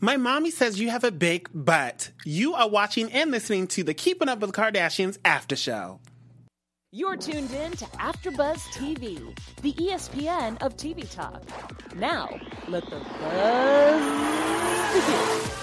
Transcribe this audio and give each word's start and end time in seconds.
My 0.00 0.16
mommy 0.16 0.52
says 0.52 0.78
you 0.78 0.90
have 0.90 1.02
a 1.02 1.10
big 1.10 1.48
butt. 1.52 2.12
You 2.24 2.54
are 2.54 2.68
watching 2.68 3.10
and 3.12 3.32
listening 3.32 3.66
to 3.68 3.82
the 3.82 3.94
Keeping 3.94 4.28
Up 4.28 4.38
with 4.38 4.52
the 4.52 4.56
Kardashians 4.56 5.18
after 5.24 5.56
show. 5.56 5.98
You're 6.92 7.16
tuned 7.16 7.50
in 7.50 7.72
to 7.72 7.84
AfterBuzz 7.84 8.60
TV, 8.72 9.36
the 9.62 9.72
ESPN 9.72 10.62
of 10.62 10.76
TV 10.76 11.10
talk. 11.12 11.42
Now, 11.96 12.28
let 12.68 12.84
the 12.88 13.00
buzz 13.00 14.02
begin. 14.94 15.57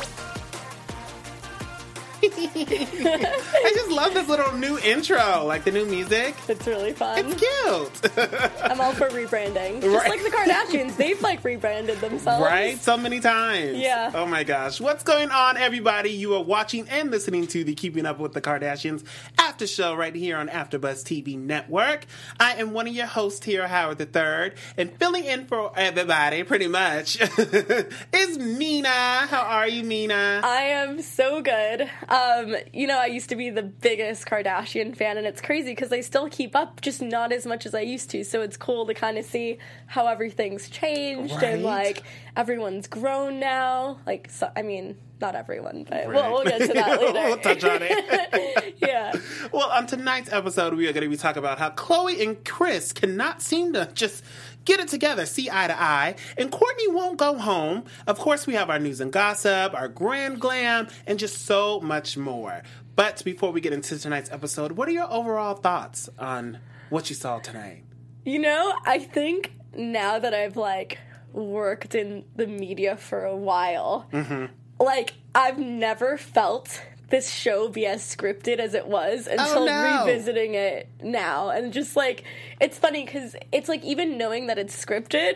I 2.33 3.71
just 3.73 3.92
love 3.92 4.13
this 4.13 4.28
little 4.28 4.53
new 4.57 4.78
intro, 4.79 5.44
like 5.46 5.63
the 5.63 5.71
new 5.71 5.85
music. 5.85 6.35
It's 6.47 6.65
really 6.67 6.92
fun. 6.94 7.19
It's 7.19 7.39
cute. 7.39 8.17
I'm 8.63 8.81
all 8.81 8.94
for 8.94 9.07
rebranding. 9.10 9.81
Just 9.81 9.96
Right. 9.96 10.10
like 10.10 10.24
the 10.24 10.29
Kardashians, 10.29 10.96
they've 10.97 11.21
like 11.21 11.43
rebranded 11.43 11.99
themselves. 12.01 12.43
Right? 12.43 12.78
So 12.79 12.97
many 12.97 13.19
times. 13.19 13.78
Yeah. 13.78 14.11
Oh 14.13 14.25
my 14.25 14.43
gosh. 14.43 14.79
What's 14.81 15.03
going 15.03 15.29
on, 15.31 15.57
everybody? 15.57 16.09
You 16.11 16.35
are 16.35 16.43
watching 16.43 16.88
and 16.89 17.11
listening 17.11 17.48
to 17.48 17.63
the 17.63 17.73
Keeping 17.75 18.05
Up 18.05 18.20
with 18.20 18.34
the 18.34 18.41
Kardashians 18.41 19.03
after 19.37 19.67
show 19.67 19.95
right 19.95 20.15
here 20.15 20.37
on 20.37 20.49
AfterBuzz 20.49 21.03
TV 21.03 21.37
Network. 21.37 22.05
I 22.39 22.53
am 22.55 22.73
one 22.73 22.87
of 22.87 22.93
your 22.93 23.05
hosts 23.07 23.45
here, 23.45 23.67
Howard 23.67 23.99
III, 24.01 24.51
and 24.77 24.91
filling 24.98 25.26
in 25.26 25.45
for 25.45 25.71
everybody 25.76 26.43
pretty 26.43 26.67
much 26.67 27.17
is 28.13 28.37
Mina. 28.37 28.87
How 28.89 29.41
are 29.41 29.67
you, 29.67 29.84
Mina? 29.84 30.41
I 30.43 30.62
am 30.63 31.01
so 31.01 31.41
good. 31.41 31.81
Um, 31.81 31.89
Um, 32.15 32.55
you 32.71 32.87
know, 32.87 32.97
I 32.99 33.07
used 33.07 33.29
to 33.29 33.35
be 33.35 33.49
the 33.49 33.63
biggest 33.63 34.25
Kardashian 34.25 34.95
fan, 34.95 35.17
and 35.17 35.27
it's 35.27 35.41
crazy 35.41 35.71
because 35.71 35.91
I 35.91 36.01
still 36.01 36.29
keep 36.29 36.55
up, 36.55 36.81
just 36.81 37.01
not 37.01 37.31
as 37.33 37.45
much 37.45 37.65
as 37.65 37.75
I 37.75 37.81
used 37.81 38.09
to. 38.11 38.23
So 38.23 38.41
it's 38.41 38.57
cool 38.57 38.85
to 38.85 38.93
kind 38.93 39.17
of 39.17 39.25
see 39.25 39.57
how 39.87 40.07
everything's 40.07 40.70
changed 40.70 41.41
and 41.43 41.63
like 41.63 42.03
everyone's 42.37 42.87
grown 42.87 43.39
now. 43.39 43.99
Like, 44.05 44.29
so, 44.29 44.49
I 44.55 44.61
mean, 44.61 44.97
not 45.20 45.35
everyone, 45.35 45.85
but 45.89 46.07
Right. 46.07 46.29
we'll, 46.29 46.31
we'll 46.31 46.43
get 46.45 46.61
to 46.61 46.73
that 46.73 47.01
later. 47.01 47.13
we'll 47.13 47.37
touch 47.37 47.63
on 47.63 47.79
it. 47.81 48.75
yeah. 48.81 49.13
Well, 49.51 49.70
on 49.71 49.87
tonight's 49.87 50.31
episode, 50.31 50.73
we 50.73 50.87
are 50.87 50.93
going 50.93 51.03
to 51.03 51.09
be 51.09 51.18
talking 51.18 51.40
about 51.40 51.59
how 51.59 51.70
Khloé 51.71 52.21
and 52.21 52.43
Kris 52.45 52.93
cannot 52.93 53.41
seem 53.41 53.73
to 53.73 53.90
just 53.93 54.23
get 54.66 54.80
it 54.80 54.88
together, 54.90 55.26
see 55.26 55.49
eye 55.52 55.68
to 55.68 55.80
eye, 55.82 56.16
and 56.38 56.52
Kourtney 56.52 56.90
won't 56.91 57.18
go 57.18 57.38
home. 57.38 57.85
Of 58.08 58.20
course, 58.20 58.46
we 58.48 58.55
have 58.55 58.70
our 58.70 58.80
news 58.80 58.99
and 58.99 59.12
gossip, 59.13 59.74
our 59.74 59.88
grand 59.88 60.40
glam, 60.41 60.88
and 61.08 61.18
just 61.20 61.46
so 61.46 61.80
much 61.80 62.18
more. 62.18 62.63
But 62.96 63.24
before 63.24 63.52
we 63.52 63.62
get 63.62 63.74
into 63.74 63.98
tonight's 63.99 64.32
episode, 64.32 64.74
what 64.74 64.88
are 64.88 64.92
your 64.92 65.12
overall 65.12 65.56
thoughts 65.56 66.10
on 66.18 66.60
what 66.90 67.10
you 67.10 67.16
saw 67.16 67.40
tonight? 67.40 67.84
You 68.26 68.40
know, 68.40 68.74
I 68.86 69.00
think 69.00 69.52
now 69.76 70.18
that 70.20 70.34
I've 70.34 70.58
like 70.58 70.98
worked 71.34 71.94
in 71.96 72.24
the 72.36 72.48
media 72.48 72.96
for 72.98 73.26
a 73.26 73.36
while, 73.36 74.08
Mm-hmm. 74.14 74.46
like 74.84 75.14
I've 75.36 75.60
never 75.60 76.18
felt 76.18 76.82
this 77.09 77.30
show 77.31 77.70
be 77.70 77.86
as 77.86 78.02
scripted 78.02 78.58
as 78.59 78.73
it 78.73 78.88
was 78.88 79.28
until 79.28 79.64
Oh, 79.64 79.66
no. 79.66 80.06
revisiting 80.06 80.56
it 80.56 80.88
now. 81.03 81.50
And 81.50 81.72
just 81.73 81.95
like, 81.95 82.23
it's 82.59 82.78
funny 82.78 83.06
because 83.06 83.36
it's 83.52 83.70
like 83.70 83.84
even 83.84 84.17
knowing 84.17 84.47
that 84.47 84.58
it's 84.58 84.75
scripted, 84.75 85.34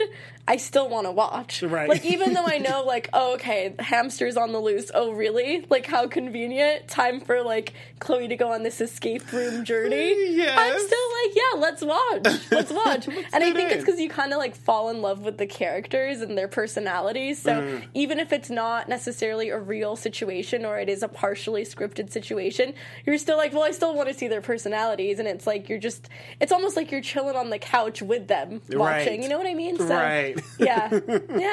I 0.47 0.57
still 0.57 0.89
want 0.89 1.05
to 1.05 1.11
watch. 1.11 1.61
Right. 1.61 1.87
Like, 1.87 2.05
even 2.05 2.33
though 2.33 2.45
I 2.45 2.57
know, 2.69 2.83
like, 2.85 3.09
oh, 3.13 3.35
okay, 3.35 3.75
hamster's 3.77 4.35
on 4.35 4.51
the 4.51 4.59
loose. 4.59 4.89
Oh, 4.95 5.11
really? 5.11 5.65
Like, 5.69 5.85
how 5.85 6.07
convenient. 6.07 6.87
Time 6.87 7.19
for 7.21 7.43
like 7.43 7.73
Khloé 7.99 8.29
to 8.29 8.35
go 8.35 8.51
on 8.51 8.63
this 8.63 8.81
escape 8.81 9.31
room 9.31 9.63
journey. 9.65 10.15
Yes. 10.39 10.57
I'm 10.57 10.79
still 10.79 10.99
like, 11.23 11.35
yeah, 11.35 11.59
let's 11.59 11.83
watch. 11.83 12.51
Let's 12.51 12.71
watch. 12.71 13.07
and 13.07 13.43
I 13.43 13.51
think 13.51 13.71
it's 13.71 13.83
because 13.83 13.99
you 13.99 14.09
kind 14.09 14.31
of 14.31 14.37
like 14.39 14.55
fall 14.55 14.89
in 14.89 15.01
love 15.01 15.21
with 15.21 15.37
the 15.37 15.45
characters 15.45 16.21
and 16.21 16.37
their 16.37 16.47
personalities. 16.47 17.41
So 17.41 17.49
Mm. 17.59 17.83
even 17.93 18.19
if 18.19 18.31
it's 18.31 18.49
not 18.49 18.87
necessarily 18.87 19.49
a 19.49 19.59
real 19.59 19.95
situation 19.97 20.65
or 20.65 20.79
it 20.79 20.87
is 20.87 21.03
a 21.03 21.07
partially 21.09 21.58
scripted 21.63 22.11
situation, 22.11 22.73
you're 23.05 23.17
still 23.17 23.37
like, 23.37 23.53
well, 23.53 23.63
I 23.63 23.71
still 23.71 23.95
want 23.95 24.07
to 24.09 24.13
see 24.13 24.27
their 24.27 24.41
personalities. 24.41 25.19
And 25.19 25.27
it's 25.27 25.45
like 25.47 25.69
you're 25.69 25.79
just, 25.79 26.09
it's 26.39 26.51
almost 26.51 26.75
like 26.75 26.91
you're 26.91 27.01
chilling 27.01 27.35
on 27.35 27.49
the 27.49 27.59
couch 27.59 28.01
with 28.01 28.27
them 28.27 28.61
watching. 28.69 28.79
Right. 28.79 29.19
You 29.23 29.29
know 29.29 29.37
what 29.37 29.47
I 29.47 29.53
mean? 29.53 29.77
So, 29.77 29.85
Right. 29.95 30.39
yeah, 30.59 30.89
yeah. 30.91 30.99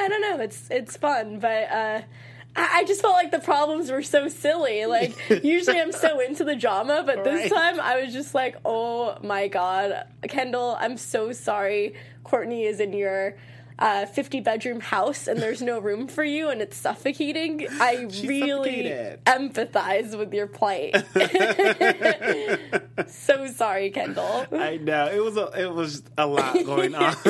I 0.01 0.07
don't 0.09 0.21
know. 0.21 0.39
It's 0.43 0.69
it's 0.69 0.97
fun, 0.97 1.39
but. 1.39 1.71
uh 1.71 2.01
I 2.55 2.79
I 2.79 2.83
just 2.85 3.01
felt 3.01 3.13
like 3.13 3.29
the 3.29 3.37
problems 3.39 3.91
were 3.91 4.01
so 4.01 4.27
silly. 4.29 4.85
Like 4.87 5.15
usually 5.43 5.79
I'm 5.79 5.91
so 5.91 6.19
into 6.19 6.43
the 6.43 6.55
drama, 6.55 7.03
but 7.05 7.23
this 7.23 7.51
Right. 7.51 7.51
time 7.51 7.79
I 7.79 8.01
was 8.01 8.11
just 8.13 8.33
like, 8.33 8.55
"Oh 8.65 9.15
my 9.21 9.47
god, 9.47 10.07
Kendall, 10.27 10.75
I'm 10.79 10.97
so 10.97 11.31
sorry. 11.33 11.93
Kourtney 12.25 12.65
is 12.65 12.79
in 12.79 12.93
your 12.93 13.35
uh, 13.79 14.05
50 14.05 14.41
bedroom 14.41 14.79
house 14.79 15.27
and 15.27 15.41
there's 15.41 15.61
no 15.61 15.79
room 15.79 16.07
for 16.07 16.23
you 16.23 16.49
and 16.49 16.61
it's 16.61 16.77
suffocating." 16.77 17.67
I 17.69 18.07
really 18.23 18.93
empathize 19.25 20.17
with 20.17 20.33
your 20.33 20.47
plight. 20.47 20.95
so 23.07 23.47
sorry, 23.47 23.89
Kendall. 23.91 24.45
I 24.51 24.77
know 24.77 25.07
it 25.07 25.23
was 25.23 25.37
a 25.37 25.51
it 25.61 25.73
was 25.73 26.03
a 26.17 26.25
lot 26.25 26.53
going 26.65 26.95
on 26.95 27.15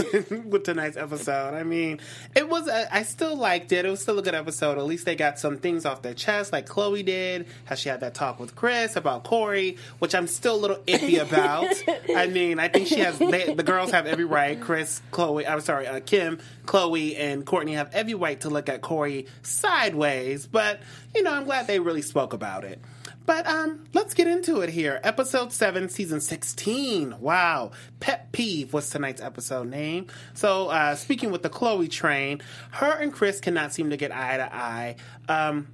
with 0.45 0.63
tonight's 0.63 0.97
episode. 0.97 1.53
I 1.53 1.63
mean, 1.63 1.99
it 2.35 2.47
was 2.47 2.67
a, 2.67 2.93
I 2.93 3.03
still 3.03 3.35
liked 3.35 3.71
it. 3.71 3.85
It 3.85 3.89
was 3.89 4.01
still 4.01 4.19
a 4.19 4.21
good 4.21 4.35
episode. 4.35 4.77
At 4.77 4.85
least 4.85 5.05
they 5.05 5.15
got 5.15 5.39
some 5.39 5.57
things 5.57 5.85
off 5.85 6.01
their 6.01 6.13
chest, 6.13 6.51
like 6.51 6.67
Khloé 6.67 7.05
did. 7.05 7.47
How 7.65 7.75
she 7.75 7.89
had 7.89 7.99
that 8.01 8.13
talk 8.13 8.39
with 8.39 8.55
Kris 8.55 8.95
about 8.95 9.23
Corey, 9.23 9.77
which 9.99 10.15
I'm 10.15 10.27
still 10.27 10.55
a 10.55 10.61
little 10.61 10.77
iffy 10.87 11.21
about. 11.21 11.67
I 12.15 12.27
mean, 12.27 12.59
I 12.59 12.67
think 12.67 12.87
she 12.87 12.99
has 12.99 13.17
they, 13.19 13.53
the 13.53 13.63
girls 13.63 13.91
have 13.91 14.05
every 14.05 14.25
right. 14.25 14.59
Kris, 14.59 15.01
Khloé, 15.11 15.47
I'm 15.47 15.61
sorry, 15.61 15.87
uh, 15.87 15.99
Kim, 15.99 16.36
Khloé, 16.65 17.17
and 17.19 17.45
Kourtney 17.45 17.75
have 17.75 17.93
every 17.93 18.13
right 18.13 18.39
to 18.41 18.49
look 18.49 18.69
at 18.69 18.81
Corey 18.81 19.27
sideways. 19.43 20.47
But 20.47 20.81
you 21.15 21.23
know, 21.23 21.33
I'm 21.33 21.45
glad 21.45 21.67
they 21.67 21.79
really 21.79 22.01
spoke 22.01 22.33
about 22.33 22.63
it. 22.63 22.79
But 23.27 23.45
um, 23.45 23.83
let's 23.93 24.13
get 24.13 24.27
into 24.27 24.61
it 24.61 24.69
here. 24.69 25.01
Episode 25.03 25.51
7, 25.51 25.89
Season 25.89 26.21
16. 26.21 27.19
Wow. 27.19 27.71
Pet 27.99 28.31
Peeve 28.31 28.71
was 28.71 28.89
tonight's 28.89 29.21
episode 29.21 29.67
name. 29.67 30.07
So, 30.33 30.69
uh, 30.69 30.95
speaking 30.95 31.31
with 31.31 31.43
the 31.43 31.49
Khloé 31.49 31.91
train, 31.91 32.41
her 32.71 32.93
and 32.93 33.11
Kris 33.11 33.41
cannot 33.41 33.73
seem 33.73 33.89
to 33.89 33.97
get 33.97 34.15
eye 34.15 34.37
to 34.37 34.55
eye. 34.55 34.95
Um, 35.27 35.67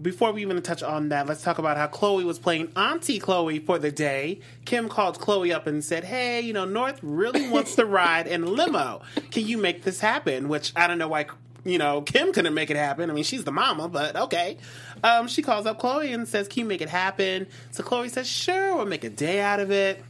before 0.00 0.32
we 0.32 0.42
even 0.42 0.60
touch 0.62 0.82
on 0.82 1.10
that, 1.10 1.26
let's 1.26 1.42
talk 1.42 1.58
about 1.58 1.76
how 1.76 1.86
Khloé 1.86 2.24
was 2.24 2.38
playing 2.38 2.72
Auntie 2.76 3.20
Khloé 3.20 3.64
for 3.64 3.78
the 3.78 3.92
day. 3.92 4.40
Kim 4.64 4.88
called 4.88 5.18
Khloé 5.18 5.54
up 5.54 5.66
and 5.66 5.84
said, 5.84 6.04
Hey, 6.04 6.40
you 6.40 6.52
know, 6.52 6.64
North 6.64 6.98
really 7.02 7.48
wants 7.48 7.74
to 7.76 7.84
ride 7.86 8.26
in 8.26 8.44
a 8.44 8.46
limo. 8.46 9.02
Can 9.30 9.46
you 9.46 9.58
make 9.58 9.82
this 9.82 10.00
happen? 10.00 10.48
Which 10.48 10.72
I 10.74 10.86
don't 10.86 10.98
know 10.98 11.08
why, 11.08 11.26
you 11.64 11.76
know, 11.76 12.00
Kim 12.00 12.32
couldn't 12.32 12.54
make 12.54 12.70
it 12.70 12.76
happen. 12.76 13.10
I 13.10 13.12
mean, 13.12 13.24
she's 13.24 13.44
the 13.44 13.52
mama, 13.52 13.88
but 13.88 14.16
okay. 14.16 14.56
Um, 15.04 15.28
she 15.28 15.42
calls 15.42 15.66
up 15.66 15.78
Khloé 15.78 16.14
and 16.14 16.26
says, 16.26 16.48
Can 16.48 16.60
you 16.60 16.66
make 16.66 16.80
it 16.80 16.88
happen? 16.88 17.46
So 17.72 17.82
Khloé 17.82 18.08
says, 18.08 18.26
Sure, 18.26 18.76
we'll 18.76 18.86
make 18.86 19.04
a 19.04 19.10
day 19.10 19.40
out 19.40 19.60
of 19.60 19.70
it 19.70 20.02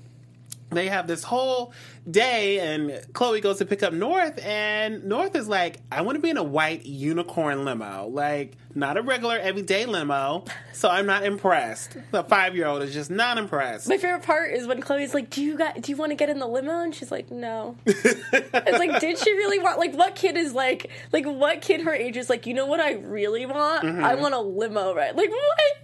they 0.74 0.88
have 0.88 1.06
this 1.06 1.22
whole 1.22 1.72
day 2.10 2.58
and 2.58 2.90
Khloé 3.12 3.40
goes 3.40 3.58
to 3.58 3.64
pick 3.64 3.82
up 3.82 3.92
North 3.92 4.44
and 4.44 5.04
North 5.04 5.34
is 5.36 5.48
like, 5.48 5.80
I 5.90 6.02
want 6.02 6.16
to 6.16 6.22
be 6.22 6.30
in 6.30 6.36
a 6.36 6.42
white 6.42 6.84
unicorn 6.84 7.64
limo. 7.64 8.08
Like, 8.08 8.56
not 8.74 8.96
a 8.96 9.02
regular 9.02 9.38
everyday 9.38 9.86
limo. 9.86 10.44
So 10.72 10.88
I'm 10.88 11.06
not 11.06 11.24
impressed. 11.24 11.96
The 12.10 12.24
five 12.24 12.56
year 12.56 12.66
old 12.66 12.82
is 12.82 12.92
just 12.92 13.10
not 13.10 13.38
impressed. 13.38 13.88
My 13.88 13.98
favorite 13.98 14.24
part 14.24 14.52
is 14.52 14.66
when 14.66 14.80
Khloé's 14.80 15.14
like, 15.14 15.30
"Do 15.30 15.42
you 15.42 15.56
got? 15.56 15.80
Do 15.80 15.92
you 15.92 15.96
want 15.96 16.10
to 16.10 16.16
get 16.16 16.28
in 16.28 16.38
the 16.38 16.46
limo?" 16.46 16.80
And 16.80 16.94
she's 16.94 17.12
like, 17.12 17.30
"No." 17.30 17.76
it's 17.86 18.78
like, 18.78 19.00
did 19.00 19.18
she 19.18 19.32
really 19.32 19.58
want? 19.58 19.78
Like, 19.78 19.94
what 19.94 20.14
kid 20.14 20.36
is 20.36 20.54
like? 20.54 20.90
Like, 21.12 21.26
what 21.26 21.60
kid 21.60 21.82
her 21.82 21.94
age 21.94 22.16
is 22.16 22.30
like? 22.30 22.46
You 22.46 22.54
know 22.54 22.66
what 22.66 22.80
I 22.80 22.94
really 22.94 23.46
want? 23.46 23.84
Mm-hmm. 23.84 24.04
I 24.04 24.14
want 24.14 24.34
a 24.34 24.40
limo, 24.40 24.94
right? 24.94 25.14
Like, 25.14 25.30
what? 25.30 25.81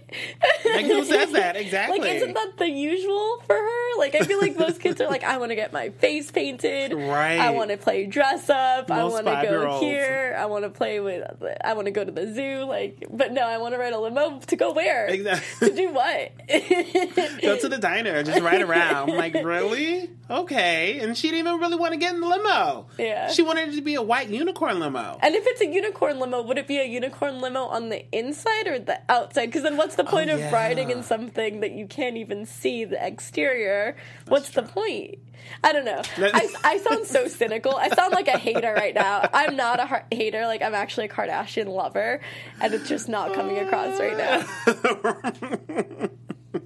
Like, 0.65 0.85
who 0.85 1.03
says 1.03 1.31
that? 1.31 1.55
Exactly. 1.55 1.99
Like, 1.99 2.11
isn't 2.11 2.33
that 2.33 2.57
the 2.57 2.69
usual 2.69 3.41
for 3.45 3.55
her? 3.55 3.97
Like, 3.97 4.15
I 4.15 4.19
feel 4.19 4.39
like 4.39 4.57
most 4.57 4.79
kids 4.79 5.01
are 5.01 5.07
like, 5.07 5.23
I 5.23 5.37
want 5.37 5.51
to 5.51 5.55
get 5.55 5.73
my 5.73 5.89
face 5.89 6.31
painted. 6.31 6.93
Right. 6.93 7.39
I 7.39 7.51
want 7.51 7.71
to 7.71 7.77
play 7.77 8.05
dress 8.05 8.49
up. 8.49 8.91
I 8.91 9.03
want 9.05 9.25
to 9.25 9.47
go 9.49 9.79
here. 9.79 10.35
I 10.37 10.45
want 10.45 10.63
to 10.63 10.69
play 10.69 10.99
with. 10.99 11.23
I 11.63 11.73
want 11.73 11.85
to 11.85 11.91
go 11.91 12.03
to 12.03 12.11
the 12.11 12.33
zoo. 12.33 12.65
Like, 12.65 13.05
but 13.09 13.31
no, 13.31 13.41
I 13.41 13.57
want 13.57 13.73
to 13.73 13.79
ride 13.79 13.93
a 13.93 13.99
limo 13.99 14.39
to 14.39 14.55
go 14.55 14.73
where? 14.73 15.07
Exactly. 15.07 15.69
to 15.69 15.75
do 15.75 15.93
what? 15.93 16.31
Go 17.41 17.57
to 17.57 17.69
the 17.69 17.77
diner, 17.79 18.21
just 18.23 18.41
ride 18.41 18.61
around. 18.61 19.09
I'm 19.11 19.17
like, 19.17 19.33
really? 19.33 20.09
Okay. 20.29 20.99
And 20.99 21.17
she 21.17 21.29
didn't 21.29 21.47
even 21.47 21.59
really 21.59 21.75
want 21.75 21.93
to 21.93 21.99
get 21.99 22.13
in 22.13 22.21
the 22.21 22.27
limo. 22.27 22.87
Yeah. 22.97 23.29
She 23.29 23.41
wanted 23.41 23.69
it 23.69 23.75
to 23.75 23.81
be 23.81 23.95
a 23.95 24.01
white 24.01 24.29
unicorn 24.29 24.79
limo. 24.79 25.17
And 25.21 25.35
if 25.35 25.45
it's 25.47 25.61
a 25.61 25.67
unicorn 25.67 26.19
limo, 26.19 26.41
would 26.41 26.57
it 26.57 26.67
be 26.67 26.77
a 26.79 26.85
unicorn 26.85 27.41
limo 27.41 27.63
on 27.65 27.89
the 27.89 28.05
inside 28.15 28.67
or 28.67 28.79
the 28.79 28.99
outside? 29.09 29.47
Because 29.47 29.63
then 29.63 29.77
what's 29.77 29.95
the 30.03 30.09
point 30.09 30.29
of 30.29 30.37
Oh, 30.39 30.43
yeah. 30.43 30.53
riding 30.53 30.89
in 30.89 31.03
something 31.03 31.59
that 31.59 31.71
you 31.71 31.85
can't 31.87 32.17
even 32.17 32.45
see 32.45 32.85
the 32.85 33.03
exterior? 33.05 33.95
what's 34.27 34.49
the 34.51 34.63
point? 34.63 35.19
I 35.63 35.71
don't 35.73 35.85
know. 35.85 36.01
I, 36.17 36.53
I 36.63 36.77
sound 36.79 37.05
so 37.07 37.27
cynical. 37.27 37.75
I 37.75 37.89
sound 37.89 38.13
like 38.13 38.27
a 38.27 38.37
hater 38.37 38.73
right 38.73 38.93
now. 38.93 39.27
I'm 39.33 39.55
not 39.55 39.79
a 39.79 39.85
har- 39.85 40.05
hater. 40.11 40.45
Like, 40.45 40.61
I'm 40.61 40.75
actually 40.75 41.05
a 41.05 41.09
Kardashian 41.09 41.67
lover. 41.67 42.19
And 42.61 42.73
it's 42.73 42.87
just 42.89 43.07
not 43.09 43.33
coming 43.33 43.57
across 43.57 43.99
right 43.99 44.17
now. 44.17 46.09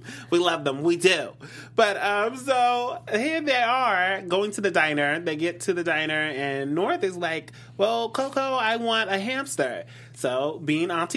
we 0.30 0.38
love 0.38 0.64
them. 0.64 0.82
We 0.82 0.96
do. 0.96 1.30
But 1.76 1.96
um, 2.02 2.36
so 2.36 3.02
here 3.12 3.40
they 3.40 3.54
are 3.62 4.22
going 4.22 4.50
to 4.52 4.60
the 4.60 4.70
diner. 4.70 5.20
They 5.20 5.36
get 5.36 5.60
to 5.60 5.72
the 5.72 5.84
diner, 5.84 6.20
and 6.20 6.74
North 6.74 7.04
is 7.04 7.16
like, 7.16 7.52
"Well, 7.76 8.10
Coco, 8.10 8.40
I 8.40 8.76
want 8.76 9.10
a 9.10 9.18
hamster." 9.18 9.84
So 10.14 10.60
being 10.64 10.90
Auntie. 10.90 11.16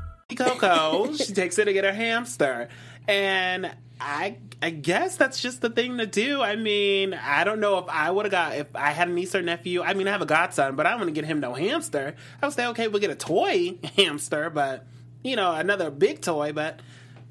Coco. 0.37 1.13
she 1.13 1.33
takes 1.33 1.57
it 1.59 1.65
to 1.65 1.73
get 1.73 1.83
her 1.83 1.93
hamster. 1.93 2.69
And 3.07 3.71
I 3.99 4.37
I 4.61 4.69
guess 4.69 5.17
that's 5.17 5.41
just 5.41 5.61
the 5.61 5.69
thing 5.69 5.97
to 5.97 6.05
do. 6.05 6.41
I 6.41 6.55
mean, 6.55 7.13
I 7.15 7.43
don't 7.43 7.59
know 7.59 7.79
if 7.79 7.85
I 7.89 8.11
would 8.11 8.25
have 8.25 8.31
got 8.31 8.55
if 8.55 8.67
I 8.75 8.91
had 8.91 9.07
a 9.07 9.11
niece 9.11 9.33
or 9.33 9.41
nephew. 9.41 9.81
I 9.81 9.95
mean, 9.95 10.07
I 10.07 10.11
have 10.11 10.21
a 10.21 10.27
godson, 10.27 10.75
but 10.75 10.85
I 10.85 10.97
to 10.97 11.11
get 11.11 11.25
him 11.25 11.39
no 11.39 11.53
hamster. 11.53 12.15
I 12.41 12.45
would 12.45 12.55
say, 12.55 12.67
okay, 12.67 12.87
we'll 12.87 13.01
get 13.01 13.09
a 13.09 13.15
toy 13.15 13.77
hamster, 13.97 14.49
but 14.49 14.85
you 15.23 15.35
know, 15.35 15.53
another 15.53 15.89
big 15.89 16.21
toy. 16.21 16.51
But 16.53 16.79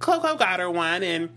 Coco 0.01 0.37
got 0.37 0.59
her 0.59 0.71
one, 0.71 1.03
and 1.05 1.31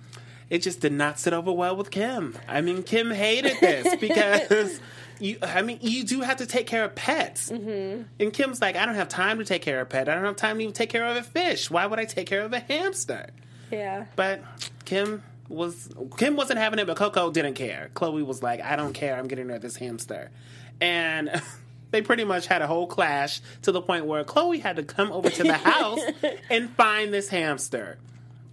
it 0.49 0.63
just 0.63 0.79
did 0.79 0.93
not 0.93 1.19
sit 1.19 1.33
over 1.33 1.51
well 1.51 1.75
with 1.75 1.91
Kim. 1.91 2.37
I 2.47 2.61
mean, 2.61 2.83
Kim 2.83 3.11
hated 3.11 3.57
this 3.59 3.95
because. 3.99 4.79
You, 5.23 5.37
I 5.41 5.61
mean, 5.61 5.79
you 5.79 6.03
do 6.03 6.19
have 6.19 6.39
to 6.39 6.45
take 6.45 6.67
care 6.67 6.83
of 6.83 6.95
pets. 6.95 7.49
Mm-hmm. 7.49 8.03
And 8.19 8.33
Kim's 8.33 8.59
like, 8.59 8.75
I 8.75 8.85
don't 8.85 8.95
have 8.95 9.07
time 9.07 9.37
to 9.37 9.45
take 9.45 9.61
care 9.61 9.79
of 9.79 9.87
a 9.87 9.89
pet. 9.89 10.09
I 10.09 10.15
don't 10.15 10.25
have 10.25 10.35
time 10.35 10.57
to 10.57 10.63
even 10.63 10.73
take 10.73 10.89
care 10.89 11.05
of 11.05 11.15
a 11.15 11.23
fish. 11.23 11.71
Why 11.71 11.85
would 11.85 11.97
I 11.97 12.03
take 12.03 12.27
care 12.27 12.41
of 12.41 12.51
a 12.51 12.59
hamster? 12.59 13.29
Yeah. 13.71 14.03
But 14.17 14.41
Kim 14.83 15.23
was 15.47 15.87
Kim 16.17 16.35
wasn't 16.35 16.59
having 16.59 16.77
it, 16.77 16.87
but 16.87 16.97
Coco 16.97 17.31
didn't 17.31 17.53
care. 17.53 17.89
Khloé 17.93 18.25
was 18.25 18.43
like, 18.43 18.61
I 18.61 18.75
don't 18.75 18.91
care. 18.91 19.15
I'm 19.15 19.29
getting 19.29 19.47
her 19.47 19.59
this 19.59 19.77
hamster, 19.77 20.29
and 20.81 21.41
they 21.91 22.01
pretty 22.01 22.25
much 22.25 22.47
had 22.47 22.61
a 22.61 22.67
whole 22.67 22.87
clash 22.87 23.39
to 23.61 23.71
the 23.71 23.81
point 23.81 24.05
where 24.05 24.25
Khloé 24.25 24.61
had 24.61 24.75
to 24.75 24.83
come 24.83 25.09
over 25.13 25.29
to 25.29 25.43
the 25.43 25.53
house 25.57 26.01
and 26.49 26.69
find 26.71 27.13
this 27.13 27.29
hamster. 27.29 27.97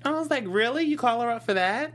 I 0.04 0.12
was 0.12 0.30
like, 0.30 0.44
really? 0.46 0.84
You 0.84 0.96
call 0.96 1.20
her 1.20 1.30
up 1.30 1.44
for 1.44 1.54
that? 1.54 1.92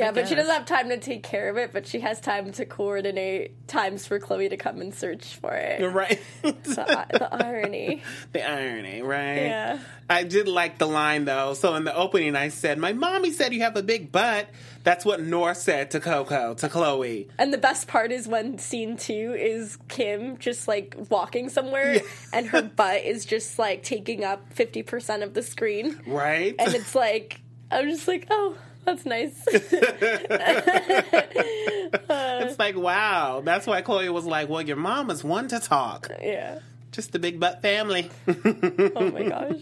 Yeah, 0.00 0.12
but 0.12 0.28
she 0.28 0.34
doesn't 0.34 0.52
have 0.52 0.66
time 0.66 0.88
to 0.88 0.98
take 0.98 1.22
care 1.22 1.48
of 1.48 1.56
it, 1.56 1.72
but 1.72 1.86
she 1.86 2.00
has 2.00 2.20
time 2.20 2.52
to 2.52 2.64
coordinate 2.64 3.68
times 3.68 4.06
for 4.06 4.18
Khloé 4.18 4.50
to 4.50 4.56
come 4.56 4.80
and 4.80 4.94
search 4.94 5.36
for 5.36 5.52
it. 5.54 5.80
Right. 5.82 6.20
The, 6.42 7.06
the 7.10 7.28
irony. 7.44 8.02
the 8.32 8.48
irony, 8.48 9.02
right? 9.02 9.42
Yeah. 9.42 9.78
I 10.08 10.24
did 10.24 10.48
like 10.48 10.78
the 10.78 10.86
line 10.86 11.24
though. 11.24 11.54
So 11.54 11.74
in 11.74 11.84
the 11.84 11.94
opening, 11.94 12.34
I 12.34 12.48
said, 12.48 12.78
"My 12.78 12.92
mommy 12.92 13.30
said 13.30 13.52
you 13.52 13.60
have 13.60 13.76
a 13.76 13.82
big 13.82 14.10
butt." 14.10 14.48
That's 14.82 15.04
what 15.04 15.20
Nor 15.20 15.54
said 15.54 15.90
to 15.90 16.00
Coco, 16.00 16.54
to 16.54 16.68
Khloé. 16.68 17.28
And 17.38 17.52
the 17.52 17.58
best 17.58 17.86
part 17.86 18.12
is 18.12 18.26
when 18.26 18.58
scene 18.58 18.96
two 18.96 19.34
is 19.38 19.76
Kim 19.88 20.38
just 20.38 20.66
like 20.66 20.96
walking 21.10 21.50
somewhere 21.50 22.00
and 22.32 22.46
her 22.46 22.62
butt 22.76 23.02
is 23.02 23.26
just 23.26 23.58
like 23.58 23.82
taking 23.82 24.24
up 24.24 24.54
50% 24.54 25.22
of 25.22 25.34
the 25.34 25.42
screen. 25.42 26.00
Right? 26.06 26.54
And 26.58 26.74
it's 26.74 26.94
like, 26.94 27.42
I'm 27.70 27.90
just 27.90 28.08
like, 28.08 28.26
oh, 28.30 28.56
that's 28.84 29.06
nice. 29.06 29.46
Uh, 32.08 32.44
it's 32.44 32.58
like, 32.58 32.76
wow. 32.76 33.42
That's 33.44 33.66
why 33.66 33.82
Khloé 33.82 34.12
was 34.12 34.24
like, 34.24 34.48
"Well, 34.48 34.62
your 34.62 34.76
mom 34.76 35.10
is 35.10 35.24
one 35.24 35.48
to 35.48 35.58
talk." 35.58 36.08
yeah. 36.22 36.60
Just 36.92 37.12
the 37.12 37.18
big 37.18 37.40
butt 37.40 37.62
family. 37.62 38.10
Oh 38.96 39.10
my 39.10 39.22
gosh. 39.24 39.56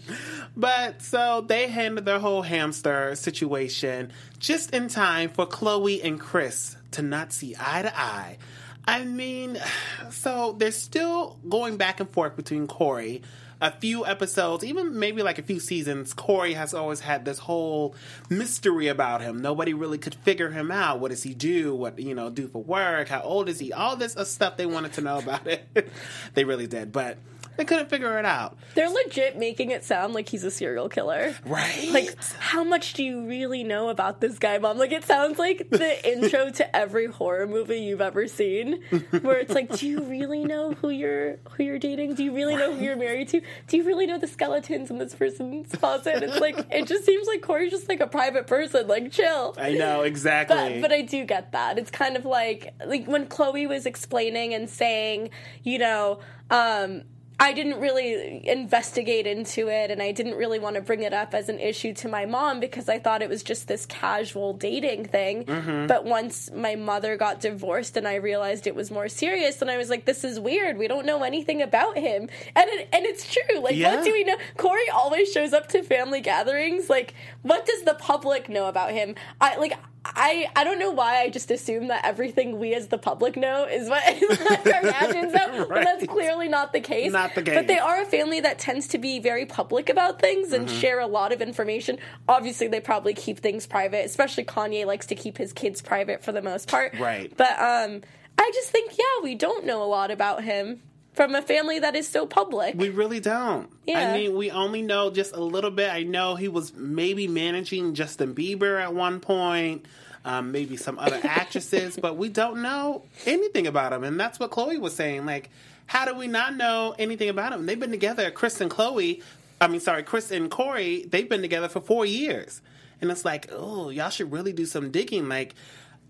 But 0.55 1.01
so 1.01 1.41
they 1.47 1.67
handled 1.67 2.05
their 2.05 2.19
whole 2.19 2.41
hamster 2.41 3.15
situation 3.15 4.11
just 4.39 4.73
in 4.73 4.87
time 4.89 5.29
for 5.29 5.45
Khloé 5.45 6.03
and 6.03 6.19
Kris 6.19 6.75
to 6.91 7.01
not 7.01 7.31
see 7.33 7.55
eye 7.59 7.83
to 7.83 7.99
eye. 7.99 8.37
I 8.85 9.05
mean, 9.05 9.59
so 10.11 10.55
they're 10.57 10.71
still 10.71 11.37
going 11.47 11.77
back 11.77 11.99
and 11.99 12.09
forth 12.09 12.35
between 12.35 12.67
Corey. 12.67 13.21
A 13.61 13.71
few 13.71 14.05
episodes, 14.05 14.63
even 14.63 14.99
maybe 14.99 15.21
like 15.21 15.37
a 15.37 15.43
few 15.43 15.59
seasons, 15.59 16.13
Corey 16.13 16.53
has 16.53 16.73
always 16.73 17.01
had 17.01 17.25
this 17.25 17.39
whole 17.39 17.93
mystery 18.29 18.87
about 18.87 19.21
him. 19.21 19.41
Nobody 19.41 19.73
really 19.73 19.97
could 19.97 20.15
figure 20.15 20.49
him 20.49 20.71
out. 20.71 20.99
What 20.99 21.11
does 21.11 21.23
he 21.23 21.33
do? 21.33 21.75
What 21.75 21.99
you 21.99 22.15
know 22.15 22.29
do 22.29 22.47
for 22.47 22.63
work? 22.63 23.09
How 23.09 23.21
old 23.21 23.49
is 23.49 23.59
he? 23.59 23.73
All 23.73 23.97
this 23.97 24.15
uh, 24.15 24.23
stuff 24.23 24.55
they 24.55 24.65
wanted 24.65 24.93
to 24.93 25.01
know 25.01 25.17
about 25.17 25.45
it. 25.45 25.89
they 26.35 26.45
really 26.45 26.67
did, 26.67 26.93
but 26.93 27.17
they 27.59 27.65
couldn't 27.65 27.89
figure 27.89 28.17
it 28.17 28.23
out. 28.23 28.57
They're 28.73 28.89
legit 28.89 29.37
making 29.37 29.71
it 29.71 29.83
sound 29.83 30.13
like 30.13 30.29
he's 30.29 30.45
a 30.45 30.51
serial 30.51 30.87
killer. 30.87 31.35
Right? 31.45 31.89
Like, 31.91 32.15
how 32.39 32.63
much 32.63 32.93
do 32.93 33.03
you 33.03 33.27
really 33.27 33.65
know 33.65 33.89
about 33.89 34.21
this 34.21 34.39
guy, 34.39 34.57
mom? 34.59 34.77
Like, 34.77 34.93
it 34.93 35.03
sounds 35.03 35.37
like 35.37 35.69
the 35.69 36.09
intro 36.09 36.51
to 36.51 36.73
every 36.73 37.07
horror 37.07 37.47
movie 37.47 37.79
you've 37.79 37.99
ever 37.99 38.27
seen, 38.27 38.81
where 39.21 39.39
it's 39.39 39.53
like, 39.53 39.75
do 39.77 39.87
you 39.87 40.03
really 40.03 40.45
know 40.45 40.71
who 40.71 40.89
you're 40.89 41.39
who 41.51 41.63
you're 41.65 41.79
dating? 41.79 42.15
Do 42.15 42.23
you 42.23 42.33
really 42.33 42.55
know 42.55 42.73
who 42.73 42.81
you're 42.81 42.95
married 42.95 43.27
to? 43.29 43.41
Do 43.67 43.75
you 43.75 43.83
really 43.83 44.05
know 44.05 44.17
the 44.17 44.27
skeletons 44.27 44.89
in 44.89 44.97
this 44.97 45.13
person's 45.13 45.69
closet? 45.73 46.23
It's 46.23 46.39
like, 46.39 46.65
it 46.71 46.87
just 46.87 47.03
seems 47.03 47.27
like 47.27 47.41
Corey's 47.41 47.71
just 47.71 47.89
like 47.89 47.99
a 47.99 48.07
private 48.07 48.47
person. 48.47 48.87
Like, 48.87 49.11
chill. 49.11 49.53
I 49.57 49.73
know 49.73 50.01
exactly. 50.03 50.79
But 50.79 50.81
but 50.81 50.91
I 50.93 51.01
do 51.01 51.25
get 51.25 51.51
that. 51.51 51.77
It's 51.77 51.91
kind 51.91 52.15
of 52.15 52.23
like 52.23 52.73
like 52.85 53.05
when 53.05 53.25
Khloé 53.25 53.67
was 53.67 53.85
explaining 53.85 54.53
and 54.53 54.69
saying, 54.69 55.31
you 55.63 55.77
know, 55.77 56.19
um 56.49 57.03
I 57.41 57.53
didn't 57.53 57.79
really 57.79 58.45
investigate 58.47 59.25
into 59.25 59.69
it 59.69 59.91
and 59.91 60.01
I 60.01 60.11
didn't 60.11 60.35
really 60.35 60.59
want 60.59 60.75
to 60.75 60.81
bring 60.81 61.03
it 61.03 61.13
up 61.13 61.33
as 61.33 61.47
an 61.47 61.57
issue 61.59 61.93
to 61.95 62.09
my 62.09 62.25
mom 62.25 62.59
because 62.59 62.89
I 62.89 62.99
thought 62.99 63.21
it 63.21 63.29
was 63.29 63.43
just 63.43 63.67
this 63.67 63.85
casual 63.85 64.53
dating 64.53 65.05
thing. 65.05 65.45
Mm-hmm. 65.45 65.87
But 65.87 66.03
once 66.03 66.51
my 66.51 66.75
mother 66.75 67.15
got 67.15 67.39
divorced 67.39 67.95
and 67.95 68.05
I 68.07 68.15
realized 68.15 68.67
it 68.67 68.75
was 68.75 68.91
more 68.91 69.07
serious, 69.07 69.61
and 69.61 69.71
I 69.71 69.77
was 69.77 69.89
like, 69.89 70.03
this 70.03 70.23
is 70.25 70.39
weird. 70.39 70.77
We 70.77 70.87
don't 70.89 71.05
know 71.05 71.23
anything 71.23 71.61
about 71.61 71.97
him. 71.97 72.27
And 72.55 72.69
it, 72.69 72.89
and 72.91 73.05
it's 73.05 73.31
true. 73.33 73.59
Like, 73.59 73.75
Yeah. 73.75 73.95
what 73.95 74.03
do 74.03 74.11
we 74.11 74.25
know? 74.25 74.35
Corey 74.57 74.89
always 74.93 75.31
shows 75.31 75.53
up 75.53 75.67
to 75.69 75.81
family 75.81 76.19
gatherings. 76.19 76.89
Like, 76.89 77.13
what 77.43 77.65
does 77.65 77.83
the 77.83 77.93
public 77.93 78.49
know 78.49 78.67
about 78.67 78.91
him? 78.91 79.15
I 79.39 79.55
like 79.55 79.73
I 80.05 80.47
I 80.55 80.63
don't 80.63 80.79
know 80.79 80.91
why 80.91 81.21
I 81.21 81.29
just 81.29 81.51
assume 81.51 81.87
that 81.89 82.05
everything 82.05 82.57
we 82.57 82.73
as 82.73 82.87
the 82.87 82.97
public 82.97 83.35
know 83.35 83.65
is 83.65 83.89
what, 83.89 84.01
is 84.21 84.39
what 84.39 84.63
Kardashians 84.63 85.33
know, 85.33 85.65
but 85.67 85.83
that's 85.83 86.05
clearly 86.07 86.47
not 86.47 86.71
the 86.71 86.79
case. 86.79 87.11
Not 87.11 87.35
the 87.35 87.41
case. 87.41 87.55
But 87.55 87.67
they 87.67 87.79
are 87.79 88.01
a 88.01 88.05
family 88.05 88.39
that 88.39 88.59
tends 88.59 88.87
to 88.89 88.97
be 88.97 89.19
very 89.19 89.45
public 89.45 89.89
about 89.89 90.19
things 90.19 90.53
and 90.53 90.67
Mm-hmm. 90.69 90.79
share 90.79 90.99
a 90.99 91.07
lot 91.07 91.31
of 91.31 91.41
information. 91.41 91.97
Obviously, 92.27 92.67
they 92.67 92.79
probably 92.79 93.13
keep 93.13 93.39
things 93.39 93.65
private. 93.67 94.05
Especially 94.05 94.43
Kanye 94.45 94.85
likes 94.85 95.07
to 95.07 95.15
keep 95.15 95.37
his 95.37 95.51
kids 95.53 95.81
private 95.81 96.23
for 96.23 96.31
the 96.31 96.41
most 96.41 96.69
part. 96.69 96.97
Right. 96.99 97.31
But 97.35 97.51
um, 97.59 98.01
I 98.37 98.51
just 98.53 98.69
think 98.69 98.97
yeah, 98.97 99.23
we 99.23 99.35
don't 99.35 99.65
know 99.65 99.83
a 99.83 99.85
lot 99.85 100.11
about 100.11 100.43
him 100.43 100.81
from 101.19 101.35
a 101.35 101.41
family 101.41 101.79
that 101.79 101.97
is 101.97 102.07
so 102.07 102.25
public. 102.25 102.75
We 102.75 102.87
really 102.87 103.19
don't. 103.19 103.69
Yeah. 103.85 104.11
I 104.11 104.13
mean, 104.13 104.37
we 104.37 104.51
only 104.51 104.81
know 104.81 105.11
just 105.11 105.35
a 105.35 105.43
little 105.43 105.69
bit. 105.69 105.91
I 105.91 106.03
know 106.03 106.35
he 106.35 106.47
was 106.47 106.73
maybe 106.73 107.27
managing 107.27 107.93
Justin 107.93 108.33
Bieber 108.33 108.81
at 108.81 108.93
one 108.93 109.19
point, 109.19 109.85
um, 110.23 110.53
maybe 110.53 110.77
some 110.77 110.97
other 110.97 111.19
actresses, 111.25 111.97
but 111.97 112.15
we 112.15 112.29
don't 112.29 112.61
know 112.61 113.03
anything 113.25 113.67
about 113.67 113.91
him. 113.91 114.05
And 114.05 114.17
that's 114.17 114.39
what 114.39 114.51
Khloé 114.51 114.79
was 114.79 114.95
saying. 114.95 115.25
Like, 115.25 115.49
how 115.87 116.05
do 116.05 116.15
we 116.15 116.27
not 116.27 116.55
know 116.55 116.95
anything 116.97 117.27
about 117.27 117.51
him? 117.51 117.65
They've 117.65 117.77
been 117.77 117.91
together, 117.91 118.31
Kris 118.31 118.61
and 118.61 118.71
Khloé. 118.71 119.21
I 119.59 119.67
mean, 119.67 119.81
sorry, 119.81 120.03
Kris 120.03 120.31
and 120.31 120.49
Corey. 120.49 121.03
They've 121.03 121.27
been 121.27 121.41
together 121.41 121.67
for 121.67 121.81
four 121.81 122.05
years, 122.05 122.61
and 123.01 123.11
it's 123.11 123.25
like, 123.25 123.49
oh, 123.51 123.89
y'all 123.89 124.09
should 124.09 124.31
really 124.31 124.53
do 124.53 124.65
some 124.65 124.89
digging. 124.89 125.27
Like. 125.27 125.53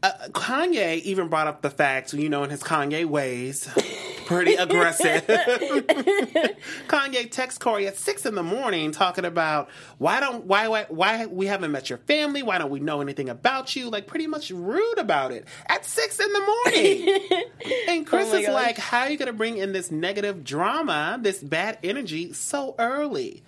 Uh, 0.01 0.11
Kanye 0.29 1.01
even 1.01 1.27
brought 1.27 1.47
up 1.47 1.61
the 1.61 1.69
fact, 1.69 2.13
you 2.13 2.29
know, 2.29 2.45
in 2.45 2.49
his 2.49 2.63
Kanye 2.63 3.03
ways, 3.03 3.67
pretty 4.29 4.53
aggressive. 4.53 5.25
Kanye 6.87 7.31
texts 7.31 7.57
Corey 7.57 7.87
at 7.87 7.97
six 7.97 8.27
in 8.27 8.35
the 8.35 8.43
morning 8.43 8.91
talking 8.91 9.25
about 9.25 9.69
why 9.97 10.19
don't 10.19 10.45
why 10.45 10.67
why 10.67 10.85
why 10.89 11.25
we 11.25 11.47
haven't 11.47 11.71
met 11.71 11.89
your 11.89 11.97
family? 11.99 12.43
Why 12.43 12.59
don't 12.59 12.69
we 12.69 12.79
know 12.79 13.01
anything 13.01 13.27
about 13.27 13.75
you? 13.75 13.89
Like 13.89 14.05
pretty 14.05 14.27
much 14.27 14.51
rude 14.51 14.99
about 14.99 15.31
it 15.31 15.47
at 15.67 15.83
six 15.83 16.19
in 16.19 16.31
the 16.31 16.39
morning. 16.39 17.19
and 17.87 18.05
Kris 18.05 18.31
Oh 18.31 18.37
is 18.37 18.47
like, 18.47 18.77
"How 18.77 19.01
are 19.01 19.09
you 19.09 19.17
going 19.17 19.27
to 19.27 19.33
bring 19.33 19.57
in 19.57 19.73
this 19.73 19.89
negative 19.89 20.43
drama, 20.43 21.17
this 21.19 21.41
bad 21.41 21.79
energy 21.83 22.31
so 22.33 22.75
early?" 22.77 23.41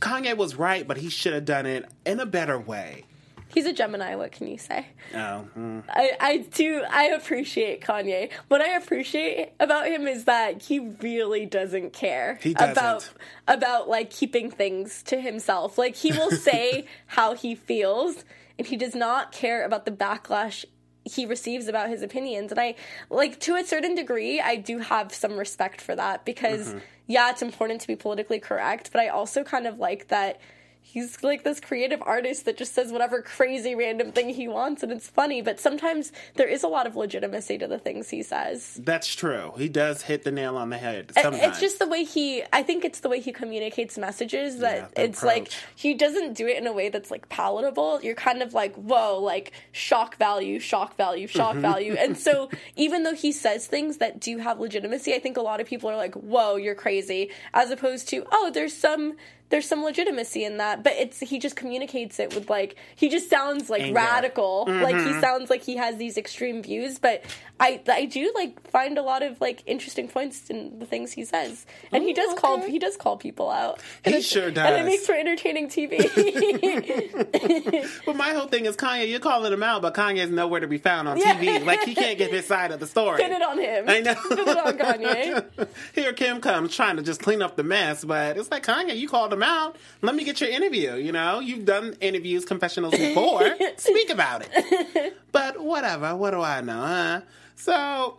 Kanye 0.00 0.36
was 0.36 0.54
right, 0.54 0.88
but 0.88 0.96
he 0.96 1.10
should 1.10 1.34
have 1.34 1.44
done 1.44 1.66
it 1.66 1.86
in 2.06 2.20
a 2.20 2.26
better 2.26 2.58
way. 2.58 3.04
He's 3.52 3.66
a 3.66 3.72
Gemini. 3.72 4.14
What 4.14 4.32
can 4.32 4.46
you 4.48 4.58
say? 4.58 4.86
Oh, 5.14 5.46
mm. 5.56 5.82
I, 5.88 6.12
I 6.20 6.36
do 6.38 6.84
I 6.90 7.04
appreciate 7.08 7.82
Kanye. 7.82 8.30
What 8.48 8.60
I 8.60 8.76
appreciate 8.76 9.52
about 9.60 9.86
him 9.86 10.06
is 10.06 10.24
that 10.24 10.62
he 10.62 10.78
really 10.78 11.44
doesn't 11.46 11.92
care 11.92 12.38
about 12.56 13.10
about 13.46 13.88
like 13.88 14.10
keeping 14.10 14.50
things 14.50 15.02
to 15.04 15.20
himself. 15.20 15.76
Like 15.76 15.96
he 15.96 16.12
will 16.12 16.30
say 16.48 16.86
how 17.06 17.34
he 17.34 17.54
feels 17.54 18.24
and 18.58 18.66
he 18.66 18.76
does 18.76 18.94
not 18.94 19.32
care 19.32 19.64
about 19.64 19.84
the 19.84 19.92
backlash 19.92 20.64
he 21.04 21.26
receives 21.26 21.66
about 21.66 21.88
his 21.88 22.00
opinions. 22.00 22.52
And 22.52 22.60
I 22.60 22.76
like 23.10 23.40
to 23.40 23.56
a 23.56 23.64
certain 23.64 23.94
degree 23.94 24.40
I 24.40 24.56
do 24.56 24.78
have 24.78 25.12
some 25.12 25.36
respect 25.36 25.80
for 25.80 25.94
that 25.96 26.24
because 26.24 26.68
Mm-hmm. 26.68 26.78
yeah, 27.08 27.30
it's 27.30 27.42
important 27.42 27.80
to 27.80 27.86
be 27.88 27.96
politically 27.96 28.38
correct, 28.38 28.90
but 28.92 29.00
I 29.00 29.08
also 29.08 29.42
kind 29.42 29.66
of 29.66 29.78
like 29.78 30.08
that 30.08 30.40
he's 30.84 31.22
like 31.22 31.44
this 31.44 31.60
creative 31.60 32.02
artist 32.04 32.44
that 32.44 32.56
just 32.56 32.74
says 32.74 32.92
whatever 32.92 33.22
crazy 33.22 33.74
random 33.74 34.12
thing 34.12 34.28
he 34.28 34.46
wants 34.48 34.82
and 34.82 34.90
it's 34.92 35.08
funny 35.08 35.40
but 35.40 35.58
sometimes 35.60 36.12
there 36.34 36.48
is 36.48 36.62
a 36.62 36.68
lot 36.68 36.86
of 36.86 36.96
legitimacy 36.96 37.56
to 37.56 37.66
the 37.66 37.78
things 37.78 38.10
he 38.10 38.22
says 38.22 38.78
that's 38.82 39.14
true. 39.14 39.52
He 39.56 39.68
does 39.68 40.02
hit 40.02 40.24
the 40.24 40.32
nail 40.32 40.56
on 40.56 40.70
the 40.70 40.76
head 40.78 41.12
sometimes. 41.14 41.42
it's 41.42 41.60
just 41.60 41.78
the 41.78 41.86
way 41.88 42.04
he 42.04 42.42
i 42.52 42.62
think 42.62 42.84
it's 42.84 43.00
the 43.00 43.08
way 43.08 43.20
he 43.20 43.32
communicates 43.32 43.96
messages 43.96 44.58
that 44.58 44.90
Yeah, 44.96 45.04
it's 45.04 45.22
like 45.22 45.50
he 45.76 45.94
doesn't 45.94 46.34
do 46.34 46.46
it 46.46 46.58
in 46.58 46.66
a 46.66 46.72
way 46.72 46.88
that's 46.88 47.10
like 47.10 47.28
palatable 47.28 48.00
you're 48.02 48.14
kind 48.14 48.42
of 48.42 48.52
like 48.52 48.74
whoa 48.74 49.18
like 49.20 49.52
shock 49.72 50.16
value 50.16 50.58
shock 50.58 50.96
value 50.96 51.26
shock 51.26 51.52
Mm-hmm. 51.52 51.60
value 51.60 51.94
and 51.98 52.16
so 52.16 52.48
even 52.76 53.02
though 53.02 53.14
he 53.14 53.30
says 53.32 53.66
things 53.66 53.98
that 53.98 54.20
do 54.20 54.38
have 54.38 54.58
legitimacy 54.58 55.14
i 55.14 55.18
think 55.18 55.36
a 55.36 55.42
lot 55.42 55.60
of 55.60 55.66
people 55.66 55.88
are 55.90 55.96
like 55.96 56.14
whoa 56.14 56.56
you're 56.56 56.74
crazy 56.74 57.30
as 57.54 57.70
opposed 57.70 58.08
to 58.08 58.24
oh 58.32 58.50
there's 58.52 58.72
some 58.74 59.14
there's 59.50 59.68
some 59.68 59.82
legitimacy 59.84 60.44
in 60.44 60.56
that 60.56 60.82
but 60.82 60.94
it's 60.94 61.20
he 61.20 61.38
just 61.38 61.56
communicates 61.56 62.18
it 62.18 62.34
with 62.34 62.48
like 62.48 62.74
he 62.96 63.08
just 63.10 63.28
sounds 63.28 63.68
like 63.68 63.82
Anger. 63.82 63.94
radical 63.94 64.64
like 64.68 64.94
Mm-hmm. 64.96 65.14
he 65.14 65.20
sounds 65.20 65.50
like 65.50 65.62
he 65.62 65.76
has 65.76 65.96
these 65.98 66.16
extreme 66.16 66.62
views 66.62 66.98
but 66.98 67.22
i 67.60 67.80
i 67.88 68.06
do 68.06 68.32
like 68.34 68.66
find 68.70 68.96
a 68.96 69.02
lot 69.02 69.22
of 69.22 69.38
like 69.42 69.62
interesting 69.66 70.08
points 70.08 70.48
in 70.48 70.78
the 70.78 70.86
things 70.86 71.12
he 71.12 71.24
says 71.24 71.66
and 71.92 72.02
he 72.02 72.12
Ooh, 72.12 72.14
does 72.14 72.38
call 72.38 72.60
he 72.62 72.78
does 72.78 72.96
call 72.96 73.18
people 73.18 73.50
out 73.50 73.78
He 73.80 73.84
And 74.06 74.14
it's- 74.14 74.24
sure 74.24 74.48
and 74.48 74.56
it 74.56 74.84
makes 74.86 75.04
for 75.06 75.12
entertaining 75.14 75.68
tv 75.68 75.98
But 78.06 78.16
my 78.16 78.30
whole 78.30 78.46
thing 78.48 78.66
is 78.66 78.76
Kanye. 78.76 79.08
You're 79.08 79.20
calling 79.20 79.52
him 79.52 79.62
out, 79.62 79.82
but 79.82 79.94
Kanye's 79.94 80.30
nowhere 80.30 80.60
to 80.60 80.66
be 80.66 80.78
found 80.78 81.08
on 81.08 81.18
Yeah. 81.18 81.34
TV. 81.38 81.64
Like 81.64 81.82
he 81.84 81.94
can't 81.94 82.16
give 82.18 82.30
his 82.30 82.46
side 82.46 82.70
of 82.72 82.80
the 82.80 82.86
story. 82.86 83.20
pin 83.20 83.32
it 83.32 83.42
on 83.42 83.58
him 83.58 83.84
I 83.88 84.00
know. 84.00 84.14
pin 84.28 84.38
it 84.38 84.58
on 84.58 84.78
kanye 84.78 85.68
Here 85.94 86.12
Kim 86.12 86.40
comes 86.40 86.74
trying 86.74 86.96
to 86.96 87.02
just 87.02 87.20
clean 87.22 87.42
up 87.42 87.56
the 87.56 87.62
mess, 87.64 88.04
but 88.04 88.36
it's 88.36 88.50
like 88.50 88.64
Kanye, 88.64 88.96
you 88.96 89.08
called 89.08 89.32
him 89.32 89.41
out. 89.42 89.76
Let 90.00 90.14
me 90.14 90.24
get 90.24 90.40
your 90.40 90.50
interview. 90.50 90.94
You 90.94 91.12
know, 91.12 91.40
you've 91.40 91.64
done 91.64 91.96
interviews, 92.00 92.44
confessionals 92.44 92.96
before. 92.96 93.56
Speak 93.76 94.10
about 94.10 94.46
it. 94.48 95.16
But 95.32 95.58
whatever. 95.58 96.14
What 96.14 96.32
do 96.32 96.42
I 96.42 96.60
know? 96.60 96.78
Huh? 96.78 97.20
So 97.56 98.18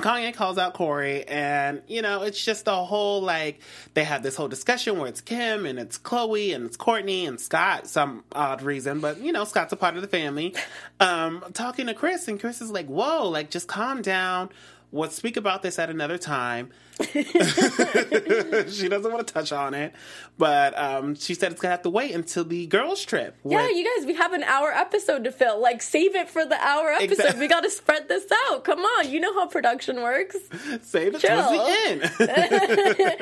Kanye 0.00 0.32
calls 0.34 0.58
out 0.58 0.74
Corey, 0.74 1.24
and 1.24 1.82
you 1.86 2.02
know, 2.02 2.22
it's 2.22 2.42
just 2.42 2.66
a 2.66 2.74
whole 2.74 3.20
like 3.20 3.60
they 3.94 4.04
have 4.04 4.22
this 4.22 4.36
whole 4.36 4.48
discussion 4.48 4.98
where 4.98 5.08
it's 5.08 5.20
Kim 5.20 5.66
and 5.66 5.78
it's 5.78 5.98
Khloé 5.98 6.54
and 6.54 6.66
it's 6.66 6.76
Kourtney 6.76 7.28
and 7.28 7.38
Scott, 7.38 7.86
some 7.86 8.24
odd 8.32 8.62
reason, 8.62 9.00
but 9.00 9.18
you 9.20 9.32
know, 9.32 9.44
Scott's 9.44 9.72
a 9.72 9.76
part 9.76 9.96
of 9.96 10.02
the 10.02 10.08
family. 10.08 10.54
Um, 10.98 11.44
talking 11.52 11.86
to 11.86 11.94
Kris, 11.94 12.26
and 12.28 12.40
Kris 12.40 12.60
is 12.60 12.70
like, 12.70 12.86
"Whoa, 12.86 13.28
like 13.28 13.50
just 13.50 13.68
calm 13.68 14.02
down. 14.02 14.48
We'll 14.90 15.10
speak 15.10 15.36
about 15.36 15.62
this 15.62 15.78
at 15.78 15.90
another 15.90 16.18
time." 16.18 16.70
she 18.70 18.88
doesn't 18.88 19.12
want 19.12 19.26
to 19.26 19.32
touch 19.34 19.52
on 19.52 19.74
it, 19.74 19.92
but 20.38 20.76
um, 20.78 21.14
she 21.14 21.34
said 21.34 21.52
it's 21.52 21.60
gonna 21.60 21.72
have 21.72 21.82
to 21.82 21.90
wait 21.90 22.12
until 22.14 22.44
the 22.44 22.66
girls' 22.66 23.04
trip. 23.04 23.36
yeah 23.44 23.62
with- 23.66 23.76
you 23.76 23.84
guys 23.98 24.06
we 24.06 24.14
have 24.14 24.32
an 24.32 24.42
hour 24.44 24.70
episode 24.72 25.24
to 25.24 25.32
fill 25.32 25.60
like 25.60 25.82
save 25.82 26.14
it 26.14 26.28
for 26.28 26.44
the 26.44 26.56
hour 26.56 26.88
episode 26.90 27.12
Exactly. 27.12 27.40
we 27.40 27.48
gotta 27.48 27.70
spread 27.70 28.08
this 28.08 28.24
out 28.48 28.64
come 28.64 28.80
on 28.80 29.10
you 29.10 29.20
know 29.20 29.32
how 29.34 29.46
production 29.46 29.96
works 30.02 30.36
save 30.82 31.14
it 31.14 31.20
Chill. 31.20 31.42
towards 31.42 31.50
the 31.50 31.76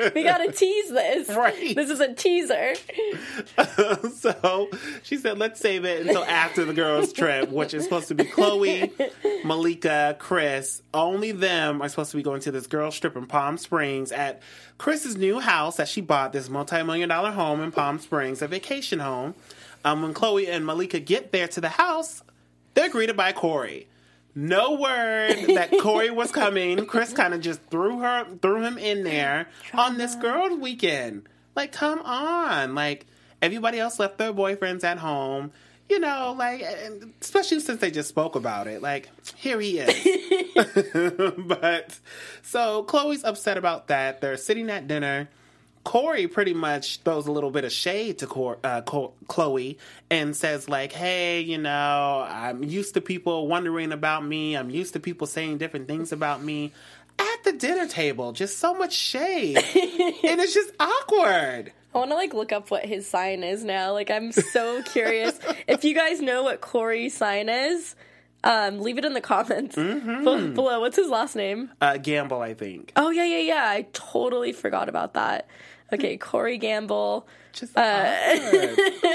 end. 0.07 0.13
we 0.15 0.23
gotta 0.23 0.51
tease 0.51 0.89
this 0.89 1.29
Right. 1.29 1.75
this 1.75 1.89
is 1.89 1.99
a 1.99 2.13
teaser 2.13 2.73
so 4.15 4.69
she 5.03 5.17
said, 5.17 5.37
let's 5.37 5.59
save 5.59 5.85
it 5.85 6.05
until 6.05 6.23
after 6.23 6.65
the 6.65 6.73
girls' 6.73 7.13
trip, 7.13 7.49
which 7.49 7.73
is 7.73 7.83
supposed 7.83 8.07
to 8.09 8.15
be 8.15 8.23
Khloé, 8.23 8.91
Malika, 9.45 10.15
Kris. 10.19 10.81
Only 10.93 11.31
them 11.31 11.81
are 11.81 11.89
supposed 11.89 12.11
to 12.11 12.17
be 12.17 12.23
going 12.23 12.41
to 12.41 12.51
this 12.51 12.67
girls' 12.67 12.99
trip 12.99 13.15
in 13.15 13.25
Palm 13.27 13.57
Springs 13.57 13.68
at 14.11 14.41
Kris's 14.77 15.15
new 15.15 15.39
house 15.39 15.77
that 15.77 15.87
she 15.87 16.01
bought, 16.01 16.33
this 16.33 16.49
multi 16.49 16.81
million 16.83 17.09
dollar 17.09 17.31
home 17.31 17.61
in 17.61 17.71
Palm 17.71 17.99
Springs, 17.99 18.41
a 18.41 18.47
vacation 18.47 18.99
home. 18.99 19.35
Um, 19.85 20.01
when 20.01 20.13
Khloé 20.13 20.49
and 20.49 20.65
Malika 20.65 20.99
get 20.99 21.31
there 21.31 21.47
to 21.49 21.61
the 21.61 21.69
house, 21.69 22.23
they're 22.73 22.89
greeted 22.89 23.15
by 23.15 23.31
Corey. 23.31 23.87
No 24.35 24.73
word 24.73 25.35
that 25.55 25.71
Corey 25.81 26.09
was 26.09 26.31
coming. 26.31 26.85
Kris 26.85 27.13
kind 27.13 27.33
of 27.33 27.41
just 27.41 27.61
threw 27.69 27.99
her, 27.99 28.25
threw 28.41 28.61
him 28.61 28.77
in 28.77 29.03
there 29.03 29.47
on 29.73 29.97
this 29.97 30.15
girls' 30.15 30.59
weekend. 30.59 31.27
Like, 31.55 31.71
come 31.71 31.99
on! 31.99 32.75
Like, 32.75 33.05
everybody 33.41 33.79
else 33.79 33.99
left 33.99 34.17
their 34.17 34.33
boyfriends 34.33 34.83
at 34.83 34.99
home. 34.99 35.51
You 35.89 35.99
know, 35.99 36.35
like, 36.37 36.61
especially 37.21 37.59
since 37.61 37.81
they 37.81 37.89
just 37.89 38.09
spoke 38.09 38.35
about 38.35 38.67
it. 38.67 38.81
Like, 38.81 39.09
here 39.35 39.59
he 39.59 39.79
is. 39.79 40.29
but 41.37 41.99
so 42.41 42.83
Khloé's 42.83 43.23
upset 43.23 43.57
about 43.57 43.87
that. 43.87 44.21
They're 44.21 44.37
sitting 44.37 44.69
at 44.69 44.87
dinner. 44.87 45.29
Corey 45.83 46.27
pretty 46.27 46.53
much 46.53 47.01
throws 47.01 47.27
a 47.27 47.31
little 47.31 47.51
bit 47.51 47.63
of 47.63 47.71
shade 47.71 48.19
to 48.19 48.27
Cor- 48.27 48.59
uh, 48.63 48.81
Khloé 48.81 49.77
and 50.09 50.35
says 50.35 50.67
like, 50.67 50.91
"Hey, 50.91 51.41
you 51.41 51.57
know, 51.57 52.25
I'm 52.29 52.63
used 52.63 52.93
to 52.95 53.01
people 53.01 53.47
wondering 53.47 53.91
about 53.91 54.25
me. 54.25 54.55
I'm 54.55 54.69
used 54.69 54.93
to 54.93 54.99
people 54.99 55.25
saying 55.25 55.57
different 55.57 55.87
things 55.87 56.11
about 56.11 56.43
me." 56.43 56.73
At 57.17 57.43
the 57.43 57.53
dinner 57.53 57.87
table, 57.87 58.31
just 58.31 58.59
so 58.59 58.73
much 58.73 58.93
shade, 58.93 59.57
and 60.23 60.39
it's 60.39 60.53
just 60.53 60.71
awkward. 60.79 61.73
I 61.93 61.97
want 61.97 62.11
to 62.11 62.15
like 62.15 62.33
look 62.33 62.51
up 62.51 62.69
what 62.71 62.85
his 62.85 63.07
sign 63.07 63.43
is 63.43 63.63
now. 63.63 63.93
Like 63.93 64.11
I'm 64.11 64.31
so 64.31 64.81
curious. 64.85 65.39
if 65.67 65.83
you 65.83 65.95
guys 65.95 66.21
know 66.21 66.43
what 66.43 66.61
Corey's 66.61 67.15
sign 67.15 67.49
is, 67.49 67.95
um, 68.43 68.79
leave 68.79 68.97
it 68.97 69.05
in 69.05 69.13
the 69.13 69.21
comments 69.21 69.75
Mm-hmm. 69.75 70.53
Below. 70.53 70.79
What's 70.81 70.95
his 70.97 71.09
last 71.09 71.35
name? 71.35 71.71
Uh, 71.81 71.97
Gamble, 71.97 72.41
I 72.41 72.53
think. 72.53 72.91
Oh 72.95 73.09
yeah, 73.09 73.25
yeah, 73.25 73.39
yeah. 73.39 73.65
I 73.67 73.87
totally 73.93 74.53
forgot 74.53 74.87
about 74.89 75.15
that. 75.15 75.47
Okay, 75.91 76.17
Corey 76.29 76.57
Gamble. 76.59 77.27
Just 77.51 77.75
Uh, 77.75 78.15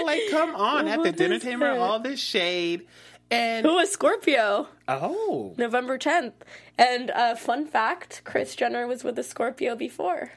like, 0.04 0.22
come 0.30 0.54
on, 0.56 0.88
at 0.88 1.02
the 1.04 1.12
dinner 1.12 1.38
table, 1.38 1.66
it? 1.66 1.78
all 1.78 2.00
this 2.00 2.18
shade, 2.18 2.84
and 3.30 3.64
Who 3.64 3.74
was 3.76 3.92
Scorpio? 3.92 4.66
oh, 4.88 5.54
November 5.56 5.96
10th. 5.98 6.32
And 6.76 7.12
uh, 7.12 7.36
fun 7.36 7.66
fact: 7.66 8.22
Kris 8.24 8.56
Jenner 8.56 8.88
was 8.88 9.04
with 9.04 9.16
a 9.18 9.22
Scorpio 9.22 9.76
before. 9.76 10.32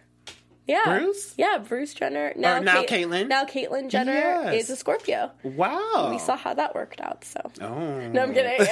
Yeah, 0.68 0.84
Bruce? 1.00 1.34
Yeah, 1.38 1.60
Bruce 1.60 1.94
Jenner. 1.94 2.34
Now, 2.36 2.60
now 2.60 2.84
Cait- 2.84 3.08
Caitlyn? 3.08 3.28
Now 3.30 3.46
Caitlyn 3.46 3.88
Jenner 3.90 4.12
Yes. 4.14 4.64
is 4.66 4.70
a 4.70 4.76
Scorpio. 4.76 5.32
wow. 5.44 6.10
We 6.12 6.20
saw 6.20 6.36
how 6.36 6.54
that 6.56 6.76
worked 6.76 7.00
out. 7.00 7.24
So. 7.24 7.40
Oh. 7.62 8.08
No, 8.10 8.24
I'm 8.24 8.34
kidding. 8.34 8.58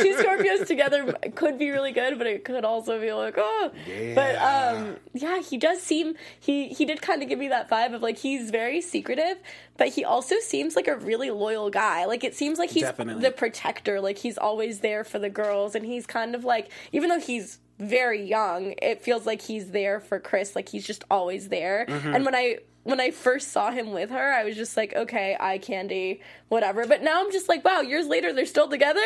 Two 0.00 0.14
Scorpios 0.16 0.66
together 0.66 1.12
could 1.34 1.58
be 1.58 1.70
really 1.70 1.92
good, 1.92 2.18
but 2.18 2.26
it 2.26 2.44
could 2.44 2.64
also 2.64 3.00
be 3.00 3.12
like, 3.12 3.34
oh. 3.36 3.70
But 4.14 4.34
Yeah. 4.34 4.72
um, 4.76 4.96
yeah, 5.12 5.40
he 5.42 5.58
does 5.58 5.82
seem 5.82 6.14
he 6.38 6.68
he 6.68 6.84
did 6.84 7.02
kind 7.02 7.22
of 7.22 7.28
give 7.28 7.38
me 7.38 7.48
that 7.48 7.68
vibe 7.68 7.94
of 7.94 8.02
like 8.02 8.18
he's 8.18 8.50
very 8.50 8.80
secretive, 8.80 9.38
but 9.76 9.88
he 9.88 10.04
also 10.04 10.36
seems 10.40 10.76
like 10.76 10.88
a 10.88 10.96
really 10.96 11.30
loyal 11.30 11.70
guy. 11.70 12.04
Like 12.04 12.24
it 12.24 12.34
seems 12.34 12.58
like 12.58 12.70
he's 12.70 12.84
Definitely. 12.84 13.22
the 13.22 13.30
protector. 13.32 14.00
Like 14.00 14.18
he's 14.18 14.38
always 14.38 14.80
there 14.80 15.04
for 15.04 15.18
the 15.18 15.30
girls, 15.30 15.74
and 15.74 15.84
he's 15.84 16.06
kind 16.06 16.34
of 16.34 16.44
like 16.44 16.70
even 16.92 17.08
though 17.10 17.20
he's 17.20 17.58
very 17.78 18.22
young, 18.22 18.74
it 18.80 19.02
feels 19.02 19.26
like 19.26 19.42
he's 19.42 19.70
there 19.70 20.00
for 20.00 20.18
Kris. 20.18 20.56
Like 20.56 20.68
he's 20.68 20.86
just 20.86 21.04
always 21.10 21.48
there. 21.48 21.86
Mm-hmm. 21.88 22.14
And 22.14 22.24
when 22.24 22.34
I 22.34 22.58
when 22.86 23.00
I 23.00 23.10
first 23.10 23.48
saw 23.48 23.72
him 23.72 23.92
with 23.92 24.10
her, 24.10 24.32
I 24.32 24.44
was 24.44 24.54
just 24.54 24.76
like, 24.76 24.94
okay, 24.94 25.36
eye 25.40 25.58
candy, 25.58 26.20
whatever. 26.48 26.86
But 26.86 27.02
now 27.02 27.20
I'm 27.20 27.32
just 27.32 27.48
like, 27.48 27.64
wow, 27.64 27.80
years 27.80 28.06
later 28.06 28.32
they're 28.32 28.46
still 28.46 28.68
together. 28.68 29.00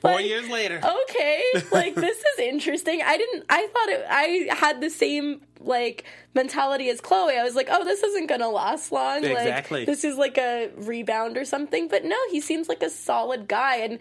Four 0.00 0.12
Like, 0.12 0.24
years 0.24 0.48
later. 0.48 0.80
Okay, 0.82 1.42
like 1.72 1.94
this 1.94 2.16
is 2.16 2.38
interesting. 2.38 3.02
I 3.04 3.18
didn't. 3.18 3.44
I 3.50 3.66
thought 3.66 3.88
it. 3.90 4.06
I 4.08 4.54
had 4.54 4.80
the 4.80 4.88
same 4.90 5.42
like 5.60 6.04
mentality 6.34 6.88
as 6.88 7.00
Khloé. 7.02 7.38
I 7.38 7.44
was 7.44 7.54
like, 7.54 7.68
oh, 7.70 7.84
this 7.84 8.02
isn't 8.02 8.26
gonna 8.26 8.48
last 8.48 8.90
long. 8.90 9.22
Exactly. 9.22 9.80
Like 9.80 9.86
this 9.86 10.02
is 10.02 10.16
like 10.16 10.38
a 10.38 10.70
rebound 10.76 11.36
or 11.36 11.44
something. 11.44 11.88
But 11.88 12.04
no, 12.04 12.16
he 12.30 12.40
seems 12.40 12.68
like 12.68 12.82
a 12.82 12.90
solid 12.90 13.46
guy 13.48 13.76
and. 13.76 13.98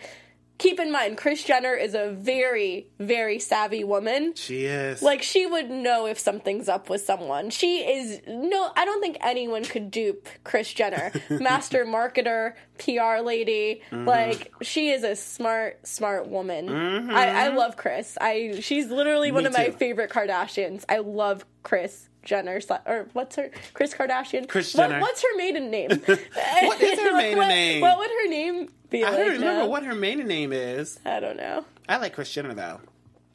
Keep 0.57 0.79
in 0.79 0.91
mind, 0.91 1.17
Kris 1.17 1.43
Jenner 1.43 1.73
is 1.73 1.93
a 1.95 2.11
very, 2.11 2.87
very 2.97 3.39
savvy 3.39 3.83
woman. 3.83 4.33
She 4.35 4.65
is. 4.65 5.01
Like 5.01 5.21
she 5.21 5.45
would 5.45 5.69
know 5.69 6.05
if 6.05 6.17
something's 6.17 6.69
up 6.69 6.89
with 6.89 7.01
someone. 7.01 7.49
She 7.49 7.79
is 7.79 8.21
no. 8.25 8.71
I 8.75 8.85
don't 8.85 9.01
think 9.01 9.17
anyone 9.19 9.63
could 9.65 9.91
dupe 9.91 10.29
Kris 10.45 10.73
Jenner, 10.73 11.11
master 11.29 11.85
marketer, 11.85 12.53
PR 12.77 13.21
lady. 13.21 13.81
Mm-hmm. 13.91 14.07
Like 14.07 14.53
she 14.61 14.91
is 14.91 15.03
a 15.03 15.15
smart, 15.15 15.85
smart 15.85 16.29
woman. 16.29 16.69
I, 17.11 17.45
I 17.45 17.47
love 17.49 17.75
Kris. 17.75 18.17
I 18.21 18.59
she's 18.61 18.89
literally 18.89 19.31
one 19.31 19.43
Me 19.43 19.47
of 19.47 19.53
my 19.53 19.71
favorite 19.71 20.09
Kardashians. 20.09 20.85
I 20.87 20.99
love 20.99 21.45
Kris 21.63 22.07
Jenner 22.25 22.59
or 22.85 23.07
what's 23.13 23.37
her 23.37 23.49
Kris 23.73 23.93
Kardashian? 23.93 24.53
What- 24.53 24.65
Jenner. 24.65 24.99
what's 24.99 25.21
her 25.21 25.37
maiden 25.37 25.71
name? 25.71 25.89
What 26.07 26.81
is 26.81 26.99
her 26.99 27.13
maiden 27.17 27.37
What- 27.37 27.47
name? 27.47 27.81
What 27.81 27.97
would 27.99 28.09
her 28.09 28.27
name 28.29 28.69
be? 28.89 29.03
I 29.05 29.09
like 29.11 29.17
don't 29.19 29.27
remember 29.33 29.61
now? 29.63 29.67
what 29.67 29.85
her 29.85 29.95
maiden 29.95 30.27
name 30.27 30.51
is. 30.51 30.99
I 31.05 31.19
don't 31.21 31.37
know. 31.37 31.63
I 31.87 31.97
like 31.97 32.13
Kris 32.13 32.31
Jenner 32.33 32.53
though. 32.53 32.81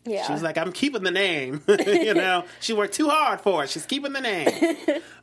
Yeah, 0.04 0.26
She's 0.26 0.42
like, 0.42 0.56
I'm 0.59 0.73
keeping 0.73 1.02
the 1.02 1.11
name. 1.11 1.62
you 1.68 2.14
know, 2.14 2.44
she 2.61 2.73
worked 2.73 2.94
too 2.94 3.09
hard 3.09 3.40
for 3.42 3.64
it. 3.64 3.70
She's 3.70 3.85
keeping 3.85 4.12
the 4.14 4.20
name. 4.23 4.49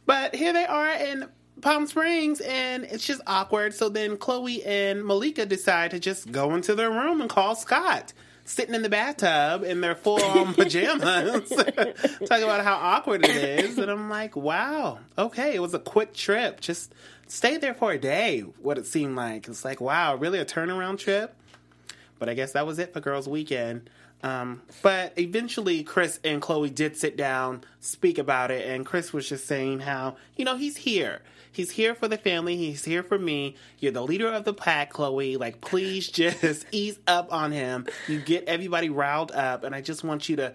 but 0.05 0.35
here 0.35 0.53
they 0.53 0.65
are 0.67 0.91
in 0.91 1.25
Palm 1.61 1.87
Springs, 1.87 2.41
and 2.41 2.83
it's 2.83 3.03
just 3.05 3.19
awkward. 3.25 3.73
So 3.73 3.89
then 3.89 4.17
Khloé 4.17 4.61
and 4.67 5.03
Malika 5.03 5.47
decide 5.47 5.91
to 5.91 5.99
just 5.99 6.31
go 6.31 6.53
into 6.53 6.75
their 6.75 6.91
room 6.91 7.21
and 7.21 7.29
call 7.29 7.55
Scott. 7.55 8.13
Sitting 8.49 8.73
in 8.73 8.81
the 8.81 8.89
bathtub 8.89 9.63
in 9.63 9.81
their 9.81 9.93
full 9.93 10.23
on 10.23 10.53
pajamas, 10.53 11.49
talking 11.49 12.43
about 12.43 12.63
how 12.63 12.75
awkward 12.75 13.25
it 13.25 13.35
is, 13.35 13.77
and 13.77 13.91
I'm 13.91 14.09
like, 14.09 14.37
"Wow, 14.37 14.99
okay, 15.17 15.53
it 15.53 15.59
was 15.59 15.73
a 15.73 15.79
quick 15.79 16.13
trip. 16.13 16.61
Just 16.61 16.95
stayed 17.27 17.59
there 17.59 17.73
for 17.73 17.91
a 17.91 17.99
day. 17.99 18.39
What 18.39 18.77
it 18.77 18.85
seemed 18.85 19.17
like. 19.17 19.49
It's 19.49 19.65
like, 19.65 19.81
wow, 19.81 20.15
really 20.15 20.39
a 20.39 20.45
turnaround 20.45 20.97
trip." 20.97 21.35
But 22.19 22.29
I 22.29 22.35
guess 22.35 22.53
that 22.53 22.65
was 22.65 22.79
it 22.79 22.93
for 22.93 23.01
Girls 23.01 23.27
Weekend. 23.27 23.89
Um, 24.23 24.61
but 24.81 25.13
eventually, 25.17 25.83
Kris 25.83 26.19
and 26.23 26.41
Khloé 26.41 26.73
did 26.73 26.95
sit 26.95 27.17
down, 27.17 27.65
speak 27.81 28.17
about 28.17 28.49
it, 28.49 28.65
and 28.65 28.85
Kris 28.85 29.13
was 29.13 29.29
just 29.29 29.45
saying 29.45 29.81
how, 29.81 30.15
you 30.37 30.45
know, 30.45 30.55
he's 30.55 30.77
here. 30.77 31.21
He's 31.57 31.71
here 31.71 31.95
for 31.95 32.07
the 32.07 32.19
family. 32.19 32.55
He's 32.55 32.85
here 32.85 33.01
for 33.01 33.17
me. 33.17 33.55
You're 33.79 33.91
the 33.91 34.03
leader 34.03 34.31
of 34.31 34.43
the 34.43 34.53
pack, 34.53 34.93
Khloé. 34.93 35.39
Like, 35.39 35.59
please 35.59 36.07
just 36.07 36.67
ease 36.71 36.99
up 37.07 37.33
on 37.33 37.51
him. 37.51 37.87
You 38.07 38.19
get 38.19 38.43
everybody 38.43 38.91
riled 38.91 39.31
up, 39.31 39.63
and 39.63 39.73
I 39.73 39.81
just 39.81 40.03
want 40.03 40.29
you 40.29 40.35
to 40.35 40.53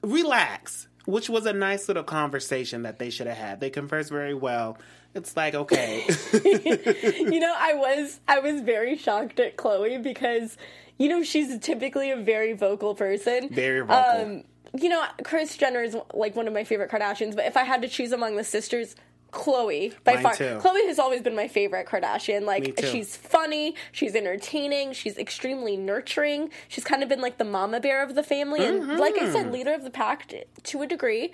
relax, 0.00 0.86
which 1.06 1.28
was 1.28 1.44
a 1.44 1.52
nice 1.52 1.88
little 1.88 2.04
conversation 2.04 2.82
that 2.82 3.00
they 3.00 3.10
should 3.10 3.26
have 3.26 3.36
had. 3.36 3.58
They 3.58 3.68
conversed 3.68 4.10
very 4.10 4.32
well. 4.32 4.78
It's 5.12 5.36
like, 5.36 5.56
okay. 5.56 6.04
you 6.32 7.40
know, 7.40 7.54
I 7.58 7.74
was 7.74 8.20
I 8.28 8.38
was 8.38 8.60
very 8.60 8.96
shocked 8.96 9.40
at 9.40 9.56
Khloé 9.56 10.00
because 10.00 10.56
you 10.98 11.08
know 11.08 11.24
she's 11.24 11.58
typically 11.58 12.12
a 12.12 12.16
very 12.16 12.52
vocal 12.52 12.94
person. 12.94 13.48
Very 13.48 13.80
vocal. 13.80 14.22
Um, 14.22 14.44
you 14.80 14.88
know, 14.88 15.04
Kris 15.24 15.56
Jenner 15.56 15.82
is 15.82 15.96
like 16.14 16.36
one 16.36 16.46
of 16.46 16.54
my 16.54 16.62
favorite 16.62 16.92
Kardashians, 16.92 17.34
but 17.34 17.46
if 17.46 17.56
I 17.56 17.64
had 17.64 17.82
to 17.82 17.88
choose 17.88 18.12
among 18.12 18.36
the 18.36 18.44
sisters, 18.44 18.94
Khloé 19.32 19.92
by 20.04 20.14
Mine 20.14 20.22
far. 20.22 20.34
too. 20.34 20.58
Khloé 20.62 20.86
has 20.86 20.98
always 20.98 21.20
been 21.22 21.36
my 21.36 21.48
favorite 21.48 21.86
Kardashian. 21.86 22.42
Like 22.44 22.78
she's 22.80 23.16
funny, 23.16 23.74
she's 23.92 24.14
entertaining, 24.14 24.92
she's 24.94 25.18
extremely 25.18 25.76
nurturing. 25.76 26.50
She's 26.68 26.84
kind 26.84 27.02
of 27.02 27.08
been 27.08 27.20
like 27.20 27.36
the 27.38 27.44
mama 27.44 27.78
bear 27.80 28.02
of 28.02 28.14
the 28.14 28.22
family, 28.22 28.64
and 28.64 28.98
like 28.98 29.14
I 29.16 29.24
Mm-hmm. 29.24 29.32
said, 29.32 29.52
leader 29.52 29.74
of 29.74 29.84
the 29.84 29.90
pack 29.90 30.32
to 30.64 30.82
a 30.82 30.86
degree. 30.86 31.32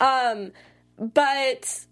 Um, 0.00 0.52
but 0.98 1.84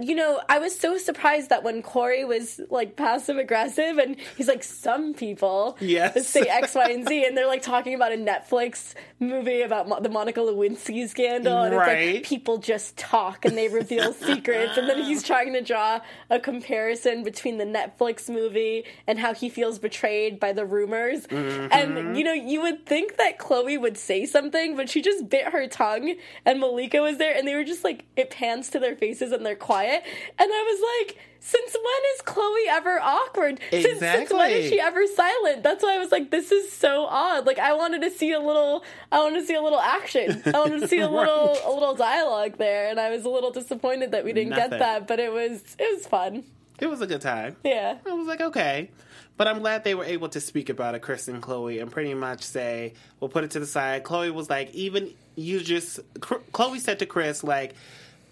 you 0.00 0.14
know, 0.14 0.40
I 0.48 0.58
was 0.58 0.76
so 0.78 0.98
surprised 0.98 1.50
that 1.50 1.62
when 1.62 1.82
Corey 1.82 2.24
was 2.24 2.60
like 2.70 2.96
passive 2.96 3.38
aggressive 3.38 3.98
and 3.98 4.16
he's 4.36 4.48
like, 4.48 4.64
some 4.64 5.14
people 5.14 5.76
Yes. 5.80 6.26
say 6.28 6.40
X, 6.48 6.74
Y, 6.74 6.90
and 6.90 7.06
Z, 7.06 7.24
and 7.24 7.36
they're 7.36 7.46
like 7.46 7.62
talking 7.62 7.94
about 7.94 8.12
a 8.12 8.16
Netflix 8.16 8.94
movie 9.20 9.62
about 9.62 9.88
Mo- 9.88 10.00
the 10.00 10.08
Monica 10.08 10.40
Lewinsky 10.40 11.08
scandal, 11.08 11.62
and 11.62 11.74
it's 11.74 11.86
like 11.86 12.24
people 12.24 12.58
just 12.58 12.96
talk 12.96 13.44
and 13.44 13.56
they 13.56 13.68
reveal 13.68 14.12
secrets, 14.30 14.76
and 14.76 14.88
then 14.88 15.02
he's 15.04 15.22
trying 15.22 15.52
to 15.52 15.60
draw 15.62 16.00
a 16.30 16.38
comparison 16.40 17.22
between 17.22 17.58
the 17.58 17.64
Netflix 17.64 18.28
movie 18.28 18.84
and 19.06 19.18
how 19.18 19.34
he 19.34 19.48
feels 19.48 19.78
betrayed 19.78 20.40
by 20.40 20.52
the 20.52 20.64
rumors. 20.66 21.26
Mm-hmm. 21.28 21.68
And 21.72 22.16
you 22.16 22.24
know, 22.24 22.32
you 22.32 22.60
would 22.62 22.86
think 22.86 23.16
that 23.18 23.38
Khloé 23.38 23.80
would 23.80 23.96
say 23.96 24.26
something, 24.26 24.76
but 24.76 24.90
she 24.90 25.00
just 25.00 25.28
bit 25.28 25.46
her 25.52 25.66
tongue, 25.68 26.16
and 26.44 26.58
Malika 26.60 27.00
was 27.00 27.18
there, 27.18 27.34
and 27.36 27.46
they 27.46 27.54
were 27.54 27.64
just 27.64 27.84
like, 27.84 28.04
it 28.16 28.30
pans 28.30 28.68
to 28.70 28.78
their 28.80 28.96
faces 28.96 29.32
and 29.32 29.44
they're 29.46 29.54
quiet, 29.56 29.75
and 29.84 30.02
I 30.40 30.46
was 30.46 31.06
like. 31.08 31.18
Since 31.38 31.74
when 31.74 32.02
is 32.16 32.22
Khloé 32.22 32.66
ever 32.70 32.98
awkward? 33.00 33.60
Since, 33.70 34.00
since 34.00 34.00
when 34.00 34.20
Exactly. 34.50 34.52
is 34.64 34.68
she 34.68 34.80
ever 34.80 35.06
silent? 35.06 35.62
That's 35.62 35.80
why 35.80 35.94
I 35.94 35.98
was 35.98 36.10
like, 36.10 36.32
this 36.32 36.50
is 36.50 36.72
so 36.72 37.04
odd. 37.06 37.46
Like 37.46 37.60
I 37.60 37.72
wanted 37.72 38.02
to 38.02 38.10
see 38.10 38.32
a 38.32 38.40
little, 38.40 38.82
I 39.12 39.20
wanted 39.20 39.42
to 39.42 39.46
see 39.46 39.54
a 39.54 39.62
little 39.62 39.78
action. 39.78 40.42
I 40.44 40.58
wanted 40.58 40.80
to 40.80 40.88
see 40.88 40.98
a 40.98 41.08
little, 41.20 41.56
a 41.64 41.70
little 41.72 41.94
dialogue 41.94 42.56
there, 42.58 42.88
and 42.90 42.98
I 42.98 43.10
was 43.10 43.24
a 43.24 43.28
little 43.28 43.52
disappointed 43.52 44.10
that 44.10 44.24
we 44.24 44.32
didn't 44.32 44.50
Nothing. 44.50 44.70
get 44.70 44.78
that. 44.80 45.06
But 45.06 45.20
it 45.20 45.32
was, 45.32 45.62
it 45.78 45.96
was 45.96 46.04
fun. 46.08 46.42
it 46.80 46.86
was 46.88 47.00
a 47.00 47.06
good 47.06 47.20
time. 47.20 47.54
Yeah. 47.62 47.98
I 48.04 48.12
was 48.12 48.26
like, 48.26 48.40
okay. 48.40 48.90
But 49.36 49.46
I'm 49.46 49.60
glad 49.60 49.84
they 49.84 49.94
were 49.94 50.04
able 50.04 50.28
to 50.30 50.40
speak 50.40 50.68
about 50.68 50.96
it, 50.96 51.02
Kris 51.02 51.28
and 51.28 51.40
Khloé, 51.40 51.80
and 51.80 51.92
pretty 51.92 52.14
much 52.14 52.42
say, 52.42 52.94
we'll 53.20 53.28
put 53.28 53.44
it 53.44 53.52
to 53.52 53.60
the 53.60 53.66
side. 53.66 54.02
Khloé 54.02 54.32
was 54.34 54.50
like, 54.50 54.74
even 54.74 55.12
you 55.36 55.60
just, 55.60 56.00
Khloé 56.18 56.80
said 56.80 56.98
to 56.98 57.06
Kris, 57.06 57.44
like, 57.44 57.74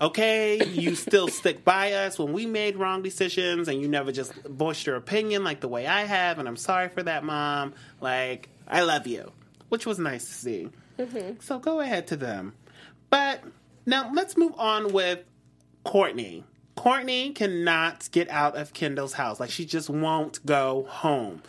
okay, 0.05 0.65
you 0.65 0.95
still 0.95 1.29
stick 1.29 1.65
by 1.65 1.93
us 1.93 2.19
when 2.19 2.33
we 2.33 2.47
made 2.47 2.77
wrong 2.77 3.03
decisions 3.03 3.69
and 3.69 3.81
you 3.81 3.89
never 3.89 4.13
just 4.13 4.33
voiced 4.45 4.87
your 4.87 4.97
opinion 4.97 5.45
like 5.45 5.61
the 5.61 5.69
way 5.69 5.87
I 5.87 6.05
have, 6.05 6.39
and 6.39 6.47
I'm 6.47 6.57
sorry 6.57 6.89
for 6.89 7.03
that, 7.03 7.25
Mom. 7.25 7.75
Like, 8.01 8.49
I 8.69 8.83
love 8.83 9.07
you, 9.07 9.33
which 9.69 9.87
was 9.87 9.99
nice 9.99 10.27
to 10.27 10.33
see. 10.33 10.69
Mm-hmm. 10.99 11.41
So 11.41 11.59
go 11.59 11.81
ahead 11.81 12.07
to 12.09 12.17
them. 12.17 12.55
But 13.11 13.43
now 13.87 14.11
let's 14.15 14.37
move 14.37 14.53
on 14.59 14.93
with 14.93 15.21
Kourtney. 15.85 16.45
Kourtney 16.77 17.35
cannot 17.35 18.09
get 18.13 18.29
out 18.31 18.57
of 18.57 18.73
Kendall's 18.73 19.15
house. 19.15 19.41
Like 19.41 19.51
she 19.51 19.65
just 19.65 19.89
won't 19.89 20.45
go 20.45 20.87
home. 20.89 21.43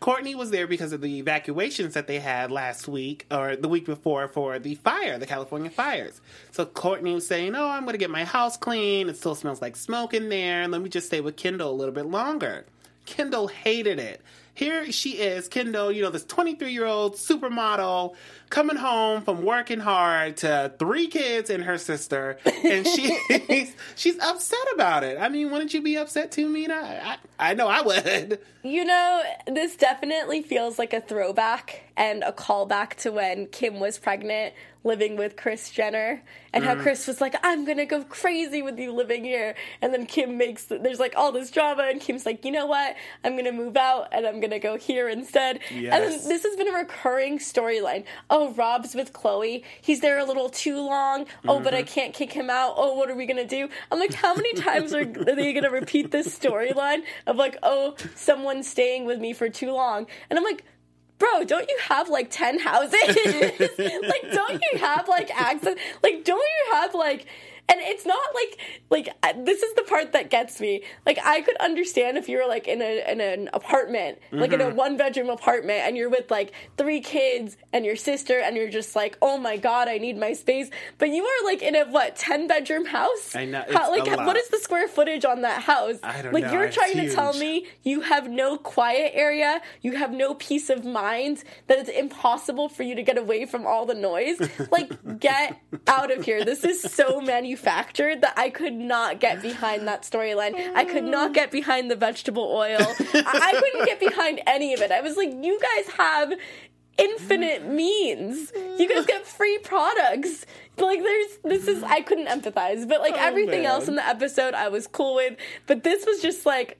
Kourtney 0.00 0.34
was 0.34 0.50
there 0.50 0.66
because 0.66 0.92
of 0.92 1.00
the 1.00 1.18
evacuations 1.18 1.94
that 1.94 2.06
they 2.06 2.18
had 2.18 2.50
last 2.50 2.86
week 2.86 3.26
or 3.30 3.56
the 3.56 3.68
week 3.68 3.86
before 3.86 4.28
for 4.28 4.58
the 4.58 4.74
fire, 4.74 5.18
the 5.18 5.26
California 5.26 5.70
fires. 5.70 6.20
So 6.50 6.66
Kourtney 6.66 7.14
was 7.14 7.26
saying, 7.26 7.54
Oh, 7.54 7.68
I'm 7.68 7.84
going 7.84 7.94
to 7.94 7.98
get 7.98 8.10
my 8.10 8.24
house 8.24 8.56
clean. 8.56 9.08
It 9.08 9.16
still 9.16 9.34
smells 9.34 9.62
like 9.62 9.74
smoke 9.74 10.12
in 10.12 10.28
there. 10.28 10.68
Let 10.68 10.82
me 10.82 10.90
just 10.90 11.06
stay 11.06 11.20
with 11.20 11.36
Kendall 11.36 11.70
a 11.70 11.76
little 11.76 11.94
bit 11.94 12.06
longer. 12.06 12.66
Kendall 13.06 13.48
hated 13.48 13.98
it. 13.98 14.20
Here 14.52 14.90
she 14.90 15.18
is, 15.18 15.48
Kendall, 15.48 15.92
you 15.92 16.02
know, 16.02 16.10
this 16.10 16.24
23 16.24 16.72
year 16.72 16.86
old 16.86 17.14
supermodel 17.14 18.14
coming 18.50 18.76
home 18.76 19.22
from 19.22 19.44
working 19.44 19.80
hard 19.80 20.36
to 20.38 20.72
three 20.78 21.06
kids 21.08 21.50
and 21.50 21.64
her 21.64 21.78
sister, 21.78 22.38
and 22.64 22.86
she's 23.48 23.74
she's 23.94 24.18
upset 24.18 24.58
about 24.74 25.04
it. 25.04 25.18
I 25.20 25.28
mean, 25.28 25.50
wouldn't 25.50 25.74
you 25.74 25.82
be 25.82 25.96
upset 25.96 26.32
too, 26.32 26.48
Mina? 26.48 26.74
I, 27.02 27.16
I, 27.38 27.54
know 27.54 27.68
I 27.68 27.82
would. 27.82 28.38
You 28.62 28.84
know, 28.84 29.22
this 29.46 29.76
definitely 29.76 30.42
feels 30.42 30.78
like 30.78 30.92
a 30.92 31.00
throwback 31.00 31.82
and 31.96 32.22
a 32.24 32.32
callback 32.32 32.94
to 32.96 33.10
when 33.12 33.46
Kim 33.46 33.78
was 33.80 33.98
pregnant, 33.98 34.54
living 34.84 35.16
with 35.16 35.36
Kris 35.36 35.70
Jenner, 35.70 36.22
and 36.52 36.64
how 36.64 36.74
mm. 36.74 36.82
Kris 36.82 37.06
was 37.06 37.20
like, 37.20 37.34
"I'm 37.42 37.64
gonna 37.64 37.86
go 37.86 38.02
crazy 38.04 38.62
with 38.62 38.78
you 38.78 38.92
living 38.92 39.24
here," 39.24 39.54
and 39.82 39.92
then 39.92 40.06
Kim 40.06 40.36
makes 40.36 40.64
there's 40.64 41.00
like 41.00 41.14
all 41.16 41.32
this 41.32 41.50
drama, 41.50 41.84
and 41.84 42.00
Kim's 42.00 42.26
like, 42.26 42.44
"You 42.44 42.50
know 42.52 42.66
what? 42.66 42.96
I'm 43.24 43.36
gonna 43.36 43.52
move 43.52 43.76
out 43.76 44.08
and 44.12 44.26
I'm 44.26 44.40
gonna 44.40 44.58
go 44.58 44.76
here 44.76 45.08
instead." 45.08 45.60
And 45.70 45.82
Yes. 45.82 46.20
then 46.20 46.28
this 46.28 46.42
has 46.44 46.56
been 46.56 46.68
a 46.68 46.72
recurring 46.72 47.38
storyline. 47.38 48.04
Oh, 48.30 48.35
Oh, 48.38 48.50
Rob's 48.50 48.94
with 48.94 49.14
Khloé. 49.14 49.64
He's 49.80 50.00
there 50.00 50.18
a 50.18 50.24
little 50.26 50.50
too 50.50 50.76
long. 50.76 51.24
Oh, 51.48 51.58
but 51.58 51.72
I 51.72 51.82
mm-hmm. 51.82 51.94
can't 51.94 52.12
kick 52.12 52.32
him 52.32 52.50
out. 52.50 52.74
Oh, 52.76 52.92
what 52.92 53.10
are 53.10 53.14
we 53.14 53.24
gonna 53.24 53.46
do? 53.46 53.66
I'm 53.90 53.98
like, 53.98 54.12
how 54.12 54.34
many 54.34 54.52
times 54.52 54.92
are, 54.92 55.00
are 55.00 55.34
they 55.34 55.54
gonna 55.54 55.70
repeat 55.70 56.10
this 56.10 56.38
storyline 56.38 57.00
of 57.26 57.36
like, 57.36 57.56
oh, 57.62 57.96
someone's 58.14 58.68
staying 58.68 59.06
with 59.06 59.20
me 59.20 59.32
for 59.32 59.48
too 59.48 59.72
long? 59.72 60.06
And 60.28 60.38
I'm 60.38 60.44
like, 60.44 60.64
bro, 61.16 61.44
don't 61.44 61.66
you 61.66 61.78
have 61.88 62.10
like 62.10 62.30
10 62.30 62.58
houses? 62.58 62.92
like, 63.08 64.30
don't 64.30 64.62
you 64.70 64.80
have 64.80 65.08
like 65.08 65.30
access? 65.34 65.78
Like, 66.02 66.22
don't 66.24 66.36
you 66.36 66.74
have 66.74 66.94
like, 66.94 67.24
and 67.68 67.80
it's 67.82 68.06
not 68.06 68.34
like 68.34 68.58
like 68.90 69.44
this 69.44 69.62
is 69.62 69.74
the 69.74 69.82
part 69.82 70.12
that 70.12 70.30
gets 70.30 70.60
me. 70.60 70.82
Like 71.04 71.18
I 71.24 71.40
could 71.40 71.56
understand 71.56 72.16
if 72.16 72.28
you 72.28 72.38
were 72.38 72.46
like 72.46 72.68
in 72.68 72.80
a 72.80 73.10
in 73.10 73.20
an 73.20 73.50
apartment, 73.52 74.18
like 74.30 74.52
in 74.52 74.60
a 74.60 74.66
mm-hmm. 74.66 74.76
one 74.76 74.96
bedroom 74.96 75.30
apartment, 75.30 75.80
and 75.80 75.96
you're 75.96 76.10
with 76.10 76.30
like 76.30 76.52
three 76.76 77.00
kids 77.00 77.56
and 77.72 77.84
your 77.84 77.96
sister, 77.96 78.38
and 78.38 78.56
you're 78.56 78.70
just 78.70 78.94
like, 78.94 79.18
oh 79.20 79.38
my 79.38 79.56
god, 79.56 79.88
I 79.88 79.98
need 79.98 80.16
my 80.16 80.32
space. 80.32 80.70
But 80.98 81.10
you 81.10 81.24
are 81.24 81.44
like 81.44 81.62
in 81.62 81.74
a 81.74 81.84
what 81.84 82.16
ten 82.16 82.46
bedroom 82.46 82.86
house? 82.86 83.34
I 83.34 83.44
know, 83.44 83.64
How, 83.72 83.90
like 83.90 84.06
what 84.18 84.36
is 84.36 84.48
the 84.48 84.58
square 84.58 84.88
footage 84.88 85.24
on 85.24 85.42
that 85.42 85.62
house? 85.62 85.96
I 86.02 86.22
don't 86.22 86.32
like 86.32 86.44
know, 86.44 86.52
you're 86.52 86.64
it's 86.64 86.76
trying 86.76 86.96
to 86.96 87.12
tell 87.12 87.34
me 87.34 87.66
you 87.82 88.02
have 88.02 88.30
no 88.30 88.58
quiet 88.58 89.12
area, 89.14 89.60
you 89.82 89.96
have 89.96 90.12
no 90.12 90.34
peace 90.34 90.70
of 90.70 90.84
mind, 90.84 91.42
that 91.66 91.78
it's 91.78 91.90
impossible 91.90 92.68
for 92.68 92.82
you 92.82 92.94
to 92.94 93.02
get 93.02 93.18
away 93.18 93.44
from 93.46 93.66
all 93.66 93.86
the 93.86 93.94
noise. 93.94 94.40
Like, 94.70 95.20
get 95.20 95.60
out 95.86 96.10
of 96.10 96.24
here. 96.24 96.44
This 96.44 96.64
is 96.64 96.82
so 96.82 97.20
manufactured 97.56 98.20
that 98.22 98.34
I 98.36 98.50
could 98.50 98.74
not 98.74 99.20
get 99.20 99.42
behind 99.42 99.86
that 99.88 100.02
storyline. 100.02 100.54
I 100.74 100.84
could 100.84 101.04
not 101.04 101.32
get 101.32 101.50
behind 101.50 101.90
the 101.90 101.96
vegetable 101.96 102.44
oil. 102.44 102.78
I, 102.80 103.52
I 103.54 103.60
couldn't 103.60 103.86
get 103.86 104.00
behind 104.00 104.40
any 104.46 104.74
of 104.74 104.80
it. 104.80 104.90
I 104.92 105.00
was 105.00 105.16
like, 105.16 105.32
you 105.32 105.58
guys 105.60 105.94
have 105.94 106.32
infinite 106.98 107.66
means. 107.66 108.52
You 108.78 108.88
guys 108.88 109.06
get 109.06 109.26
free 109.26 109.58
products. 109.58 110.46
Like 110.78 111.00
there's 111.02 111.38
this 111.44 111.68
is 111.68 111.82
I 111.82 112.00
couldn't 112.00 112.26
empathize, 112.28 112.86
but 112.88 113.00
like 113.00 113.14
Oh, 113.14 113.20
everything 113.26 113.62
man. 113.62 113.70
else 113.72 113.88
in 113.88 113.96
the 113.96 114.06
episode 114.06 114.54
I 114.54 114.68
was 114.68 114.86
cool 114.86 115.14
with, 115.16 115.36
but 115.66 115.82
this 115.84 116.04
was 116.06 116.20
just 116.20 116.44
like 116.46 116.78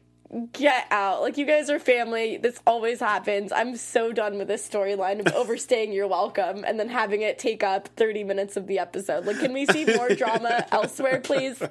get 0.53 0.87
out. 0.91 1.21
Like, 1.21 1.39
you 1.39 1.47
guys 1.47 1.71
are 1.71 1.79
family. 1.79 2.37
This 2.37 2.61
always 2.67 3.01
happens. 3.01 3.53
I'm 3.53 3.77
so 3.77 4.13
done 4.13 4.39
with 4.39 4.49
this 4.49 4.69
storyline 4.69 5.27
of 5.27 5.33
overstaying 5.35 5.93
your 5.93 6.09
welcome 6.09 6.65
and 6.67 6.79
then 6.79 6.89
having 6.89 7.23
it 7.23 7.39
take 7.39 7.63
up 7.63 7.89
30 7.97 8.25
minutes 8.25 8.57
of 8.57 8.67
the 8.67 8.79
episode. 8.79 9.27
Like, 9.27 9.39
can 9.39 9.53
we 9.53 9.67
see 9.67 9.85
more 9.97 10.09
drama 10.11 10.67
elsewhere, 10.73 11.21
please? 11.21 11.63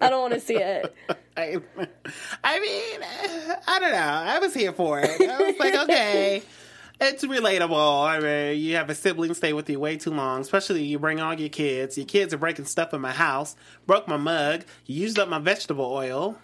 I 0.00 0.10
don't 0.10 0.20
want 0.20 0.34
to 0.34 0.40
see 0.40 0.56
it. 0.56 0.94
I, 1.36 1.58
I 2.44 2.60
mean, 2.60 3.60
I 3.66 3.78
don't 3.78 3.92
know. 3.92 3.98
I 3.98 4.38
was 4.38 4.54
here 4.54 4.72
for 4.72 5.00
it. 5.00 5.20
I 5.20 5.42
was 5.42 5.58
like, 5.58 5.74
okay. 5.74 6.42
It's 7.04 7.24
relatable. 7.24 8.06
I 8.06 8.20
mean, 8.20 8.60
you 8.60 8.76
have 8.76 8.88
a 8.88 8.94
sibling 8.94 9.34
stay 9.34 9.52
with 9.52 9.68
you 9.68 9.80
way 9.80 9.96
too 9.96 10.12
long, 10.12 10.40
especially 10.40 10.84
you 10.84 11.00
bring 11.00 11.20
all 11.20 11.34
your 11.34 11.48
kids. 11.48 11.96
Your 11.96 12.06
kids 12.06 12.32
are 12.32 12.38
breaking 12.38 12.66
stuff 12.66 12.94
in 12.94 13.00
my 13.00 13.10
house, 13.10 13.56
broke 13.86 14.06
my 14.06 14.16
mug, 14.16 14.64
you 14.86 15.02
used 15.02 15.18
up 15.18 15.28
my 15.28 15.40
vegetable 15.40 15.86
oil. 15.86 16.38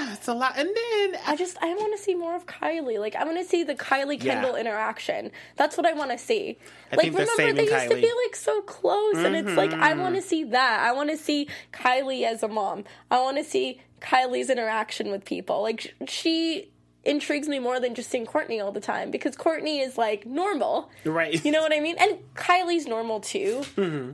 Ah, 0.00 0.12
It's 0.14 0.28
a 0.28 0.34
lot. 0.34 0.54
And 0.56 0.68
then 0.68 1.20
I 1.26 1.34
just 1.36 1.56
I 1.60 1.74
want 1.74 1.96
to 1.96 2.02
see 2.02 2.14
more 2.14 2.36
of 2.36 2.46
Kylie. 2.46 2.98
Like 3.00 3.16
I 3.16 3.24
want 3.24 3.38
to 3.38 3.44
see 3.44 3.64
the 3.64 3.74
Kylie 3.74 4.20
Kendall 4.20 4.52
Yeah. 4.54 4.60
interaction. 4.60 5.30
That's 5.56 5.76
what 5.76 5.86
I 5.86 5.92
want 5.92 6.10
to 6.12 6.18
see. 6.18 6.56
I 6.92 6.96
like 6.96 7.04
think 7.06 7.16
they're 7.16 7.26
remember 7.26 7.52
they 7.62 7.66
saving 7.68 7.74
used 7.80 7.90
to 7.90 7.96
be 7.96 8.02
Mm-hmm. 8.06 8.26
like 8.28 8.36
so 8.36 8.60
close, 8.62 9.16
and 9.18 9.34
it's 9.36 9.56
like 9.56 9.72
I 9.72 9.94
want 9.94 10.14
to 10.14 10.22
see 10.22 10.44
that. 10.44 10.80
I 10.80 10.92
want 10.92 11.10
to 11.10 11.16
see 11.16 11.48
Kylie 11.72 12.22
as 12.24 12.42
a 12.42 12.48
mom. 12.48 12.84
I 13.10 13.20
want 13.20 13.36
to 13.38 13.44
see 13.44 13.80
Kylie's 14.00 14.48
interaction 14.50 15.10
with 15.10 15.24
people. 15.24 15.62
Like 15.62 15.94
she 16.06 16.70
intrigues 17.04 17.48
me 17.48 17.58
more 17.58 17.80
than 17.80 17.94
just 17.94 18.10
seeing 18.10 18.26
Kourtney 18.26 18.62
all 18.62 18.70
the 18.72 18.80
time 18.80 19.10
because 19.10 19.34
Kourtney 19.36 19.84
is 19.84 19.96
like 19.96 20.26
normal. 20.26 20.90
Right. 21.04 21.42
You 21.44 21.50
know 21.52 21.62
what 21.62 21.72
I 21.72 21.80
mean? 21.80 21.96
And 21.98 22.18
Kylie's 22.34 22.86
normal 22.86 23.20
too. 23.20 23.64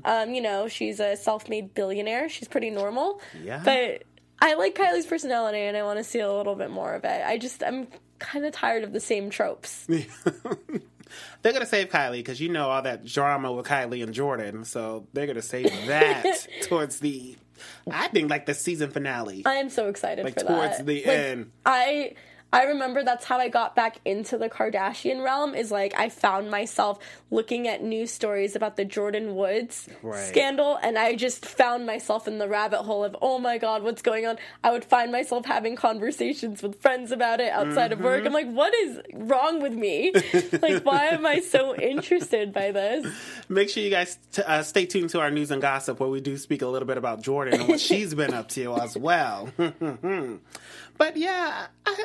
Um, 0.04 0.32
you 0.34 0.40
know, 0.40 0.68
she's 0.68 1.00
a 1.00 1.16
self-made 1.16 1.74
billionaire. 1.74 2.28
She's 2.28 2.46
pretty 2.48 2.70
normal. 2.70 3.20
Yeah. 3.42 3.60
But 3.64 4.04
I 4.44 4.54
like 4.54 4.74
Kylie's 4.74 5.06
personality 5.06 5.58
and 5.60 5.76
I 5.76 5.82
want 5.84 5.98
to 5.98 6.04
see 6.04 6.20
a 6.20 6.30
little 6.30 6.54
bit 6.54 6.70
more 6.70 6.92
of 6.94 7.04
it. 7.04 7.22
I 7.26 7.38
just 7.38 7.62
I'm 7.64 7.86
kind 8.18 8.44
of 8.44 8.52
tired 8.52 8.84
of 8.84 8.92
the 8.92 9.00
same 9.00 9.30
tropes. 9.30 9.86
they're 9.88 11.52
going 11.52 11.60
to 11.60 11.66
save 11.66 11.88
Kylie 11.88 12.18
because 12.18 12.40
you 12.40 12.48
know 12.48 12.68
all 12.70 12.82
that 12.82 13.04
drama 13.04 13.52
with 13.52 13.66
Kylie 13.66 14.02
and 14.02 14.14
Jordyn. 14.14 14.66
So 14.66 15.06
they're 15.12 15.26
going 15.26 15.36
to 15.36 15.42
save 15.42 15.70
that 15.86 16.46
towards 16.62 17.00
the, 17.00 17.36
I 17.90 18.08
think, 18.08 18.30
like 18.30 18.46
the 18.46 18.54
season 18.54 18.90
finale. 18.90 19.42
I 19.46 19.54
am 19.54 19.70
so 19.70 19.88
excited 19.88 20.24
Like 20.24 20.34
for 20.34 20.40
towards 20.46 20.78
that. 20.78 20.86
the 20.86 20.96
Like, 20.98 21.06
end. 21.06 21.50
I 21.64 22.14
I 22.54 22.64
remember 22.64 23.02
that's 23.02 23.24
how 23.24 23.38
I 23.38 23.48
got 23.48 23.74
back 23.74 23.98
into 24.04 24.38
the 24.38 24.48
Kardashian 24.48 25.24
realm 25.24 25.54
is 25.54 25.70
like 25.72 25.92
I 25.98 26.08
found 26.08 26.50
myself 26.50 26.98
looking 27.30 27.66
at 27.66 27.82
news 27.82 28.12
stories 28.12 28.54
about 28.54 28.76
the 28.76 28.84
Jordyn 28.84 29.34
Woods 29.34 29.88
Right. 30.02 30.24
scandal 30.28 30.78
and 30.82 30.96
I 30.96 31.16
just 31.16 31.44
found 31.44 31.84
myself 31.84 32.28
in 32.28 32.38
the 32.38 32.48
rabbit 32.48 32.82
hole 32.82 33.02
of 33.04 33.16
oh 33.20 33.38
my 33.40 33.58
god 33.58 33.82
what's 33.82 34.02
going 34.02 34.24
on 34.24 34.38
I 34.62 34.70
would 34.70 34.84
find 34.84 35.10
myself 35.10 35.46
having 35.46 35.74
conversations 35.74 36.62
with 36.62 36.80
friends 36.80 37.10
about 37.10 37.40
it 37.40 37.50
outside 37.52 37.90
of 37.92 37.98
Mm-hmm. 37.98 38.06
work 38.06 38.24
I'm 38.26 38.32
like 38.32 38.50
what 38.50 38.72
is 38.74 39.00
wrong 39.14 39.60
with 39.60 39.72
me 39.74 40.12
like 40.62 40.84
why 40.84 41.06
am 41.06 41.26
I 41.26 41.40
so 41.40 41.74
interested 41.76 42.52
by 42.52 42.70
this 42.70 43.04
Make 43.48 43.68
sure 43.68 43.82
you 43.82 43.90
guys 43.90 44.16
t- 44.32 44.42
uh, 44.42 44.62
stay 44.62 44.86
tuned 44.86 45.10
to 45.10 45.20
our 45.20 45.30
news 45.30 45.50
and 45.50 45.60
gossip 45.60 45.98
where 45.98 46.08
we 46.08 46.20
do 46.20 46.36
speak 46.38 46.62
a 46.62 46.66
little 46.68 46.86
bit 46.86 46.98
about 46.98 47.20
Jordyn 47.22 47.54
and 47.54 47.68
what 47.68 47.80
she's 47.88 48.14
been 48.14 48.32
up 48.32 48.48
to 48.50 48.74
as 48.76 48.96
well. 48.96 49.48
but 50.98 51.16
yeah, 51.16 51.66
I, 51.86 52.04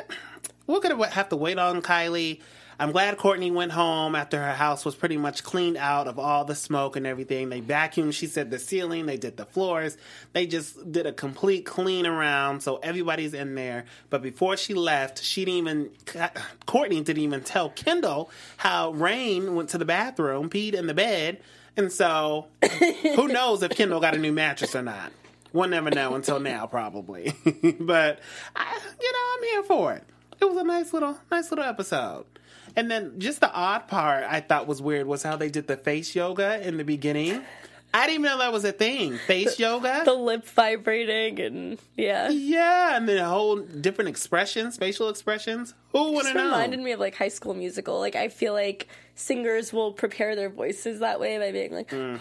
we're 0.66 0.80
to 0.80 1.02
have 1.10 1.28
to 1.30 1.36
wait 1.36 1.58
on 1.58 1.82
Kylie. 1.82 2.40
I'm 2.80 2.92
glad 2.92 3.18
Kourtney 3.18 3.52
went 3.52 3.72
home 3.72 4.14
after 4.14 4.38
her 4.38 4.54
house 4.54 4.86
was 4.86 4.94
pretty 4.94 5.18
much 5.18 5.44
cleaned 5.44 5.76
out 5.76 6.08
of 6.08 6.18
all 6.18 6.46
the 6.46 6.54
smoke 6.54 6.96
and 6.96 7.06
everything. 7.06 7.50
They 7.50 7.60
vacuumed, 7.60 8.14
she 8.14 8.26
said, 8.26 8.50
the 8.50 8.58
ceiling, 8.58 9.04
they 9.04 9.18
did 9.18 9.36
the 9.36 9.44
floors. 9.44 9.98
They 10.32 10.46
just 10.46 10.90
did 10.90 11.04
a 11.04 11.12
complete 11.12 11.66
clean 11.66 12.06
around, 12.06 12.62
so 12.62 12.76
everybody's 12.76 13.34
in 13.34 13.54
there. 13.54 13.84
But 14.08 14.22
before 14.22 14.56
she 14.56 14.72
left, 14.72 15.22
she 15.22 15.44
didn't 15.44 15.58
even, 15.58 15.90
Kourtney 16.66 17.04
didn't 17.04 17.22
even 17.22 17.42
tell 17.42 17.68
Kendall 17.68 18.30
how 18.56 18.92
Reign 18.92 19.54
went 19.54 19.68
to 19.70 19.78
the 19.78 19.84
bathroom, 19.84 20.48
peed 20.48 20.72
in 20.72 20.86
the 20.86 20.94
bed. 20.94 21.42
And 21.76 21.92
so, 21.92 22.46
who 23.14 23.28
knows 23.28 23.62
if 23.62 23.72
Kendall 23.72 24.00
got 24.00 24.14
a 24.14 24.18
new 24.18 24.32
mattress 24.32 24.74
or 24.74 24.80
not? 24.80 25.12
We'll 25.52 25.68
never 25.68 25.90
know 25.90 26.14
until 26.14 26.40
now, 26.40 26.66
probably. 26.66 27.32
but 27.80 28.20
I, 28.56 28.78
you 29.00 29.12
know, 29.12 29.18
I'm 29.36 29.42
here 29.44 29.62
for 29.64 29.92
it. 29.94 30.04
It 30.40 30.44
was 30.46 30.56
a 30.56 30.64
nice 30.64 30.92
little, 30.92 31.18
nice 31.30 31.50
little 31.50 31.64
episode. 31.64 32.24
And 32.76 32.90
then 32.90 33.18
just 33.18 33.40
the 33.40 33.52
odd 33.52 33.88
part 33.88 34.24
I 34.28 34.40
thought 34.40 34.66
was 34.66 34.80
weird 34.80 35.06
was 35.06 35.22
how 35.22 35.36
they 35.36 35.48
did 35.50 35.66
the 35.66 35.76
face 35.76 36.14
yoga 36.14 36.66
in 36.66 36.76
the 36.76 36.84
beginning. 36.84 37.42
I 37.92 38.06
didn't 38.06 38.20
even 38.20 38.30
know 38.30 38.38
that 38.38 38.52
was 38.52 38.64
a 38.64 38.70
thing. 38.70 39.18
Face 39.26 39.58
yoga. 39.58 40.02
the 40.04 40.14
lip 40.14 40.46
vibrating 40.46 41.40
and 41.40 41.78
yeah 41.96 42.28
yeah, 42.28 42.96
and 42.96 43.08
then 43.08 43.18
a 43.18 43.28
whole 43.28 43.56
different 43.56 44.08
expressions, 44.10 44.76
facial 44.76 45.08
expressions. 45.08 45.74
Who 45.90 46.12
would 46.12 46.26
have 46.26 46.36
known? 46.36 46.44
reminded 46.52 46.78
me 46.78 46.92
of 46.92 47.00
like 47.00 47.16
High 47.16 47.28
School 47.28 47.52
Musical. 47.54 47.98
Like 47.98 48.14
I 48.14 48.28
feel 48.28 48.52
like 48.52 48.86
singers 49.16 49.72
will 49.72 49.92
prepare 49.92 50.36
their 50.36 50.48
voices 50.50 51.00
that 51.00 51.18
way 51.18 51.38
by 51.38 51.50
being 51.50 51.72
like 51.72 51.90
Mm. 51.90 52.20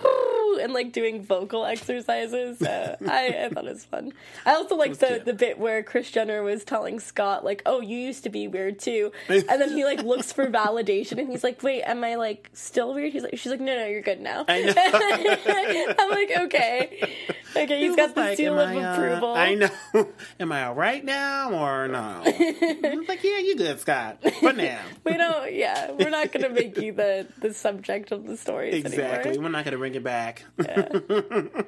And 0.57 0.73
like 0.73 0.91
doing 0.91 1.23
vocal 1.23 1.65
exercises. 1.65 2.59
So 2.59 2.95
I, 3.07 3.45
I 3.45 3.49
thought 3.49 3.65
it 3.65 3.73
was 3.73 3.85
fun. 3.85 4.13
I 4.45 4.53
also 4.55 4.75
like 4.75 4.97
the 4.97 5.07
cute. 5.07 5.25
the 5.25 5.33
bit 5.33 5.59
where 5.59 5.83
Kris 5.83 6.09
Jenner 6.11 6.41
was 6.43 6.63
telling 6.63 6.99
Scott 6.99 7.43
like, 7.45 7.61
"Oh, 7.65 7.81
you 7.81 7.97
used 7.97 8.23
to 8.23 8.29
be 8.29 8.47
weird 8.47 8.79
too," 8.79 9.11
and 9.27 9.43
then 9.47 9.71
he 9.71 9.85
like 9.85 10.01
looks 10.03 10.31
for 10.31 10.47
validation 10.47 11.19
and 11.19 11.29
he's 11.29 11.43
like, 11.43 11.61
"Wait, 11.63 11.83
am 11.83 12.03
I 12.03 12.15
like 12.15 12.49
still 12.53 12.93
weird?" 12.93 13.13
He's 13.13 13.23
like, 13.23 13.37
"She's 13.37 13.51
like, 13.51 13.59
no, 13.61 13.75
no, 13.75 13.85
you're 13.85 14.01
good 14.01 14.21
now." 14.21 14.45
I 14.47 14.61
know. 14.63 14.73
I'm 15.99 16.09
like, 16.09 16.31
okay, 16.39 17.13
okay, 17.55 17.79
he's 17.79 17.95
got 17.95 18.15
the 18.15 18.21
like, 18.21 18.37
seal 18.37 18.59
of 18.59 18.69
I, 18.69 18.75
uh, 18.75 18.93
approval. 18.93 19.33
I 19.35 19.53
know. 19.55 19.69
Am 20.39 20.51
I 20.51 20.65
all 20.65 20.75
right 20.75 21.03
now 21.03 21.51
or 21.51 21.87
no? 21.87 22.21
I 22.25 22.95
was 22.97 23.07
like, 23.07 23.23
yeah, 23.23 23.39
you 23.39 23.55
good, 23.55 23.79
Scott. 23.79 24.19
For 24.39 24.53
now. 24.53 24.81
We 25.03 25.17
don't. 25.17 25.53
Yeah, 25.53 25.91
we're 25.91 26.09
not 26.09 26.31
gonna 26.31 26.49
make 26.49 26.77
you 26.77 26.93
the 26.93 27.27
the 27.39 27.53
subject 27.53 28.11
of 28.11 28.25
the 28.25 28.37
stories 28.37 28.73
Exactly. 28.73 29.31
anymore. 29.31 29.43
We're 29.45 29.51
not 29.51 29.65
going 29.65 29.71
to 29.73 29.77
bring 29.77 29.95
it 29.95 30.03
back. 30.03 30.38
Uh. 30.59 31.63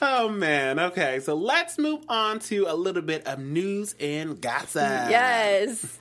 oh, 0.02 0.28
man. 0.28 0.78
Okay. 0.78 1.20
So 1.20 1.34
let's 1.34 1.78
move 1.78 2.04
on 2.08 2.38
to 2.40 2.66
a 2.68 2.74
little 2.74 3.02
bit 3.02 3.26
of 3.26 3.38
news 3.38 3.94
and 4.00 4.40
gossip. 4.40 5.10
Yes. 5.10 5.98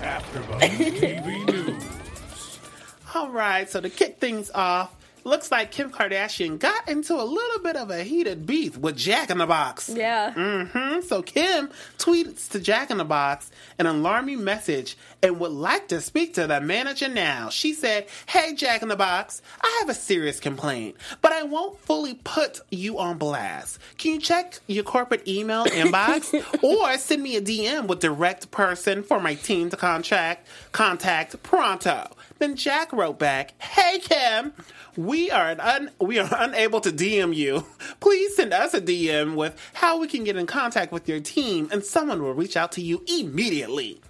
AfterBuzz 0.00 0.60
TV 1.00 1.46
News. 1.46 1.84
All 3.14 3.30
right. 3.30 3.68
So 3.70 3.80
to 3.80 3.88
kick 3.88 4.18
things 4.18 4.50
off, 4.54 4.94
looks 5.24 5.50
like 5.50 5.70
Kim 5.70 5.90
Kardashian 5.90 6.58
got 6.58 6.88
into 6.88 7.14
a 7.14 7.24
little 7.24 7.60
bit 7.62 7.76
of 7.76 7.90
a 7.90 8.04
heated 8.04 8.46
beef 8.46 8.76
with 8.76 8.96
Jack 8.96 9.30
in 9.30 9.38
the 9.38 9.46
Box. 9.46 9.88
Yeah. 9.88 10.32
Mm-hmm. 10.34 11.00
So 11.00 11.22
Kim 11.22 11.70
tweets 11.98 12.48
to 12.50 12.60
Jack 12.60 12.90
in 12.90 12.98
the 12.98 13.04
Box 13.04 13.50
an 13.78 13.86
alarming 13.86 14.44
message 14.44 14.96
and 15.22 15.40
would 15.40 15.52
like 15.52 15.88
to 15.88 16.00
speak 16.00 16.34
to 16.34 16.46
the 16.46 16.60
manager 16.60 17.08
now. 17.08 17.48
She 17.48 17.72
said, 17.72 18.06
Hey, 18.26 18.54
Jack 18.54 18.82
in 18.82 18.88
the 18.88 18.96
Box, 18.96 19.42
I 19.62 19.78
have 19.80 19.88
a 19.88 19.94
serious 19.94 20.40
complaint, 20.40 20.96
but 21.22 21.32
I 21.32 21.42
won't 21.42 21.78
fully 21.80 22.14
put 22.14 22.60
you 22.70 22.98
on 22.98 23.18
blast. 23.18 23.78
Can 23.98 24.12
you 24.12 24.20
check 24.20 24.60
your 24.66 24.84
corporate 24.84 25.26
email 25.26 25.64
inbox 25.66 26.32
or 26.62 26.96
send 26.98 27.22
me 27.22 27.36
a 27.36 27.40
DM 27.40 27.86
with 27.86 28.00
direct 28.00 28.50
person 28.50 29.02
for 29.02 29.20
my 29.20 29.34
team 29.34 29.70
to 29.70 29.76
contact, 29.76 30.46
contact 30.72 31.42
pronto? 31.42 32.10
Then 32.38 32.56
Jack 32.56 32.92
wrote 32.92 33.18
back, 33.18 33.60
Hey, 33.62 33.98
Kim, 34.00 34.52
we 34.96 35.13
are 35.30 35.56
un- 35.58 35.90
we 36.00 36.18
are 36.18 36.28
unable 36.30 36.80
to 36.80 36.90
DM 36.90 37.34
you. 37.34 37.66
Please 38.00 38.36
send 38.36 38.52
us 38.52 38.74
a 38.74 38.80
DM 38.80 39.34
with 39.34 39.58
how 39.74 39.98
we 39.98 40.06
can 40.06 40.24
get 40.24 40.36
in 40.36 40.46
contact 40.46 40.92
with 40.92 41.08
your 41.08 41.20
team, 41.20 41.68
and 41.72 41.84
someone 41.84 42.22
will 42.22 42.34
reach 42.34 42.56
out 42.56 42.72
to 42.72 42.80
you 42.80 43.02
immediately. 43.06 44.00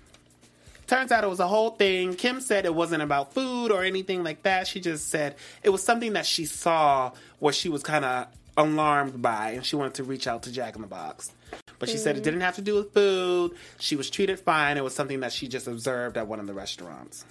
Turns 0.86 1.10
out 1.12 1.24
it 1.24 1.28
was 1.28 1.40
a 1.40 1.48
whole 1.48 1.70
thing. 1.70 2.14
Kim 2.14 2.40
said 2.40 2.66
it 2.66 2.74
wasn't 2.74 3.02
about 3.02 3.32
food 3.32 3.72
or 3.72 3.82
anything 3.84 4.22
like 4.22 4.42
that. 4.42 4.66
She 4.66 4.80
just 4.80 5.08
said 5.08 5.36
it 5.62 5.70
was 5.70 5.82
something 5.82 6.12
that 6.12 6.26
she 6.26 6.44
saw 6.44 7.12
where 7.38 7.52
she 7.54 7.68
was 7.68 7.82
kind 7.82 8.04
of 8.04 8.26
alarmed 8.56 9.20
by, 9.22 9.52
and 9.52 9.64
she 9.64 9.76
wanted 9.76 9.94
to 9.94 10.04
reach 10.04 10.26
out 10.26 10.42
to 10.44 10.52
Jack 10.52 10.76
in 10.76 10.82
the 10.82 10.88
Box. 10.88 11.32
But 11.78 11.88
she 11.88 11.96
said 11.96 12.16
it 12.16 12.22
didn't 12.22 12.40
have 12.40 12.56
to 12.56 12.62
do 12.62 12.76
with 12.76 12.92
food. 12.92 13.52
She 13.78 13.96
was 13.96 14.08
treated 14.10 14.40
fine. 14.40 14.76
It 14.76 14.84
was 14.84 14.94
something 14.94 15.20
that 15.20 15.32
she 15.32 15.48
just 15.48 15.66
observed 15.66 16.16
at 16.16 16.26
one 16.26 16.40
of 16.40 16.46
the 16.46 16.54
restaurants. 16.54 17.24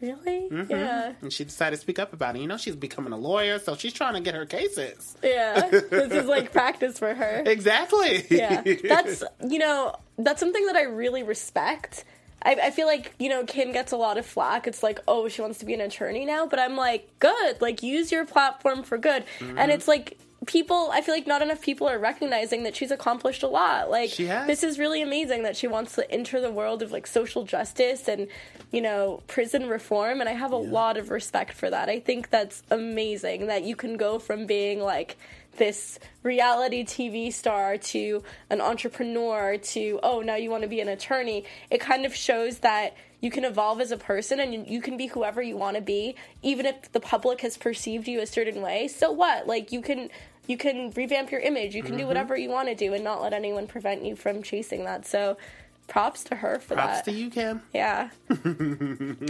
Really? 0.00 0.48
Mm-hmm. 0.50 0.70
Yeah. 0.70 1.12
And 1.20 1.32
she 1.32 1.44
decided 1.44 1.76
to 1.76 1.82
speak 1.82 1.98
up 1.98 2.12
about 2.12 2.36
it. 2.36 2.40
You 2.40 2.48
know, 2.48 2.56
she's 2.56 2.76
becoming 2.76 3.12
a 3.12 3.18
lawyer, 3.18 3.58
so 3.58 3.76
she's 3.76 3.92
trying 3.92 4.14
to 4.14 4.20
get 4.20 4.34
her 4.34 4.46
cases. 4.46 5.16
Yeah. 5.22 5.68
this 5.70 6.12
is 6.12 6.26
like 6.26 6.52
practice 6.52 6.98
for 6.98 7.12
her. 7.12 7.42
Exactly. 7.46 8.24
Yeah. 8.30 8.62
That's 8.84 9.24
you 9.48 9.58
know 9.58 9.94
that's 10.18 10.40
something 10.40 10.66
that 10.66 10.76
I 10.76 10.82
really 10.82 11.22
respect. 11.22 12.04
I, 12.42 12.54
I 12.54 12.70
feel 12.70 12.86
like 12.86 13.14
you 13.18 13.28
know 13.28 13.44
Kim 13.44 13.72
gets 13.72 13.92
a 13.92 13.96
lot 13.96 14.16
of 14.16 14.24
flack. 14.24 14.66
It's 14.66 14.82
like, 14.82 15.00
oh, 15.06 15.28
she 15.28 15.42
wants 15.42 15.58
to 15.58 15.66
be 15.66 15.74
an 15.74 15.80
attorney 15.80 16.24
now, 16.24 16.46
but 16.46 16.58
I'm 16.58 16.76
like, 16.76 17.08
good. 17.18 17.60
Like, 17.60 17.82
use 17.82 18.10
your 18.10 18.24
platform 18.24 18.82
for 18.82 18.96
good. 18.96 19.24
Mm-hmm. 19.40 19.58
And 19.58 19.70
it's 19.70 19.86
like 19.86 20.18
people. 20.46 20.90
I 20.92 21.00
feel 21.02 21.14
like 21.14 21.26
not 21.26 21.42
enough 21.42 21.60
people 21.60 21.88
are 21.88 21.98
recognizing 21.98 22.62
that 22.64 22.74
she's 22.74 22.90
accomplished 22.90 23.42
a 23.42 23.46
lot. 23.48 23.90
Like, 23.90 24.18
this 24.46 24.62
is 24.64 24.78
really 24.78 25.02
amazing 25.02 25.42
that 25.42 25.56
she 25.56 25.66
wants 25.68 25.94
to 25.96 26.10
enter 26.10 26.40
the 26.40 26.50
world 26.50 26.82
of 26.82 26.92
like 26.92 27.06
social 27.06 27.44
justice 27.44 28.08
and 28.08 28.26
you 28.72 28.80
know 28.80 29.22
prison 29.26 29.68
reform. 29.68 30.20
And 30.20 30.28
I 30.28 30.32
have 30.32 30.52
a 30.52 30.56
lot 30.56 30.96
of 30.96 31.10
respect 31.10 31.52
for 31.52 31.68
that. 31.70 31.88
I 31.88 32.00
think 32.00 32.30
that's 32.30 32.62
amazing 32.70 33.46
that 33.48 33.64
you 33.64 33.76
can 33.76 33.96
go 33.96 34.18
from 34.18 34.46
being 34.46 34.80
like 34.80 35.16
this 35.56 35.98
reality 36.22 36.84
TV 36.84 37.32
star 37.32 37.76
to 37.76 38.22
an 38.50 38.60
entrepreneur 38.60 39.58
to 39.58 39.98
oh 40.02 40.20
now 40.20 40.36
you 40.36 40.48
want 40.50 40.62
to 40.62 40.68
be 40.68 40.80
an 40.80 40.88
attorney. 40.88 41.44
It 41.70 41.80
kind 41.80 42.06
of 42.06 42.14
shows 42.14 42.58
that 42.60 42.96
you 43.20 43.30
can 43.30 43.44
evolve 43.44 43.80
as 43.82 43.90
a 43.92 43.98
person 43.98 44.40
and 44.40 44.54
you- 44.54 44.64
you 44.66 44.80
can 44.80 44.96
be 44.96 45.08
whoever 45.08 45.42
you 45.42 45.56
want 45.56 45.74
to 45.76 45.82
be 45.82 46.14
even 46.40 46.64
if 46.64 46.90
the 46.92 47.00
public 47.00 47.42
has 47.42 47.58
perceived 47.58 48.08
you 48.08 48.20
a 48.20 48.26
certain 48.26 48.62
way. 48.62 48.88
So 48.88 49.10
what? 49.12 49.46
Like 49.46 49.72
you 49.72 49.82
can 49.82 50.08
you 50.50 50.56
can 50.56 50.90
revamp 50.90 51.30
your 51.30 51.40
image. 51.40 51.76
You 51.76 51.82
can 51.84 51.96
do 51.96 52.06
whatever 52.06 52.36
you 52.36 52.50
want 52.50 52.68
to 52.68 52.74
do 52.74 52.92
and 52.92 53.04
not 53.04 53.22
let 53.22 53.32
anyone 53.32 53.68
prevent 53.68 54.04
you 54.04 54.16
from 54.16 54.42
chasing 54.42 54.84
that. 54.84 55.06
So 55.06 55.36
props 55.86 56.24
to 56.24 56.36
her 56.36 56.58
for 56.58 56.74
Props 56.74 56.98
that. 56.98 57.04
to 57.04 57.12
you, 57.12 57.30
Kim. 57.30 57.62
Yeah. 57.72 58.10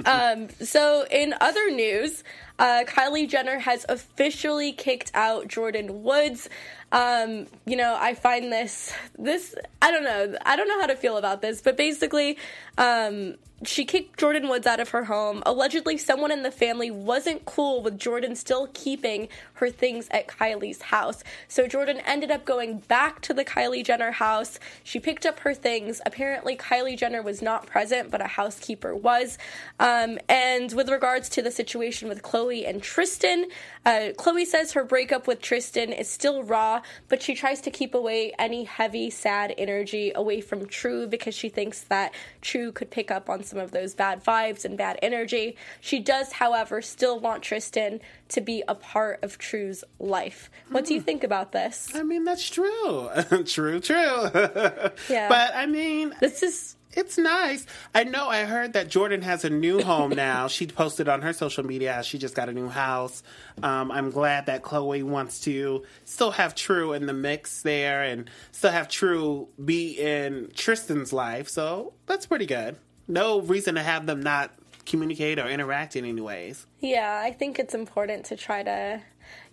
um, 0.05 0.49
so, 0.61 1.07
in 1.11 1.35
other 1.41 1.71
news, 1.71 2.23
uh, 2.61 2.85
Kylie 2.85 3.27
Jenner 3.27 3.59
has 3.59 3.87
officially 3.89 4.73
kicked 4.73 5.11
out 5.15 5.49
Jordyn 5.49 6.03
Woods. 6.03 6.49
Um, 6.93 7.47
you 7.65 7.77
know, 7.77 7.97
I 7.99 8.15
find 8.15 8.53
this 8.53 8.93
this 9.19 9.55
I 9.81 9.91
don't 9.91 10.05
know 10.05 10.37
I 10.45 10.57
don't 10.57 10.69
know 10.69 10.81
how 10.81 10.87
to 10.87 10.97
feel 10.97 11.17
about 11.17 11.41
this, 11.41 11.63
but 11.63 11.77
basically, 11.77 12.37
um, 12.77 13.37
she 13.65 13.85
kicked 13.85 14.19
Jordyn 14.19 14.49
Woods 14.49 14.67
out 14.67 14.81
of 14.81 14.89
her 14.91 15.05
home. 15.05 15.43
Allegedly, 15.45 15.99
someone 15.99 16.33
in 16.33 16.43
the 16.43 16.51
family 16.51 16.91
wasn't 16.91 17.45
cool 17.45 17.83
with 17.83 17.99
Jordyn 17.99 18.35
still 18.37 18.69
keeping 18.73 19.29
her 19.55 19.69
things 19.69 20.09
at 20.11 20.29
Kylie's 20.29 20.81
house. 20.81 21.23
So 21.47 21.67
Jordyn 21.67 22.01
ended 22.07 22.31
up 22.31 22.47
going 22.47 22.79
back 22.79 23.21
to 23.23 23.35
the 23.35 23.45
Kylie 23.45 23.85
Jenner 23.85 24.13
house. 24.13 24.59
She 24.83 24.99
picked 24.99 25.27
up 25.27 25.41
her 25.41 25.53
things. 25.53 26.01
Apparently, 26.07 26.57
Kylie 26.57 26.97
Jenner 26.97 27.21
was 27.21 27.43
not 27.43 27.67
present, 27.67 28.11
but 28.11 28.23
a 28.23 28.27
housekeeper 28.27 28.95
was. 28.95 29.37
Um, 29.79 30.19
and 30.29 30.73
with 30.73 30.89
regards 30.89 31.29
to 31.31 31.43
the 31.43 31.51
situation 31.51 32.09
with 32.09 32.23
Khloé 32.23 32.50
and 32.51 32.83
Tristan, 32.83 33.47
uh, 33.87 34.11
Khloé 34.19 34.45
says 34.45 34.73
her 34.73 34.85
breakup 34.85 35.27
with 35.27 35.41
Tristan 35.41 35.93
is 35.93 36.09
still 36.09 36.43
raw, 36.43 36.83
but 37.09 37.23
she 37.23 37.35
tries 37.35 37.61
to 37.63 37.71
keep 37.71 37.95
away 37.95 38.33
any 38.39 38.65
heavy, 38.65 39.11
sad 39.11 39.55
energy 39.57 40.13
away 40.15 40.41
from 40.41 40.67
True 40.67 41.07
because 41.07 41.35
she 41.35 41.49
thinks 41.49 41.83
that 41.83 42.13
True 42.41 42.73
could 42.73 42.91
pick 42.91 43.11
up 43.11 43.31
on 43.31 43.43
some 43.45 43.59
of 43.59 43.71
those 43.71 43.95
bad 43.95 44.23
vibes 44.25 44.65
and 44.65 44.77
bad 44.77 44.99
energy. 45.03 45.57
She 45.81 46.01
does, 46.01 46.33
however, 46.33 46.83
still 46.83 47.19
want 47.21 47.43
Tristan 47.43 48.01
to 48.29 48.41
be 48.41 48.63
a 48.69 48.75
part 48.75 49.23
of 49.23 49.39
True's 49.39 49.85
life. 49.99 50.51
What 50.71 50.85
do 50.85 50.95
you 50.95 51.01
think 51.01 51.25
about 51.25 51.53
this? 51.53 51.89
I 51.95 52.03
mean, 52.03 52.25
that's 52.25 52.49
true. 52.49 53.09
true, 53.47 53.81
true. 53.81 54.31
Yeah. 55.09 55.29
But 55.29 55.55
I 55.55 55.67
mean, 55.67 56.15
This 56.21 56.43
is 56.43 56.77
it's 56.93 57.19
nice. 57.19 57.67
I 57.95 58.05
know 58.05 58.29
I 58.29 58.45
heard 58.45 58.73
that 58.73 58.89
Jordyn 58.89 59.23
has 59.23 59.45
a 59.45 59.51
new 59.51 59.83
home 59.83 60.11
now. 60.11 60.49
she 60.49 60.67
posted 60.67 61.09
on 61.09 61.23
her 61.23 61.33
social 61.33 61.65
media 61.65 62.03
she 62.03 62.19
just 62.19 62.35
got 62.35 62.49
a 62.49 62.53
new 62.53 62.69
house. 62.69 63.23
Um, 63.63 63.91
I'm 63.91 64.11
glad 64.11 64.47
that 64.47 64.63
Khloé 64.63 65.03
wants 65.03 65.41
to 65.41 65.85
still 66.05 66.33
have 66.33 66.55
True 66.55 66.93
in 66.93 67.07
the 67.07 67.13
mix 67.13 67.63
there 67.63 68.03
and 68.03 68.29
still 68.53 68.71
have 68.71 68.89
True 68.89 69.49
be 69.63 69.93
in 69.99 70.51
Tristan's 70.55 71.13
life. 71.13 71.49
So 71.49 71.93
that's 72.07 72.27
pretty 72.27 72.47
good. 72.47 72.77
No 73.07 73.41
reason 73.41 73.75
to 73.75 73.83
have 73.83 74.07
them 74.07 74.21
not 74.21 74.53
communicate 74.87 75.39
or 75.39 75.49
interact 75.49 75.97
in 75.97 76.05
any 76.05 76.21
ways. 76.21 76.67
Yeah, 76.81 77.21
I 77.23 77.33
think 77.33 77.59
it's 77.59 77.75
important 77.75 78.27
to 78.27 78.37
try 78.37 78.63
to 78.63 79.01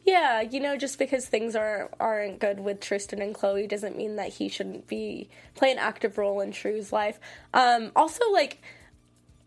yeah, 0.07 0.39
you 0.39 0.61
know, 0.61 0.77
just 0.77 0.97
because 0.97 1.27
things 1.27 1.53
are 1.53 1.91
aren't 1.99 2.39
good 2.39 2.61
with 2.61 2.79
Tristan 2.79 3.21
and 3.21 3.35
Khloé 3.35 3.67
doesn't 3.67 3.97
mean 3.97 4.15
that 4.15 4.29
he 4.29 4.47
shouldn't 4.47 4.87
be 4.87 5.29
play 5.53 5.69
an 5.69 5.77
active 5.77 6.17
role 6.17 6.39
in 6.39 6.53
True's 6.53 6.93
life. 6.93 7.19
Um 7.53 7.91
also 7.93 8.23
like 8.31 8.61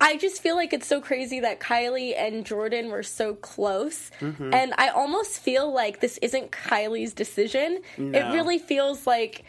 I 0.03 0.17
just 0.19 0.43
feel 0.43 0.57
like 0.57 0.73
it's 0.75 0.87
so 0.87 1.01
crazy 1.01 1.41
that 1.41 1.61
Kylie 1.61 2.15
and 2.17 2.45
Jordyn 2.45 2.91
were 2.91 3.03
so 3.03 3.35
close. 3.35 4.11
And 4.55 4.75
I 4.79 4.89
almost 4.89 5.41
feel 5.41 5.73
like 5.73 6.01
this 6.01 6.19
isn't 6.23 6.51
Kylie's 6.53 7.13
decision. 7.13 7.81
It 8.15 8.33
really 8.33 8.59
feels 8.59 9.07
like 9.07 9.45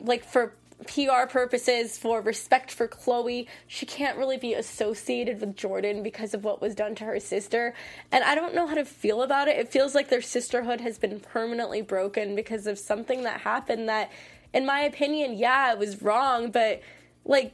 like 0.00 0.24
for 0.24 0.54
PR 0.84 1.26
purposes, 1.28 1.98
for 1.98 2.20
respect 2.20 2.70
for 2.70 2.86
Khloé, 2.86 3.46
she 3.66 3.86
can't 3.86 4.16
really 4.16 4.36
be 4.36 4.54
associated 4.54 5.40
with 5.40 5.56
Jordyn 5.56 6.02
because 6.02 6.34
of 6.34 6.44
what 6.44 6.60
was 6.60 6.74
done 6.74 6.94
to 6.96 7.04
her 7.04 7.20
sister. 7.20 7.74
And 8.12 8.22
I 8.24 8.34
don't 8.34 8.54
know 8.54 8.66
how 8.66 8.74
to 8.74 8.84
feel 8.84 9.22
about 9.22 9.48
it. 9.48 9.58
It 9.58 9.68
feels 9.68 9.94
like 9.94 10.08
their 10.08 10.22
sisterhood 10.22 10.80
has 10.80 10.98
been 10.98 11.20
permanently 11.20 11.82
broken 11.82 12.34
because 12.34 12.66
of 12.66 12.78
something 12.78 13.22
that 13.24 13.40
happened 13.40 13.88
that 13.88 14.10
in 14.52 14.64
my 14.64 14.80
opinion, 14.80 15.34
yeah, 15.34 15.72
it 15.72 15.78
was 15.78 16.00
wrong, 16.00 16.50
but 16.50 16.80
like 17.24 17.52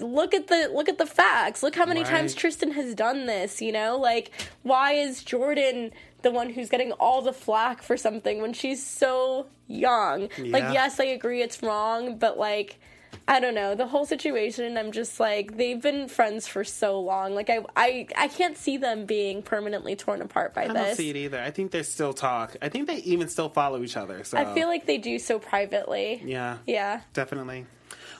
look 0.00 0.34
at 0.34 0.48
the 0.48 0.70
look 0.74 0.88
at 0.88 0.98
the 0.98 1.06
facts. 1.06 1.62
Look 1.62 1.76
how 1.76 1.86
many 1.86 2.02
times 2.04 2.34
Tristan 2.34 2.72
has 2.72 2.94
done 2.94 3.26
this, 3.26 3.62
you 3.62 3.72
know? 3.72 3.96
Like 3.96 4.32
why 4.62 4.92
is 4.92 5.22
Jordyn 5.22 5.92
the 6.22 6.30
one 6.30 6.50
who's 6.50 6.68
getting 6.68 6.92
all 6.92 7.22
the 7.22 7.32
flack 7.32 7.82
for 7.82 7.96
something 7.96 8.40
when 8.42 8.52
she's 8.52 8.84
so 8.84 9.46
young? 9.66 10.28
Like 10.38 10.72
yes, 10.72 11.00
I 11.00 11.04
agree 11.04 11.42
it's 11.42 11.62
wrong, 11.62 12.16
but 12.18 12.38
like 12.38 12.78
I 13.26 13.40
don't 13.40 13.54
know, 13.54 13.74
the 13.74 13.86
whole 13.86 14.06
situation 14.06 14.76
I'm 14.78 14.92
just 14.92 15.18
like 15.20 15.56
they've 15.56 15.80
been 15.80 16.08
friends 16.08 16.46
for 16.46 16.64
so 16.64 17.00
long. 17.00 17.34
Like 17.34 17.50
I 17.50 17.60
I 17.76 18.06
I 18.16 18.28
can't 18.28 18.56
see 18.56 18.76
them 18.76 19.04
being 19.06 19.42
permanently 19.42 19.96
torn 19.96 20.22
apart 20.22 20.54
by 20.54 20.64
I 20.64 20.68
this. 20.68 20.76
I 20.76 20.84
don't 20.86 20.96
see 20.96 21.10
it 21.10 21.16
either. 21.16 21.40
I 21.40 21.50
think 21.50 21.70
they 21.70 21.82
still 21.82 22.12
talk. 22.12 22.56
I 22.62 22.68
think 22.68 22.86
they 22.86 22.96
even 22.96 23.28
still 23.28 23.48
follow 23.48 23.82
each 23.82 23.96
other. 23.96 24.24
So 24.24 24.38
I 24.38 24.52
feel 24.54 24.68
like 24.68 24.86
they 24.86 24.98
do 24.98 25.18
so 25.18 25.38
privately. 25.38 26.22
yeah, 26.24 26.58
Yeah. 26.66 27.00
definitely. 27.12 27.66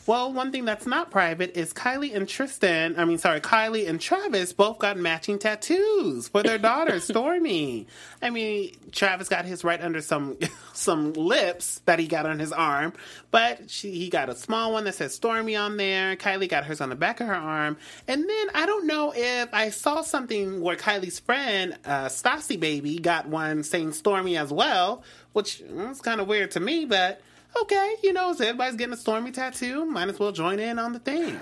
Well, 0.06 0.32
one 0.32 0.50
thing 0.50 0.64
that's 0.64 0.86
not 0.86 1.10
private 1.10 1.56
is 1.56 1.72
Kylie 1.72 2.14
and 2.16 2.28
Tristan. 2.28 2.98
I 2.98 3.04
mean, 3.04 3.18
sorry, 3.18 3.40
Kylie 3.40 3.88
and 3.88 4.00
Travis 4.00 4.52
both 4.52 4.78
got 4.78 4.96
matching 4.96 5.38
tattoos 5.38 6.28
for 6.28 6.42
their 6.42 6.58
daughter 6.58 6.92
Stormi. 6.96 7.86
I 8.22 8.30
mean, 8.30 8.74
Travis 8.92 9.28
got 9.28 9.44
his 9.44 9.62
right 9.62 9.80
under 9.80 10.00
some 10.00 10.38
some 10.72 11.12
lips 11.12 11.82
that 11.84 11.98
he 11.98 12.06
got 12.06 12.24
on 12.24 12.38
his 12.38 12.50
arm, 12.50 12.94
but 13.30 13.70
she, 13.70 13.90
he 13.90 14.08
got 14.08 14.30
a 14.30 14.34
small 14.34 14.72
one 14.72 14.84
that 14.84 14.94
says 14.94 15.18
Stormi 15.18 15.60
on 15.60 15.76
there. 15.76 16.16
Kylie 16.16 16.48
got 16.48 16.64
hers 16.64 16.80
on 16.80 16.88
the 16.88 16.96
back 16.96 17.20
of 17.20 17.26
her 17.26 17.34
arm, 17.34 17.76
and 18.08 18.28
then 18.28 18.46
I 18.54 18.66
don't 18.66 18.86
know 18.86 19.12
if 19.14 19.52
I 19.52 19.68
saw 19.68 20.00
something 20.00 20.60
where 20.62 20.76
Kylie's 20.76 21.20
friend 21.20 21.76
uh, 21.84 22.06
Stassie 22.06 22.58
Baby 22.58 22.98
got 22.98 23.28
one 23.28 23.62
saying 23.62 23.90
Stormi 23.90 24.40
as 24.40 24.50
well, 24.50 25.02
which 25.34 25.62
was 25.70 26.00
kind 26.00 26.20
of 26.20 26.26
weird 26.26 26.52
to 26.52 26.60
me, 26.60 26.86
but 26.86 27.20
okay, 27.62 27.96
you 28.02 28.12
know, 28.12 28.32
so 28.32 28.44
everybody's 28.44 28.76
getting 28.76 28.94
a 28.94 28.96
Stormi 28.96 29.32
tattoo. 29.32 29.84
Might 29.84 30.08
as 30.08 30.18
well 30.18 30.32
join 30.32 30.58
in 30.58 30.78
on 30.78 30.92
the 30.92 30.98
thing. 30.98 31.40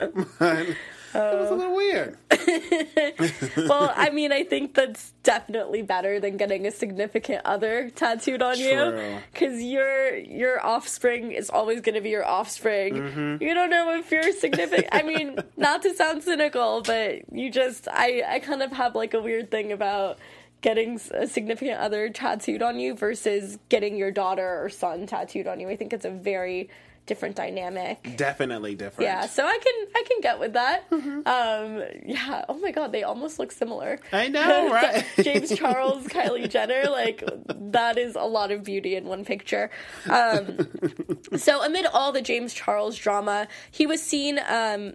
it 0.00 1.40
was 1.40 1.50
a 1.50 1.54
little 1.54 1.74
weird. 1.74 2.18
well, 3.68 3.92
I 3.94 4.10
mean, 4.10 4.32
I 4.32 4.44
think 4.44 4.74
that's 4.74 5.12
definitely 5.22 5.82
better 5.82 6.20
than 6.20 6.36
getting 6.36 6.66
a 6.66 6.70
significant 6.70 7.42
other 7.44 7.90
tattooed 7.90 8.42
on 8.42 8.58
you, 8.58 9.20
because 9.32 9.62
your 9.62 10.16
your 10.16 10.64
offspring 10.64 11.32
is 11.32 11.48
always 11.50 11.80
going 11.80 11.94
to 11.94 12.00
be 12.00 12.10
your 12.10 12.24
offspring. 12.24 12.94
Mm-hmm. 12.94 13.42
You 13.42 13.54
don't 13.54 13.70
know 13.70 13.94
if 13.94 14.10
you're 14.10 14.32
significant. 14.32 14.88
I 14.92 15.02
mean, 15.02 15.38
not 15.56 15.82
to 15.82 15.94
sound 15.94 16.22
cynical, 16.22 16.82
but 16.82 17.32
you 17.32 17.50
just 17.50 17.88
I 17.88 18.22
I 18.26 18.38
kind 18.40 18.62
of 18.62 18.72
have 18.72 18.94
like 18.94 19.14
a 19.14 19.20
weird 19.20 19.50
thing 19.50 19.72
about 19.72 20.18
getting 20.66 21.00
a 21.12 21.28
significant 21.28 21.78
other 21.78 22.10
tattooed 22.10 22.60
on 22.60 22.80
you 22.80 22.92
versus 22.92 23.56
getting 23.68 23.96
your 23.96 24.10
daughter 24.10 24.64
or 24.64 24.68
son 24.68 25.06
tattooed 25.06 25.46
on 25.46 25.60
you. 25.60 25.68
I 25.68 25.76
think 25.76 25.92
it's 25.92 26.04
a 26.04 26.10
very 26.10 26.68
different 27.06 27.36
dynamic. 27.36 28.16
Definitely 28.16 28.74
different. 28.74 29.08
Yeah, 29.08 29.26
so 29.26 29.46
I 29.46 29.60
can 29.62 29.86
I 29.94 30.02
can 30.08 30.20
get 30.22 30.40
with 30.40 30.54
that. 30.54 30.84
Um, 30.90 31.84
yeah. 32.04 32.44
Oh 32.48 32.58
my 32.60 32.72
god, 32.72 32.90
they 32.90 33.04
almost 33.04 33.38
look 33.38 33.52
similar. 33.52 34.00
I 34.12 34.26
know, 34.26 34.72
right? 34.72 35.06
James 35.22 35.56
Charles, 35.56 36.08
Kylie 36.08 36.50
Jenner, 36.50 36.90
like 36.90 37.22
that 37.46 37.96
is 37.96 38.16
a 38.16 38.24
lot 38.24 38.50
of 38.50 38.64
beauty 38.64 38.96
in 38.96 39.04
one 39.04 39.24
picture. 39.24 39.70
Um, 40.10 40.68
so 41.36 41.62
amid 41.62 41.86
all 41.86 42.10
the 42.10 42.22
James 42.22 42.52
Charles 42.52 42.98
drama, 42.98 43.46
he 43.70 43.86
was 43.86 44.02
seen 44.02 44.40
um, 44.40 44.94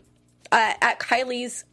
at, 0.51 0.77
at 0.81 0.99
Kylie's 0.99 1.63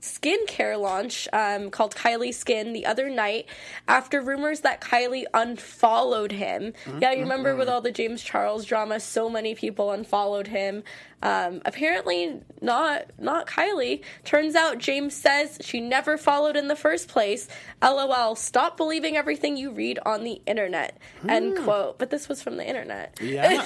skincare 0.00 0.80
launch 0.80 1.28
um, 1.32 1.70
called 1.70 1.94
Kylie 1.94 2.34
Skin 2.34 2.72
the 2.72 2.86
other 2.86 3.08
night 3.08 3.46
after 3.88 4.20
rumors 4.20 4.60
that 4.60 4.80
Kylie 4.80 5.24
unfollowed 5.32 6.32
him. 6.32 6.72
Yeah, 7.00 7.12
you 7.12 7.20
remember 7.20 7.56
with 7.56 7.68
all 7.68 7.80
the 7.80 7.92
James 7.92 8.22
Charles 8.22 8.64
drama, 8.64 9.00
so 9.00 9.28
many 9.30 9.54
people 9.54 9.90
unfollowed 9.92 10.48
him. 10.48 10.82
Um, 11.22 11.62
apparently, 11.64 12.40
not 12.60 13.06
not 13.18 13.46
Kylie. 13.46 14.02
Turns 14.24 14.54
out 14.54 14.78
James 14.78 15.14
says 15.14 15.58
she 15.62 15.80
never 15.80 16.18
followed 16.18 16.54
in 16.54 16.68
the 16.68 16.76
first 16.76 17.08
place. 17.08 17.48
LOL. 17.82 18.34
Stop 18.36 18.76
believing 18.76 19.16
everything 19.16 19.56
you 19.56 19.70
read 19.72 19.98
on 20.04 20.22
the 20.24 20.42
internet. 20.46 20.98
End 21.26 21.56
quote. 21.58 21.98
But 21.98 22.10
this 22.10 22.28
was 22.28 22.42
from 22.42 22.58
the 22.58 22.68
internet. 22.68 23.18
Yeah. 23.22 23.62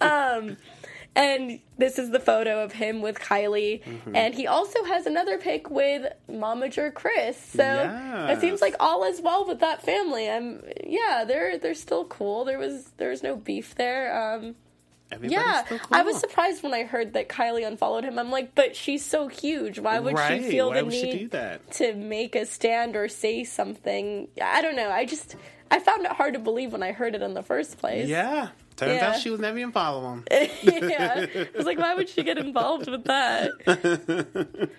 And 1.16 1.60
this 1.78 1.98
is 1.98 2.10
the 2.10 2.20
photo 2.20 2.62
of 2.62 2.72
him 2.72 3.00
with 3.00 3.18
Kylie. 3.18 3.82
Mm-hmm. 3.82 4.14
And 4.14 4.34
he 4.34 4.46
also 4.46 4.84
has 4.84 5.06
another 5.06 5.38
pic 5.38 5.70
with 5.70 6.12
Momager 6.30 6.92
Kris. 6.92 7.36
So 7.38 8.26
it 8.30 8.40
seems 8.40 8.60
like 8.60 8.74
all 8.78 9.02
is 9.04 9.20
well 9.20 9.46
with 9.46 9.60
that 9.60 9.82
family. 9.82 10.30
I'm 10.30 10.62
yeah, 10.84 11.24
they're 11.26 11.58
they're 11.58 11.74
still 11.74 12.04
cool. 12.04 12.44
There 12.44 12.58
was 12.58 12.84
there 12.98 13.08
was 13.10 13.22
no 13.22 13.34
beef 13.36 13.74
there. 13.74 14.34
Um 14.34 14.54
Everybody's 15.10 15.38
yeah, 15.38 15.64
still 15.64 15.78
I 15.92 16.02
was 16.02 16.18
surprised 16.18 16.64
when 16.64 16.74
I 16.74 16.82
heard 16.82 17.12
that 17.12 17.28
Kylie 17.28 17.64
unfollowed 17.64 18.02
him. 18.02 18.18
I'm 18.18 18.30
like, 18.32 18.56
but 18.56 18.74
she's 18.74 19.04
so 19.04 19.28
huge. 19.28 19.78
Why 19.78 20.00
would 20.00 20.14
Right, 20.14 20.42
she 20.42 20.50
feel 20.50 20.70
why 20.70 20.82
the 20.82 20.88
need 20.88 21.18
do 21.18 21.28
that? 21.28 21.70
to 21.74 21.94
make 21.94 22.34
a 22.34 22.44
stand 22.44 22.96
or 22.96 23.06
say 23.08 23.44
something? 23.44 24.26
I 24.42 24.60
don't 24.62 24.74
know. 24.74 24.90
I 24.90 25.04
just 25.04 25.36
I 25.70 25.78
found 25.78 26.04
it 26.04 26.10
hard 26.12 26.34
to 26.34 26.40
believe 26.40 26.72
when 26.72 26.82
I 26.82 26.90
heard 26.92 27.14
it 27.14 27.22
in 27.22 27.34
the 27.34 27.42
first 27.44 27.78
place. 27.78 28.08
Yeah. 28.08 28.48
Turns 28.76 28.92
Yeah. 28.92 29.10
out 29.10 29.20
she 29.20 29.30
was 29.30 29.40
never 29.40 29.58
even 29.58 29.72
following 29.72 30.24
him. 30.30 30.48
yeah. 30.62 31.26
I 31.34 31.48
was 31.56 31.66
like, 31.66 31.78
why 31.78 31.94
would 31.94 32.08
she 32.08 32.22
get 32.22 32.38
involved 32.38 32.88
with 32.90 33.04
that? 33.04 33.52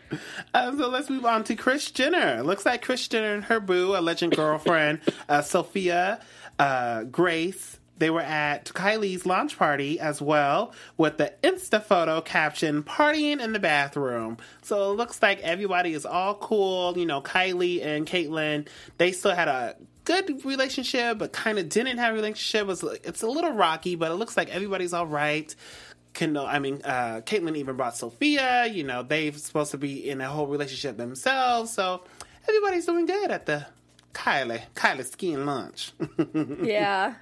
Uh, 0.53 0.75
so 0.77 0.89
let's 0.89 1.09
move 1.09 1.25
on 1.25 1.43
to 1.43 1.55
Kris 1.55 1.91
Jenner. 1.91 2.41
Looks 2.41 2.65
like 2.65 2.81
Kris 2.81 3.07
Jenner 3.07 3.33
and 3.35 3.43
her 3.45 3.59
boo, 3.59 3.95
alleged 3.95 4.35
girlfriend, 4.35 5.01
uh, 5.29 5.41
Sophia 5.41 6.19
uh, 6.57 7.03
Grace, 7.03 7.77
they 7.97 8.09
were 8.09 8.21
at 8.21 8.65
Kylie's 8.65 9.25
launch 9.25 9.57
party 9.57 9.99
as 9.99 10.21
well 10.21 10.73
with 10.97 11.17
the 11.17 11.33
Insta 11.43 11.81
photo 11.83 12.21
caption 12.21 12.83
partying 12.83 13.41
in 13.41 13.53
the 13.53 13.59
bathroom. 13.59 14.37
So 14.61 14.91
it 14.91 14.95
looks 14.95 15.21
like 15.21 15.39
everybody 15.41 15.93
is 15.93 16.05
all 16.05 16.35
cool. 16.35 16.97
You 16.97 17.05
know, 17.07 17.21
Kylie 17.21 17.83
and 17.83 18.05
Caitlyn, 18.05 18.67
they 18.97 19.11
still 19.11 19.33
had 19.35 19.47
a 19.47 19.75
good 20.07 20.45
relationship, 20.45 21.17
but 21.17 21.33
kind 21.33 21.59
of 21.59 21.67
didn't 21.67 21.97
have 21.97 22.13
a 22.13 22.15
relationship. 22.15 22.61
It 22.61 22.67
was, 22.67 22.83
it's 23.03 23.21
a 23.21 23.27
little 23.27 23.51
rocky, 23.51 23.95
but 23.95 24.09
it 24.09 24.15
looks 24.15 24.37
like 24.37 24.49
everybody's 24.49 24.93
all 24.93 25.05
right. 25.05 25.53
Kendall, 26.13 26.47
I 26.47 26.59
mean, 26.59 26.81
uh, 26.83 27.21
Caitlyn 27.25 27.57
even 27.57 27.75
brought 27.75 27.97
Sophia. 27.97 28.65
You 28.65 28.83
know, 28.83 29.03
they're 29.03 29.33
supposed 29.33 29.71
to 29.71 29.77
be 29.77 30.09
in 30.09 30.21
a 30.21 30.29
whole 30.29 30.47
relationship 30.47 30.97
themselves. 30.97 31.71
So 31.73 32.03
everybody's 32.47 32.85
doing 32.85 33.05
good 33.05 33.29
at 33.31 33.45
the 33.45 33.67
Kylie, 34.13 34.61
Kylie 34.75 35.05
skiing 35.05 35.45
lunch. 35.45 35.91
Yeah. 36.63 37.15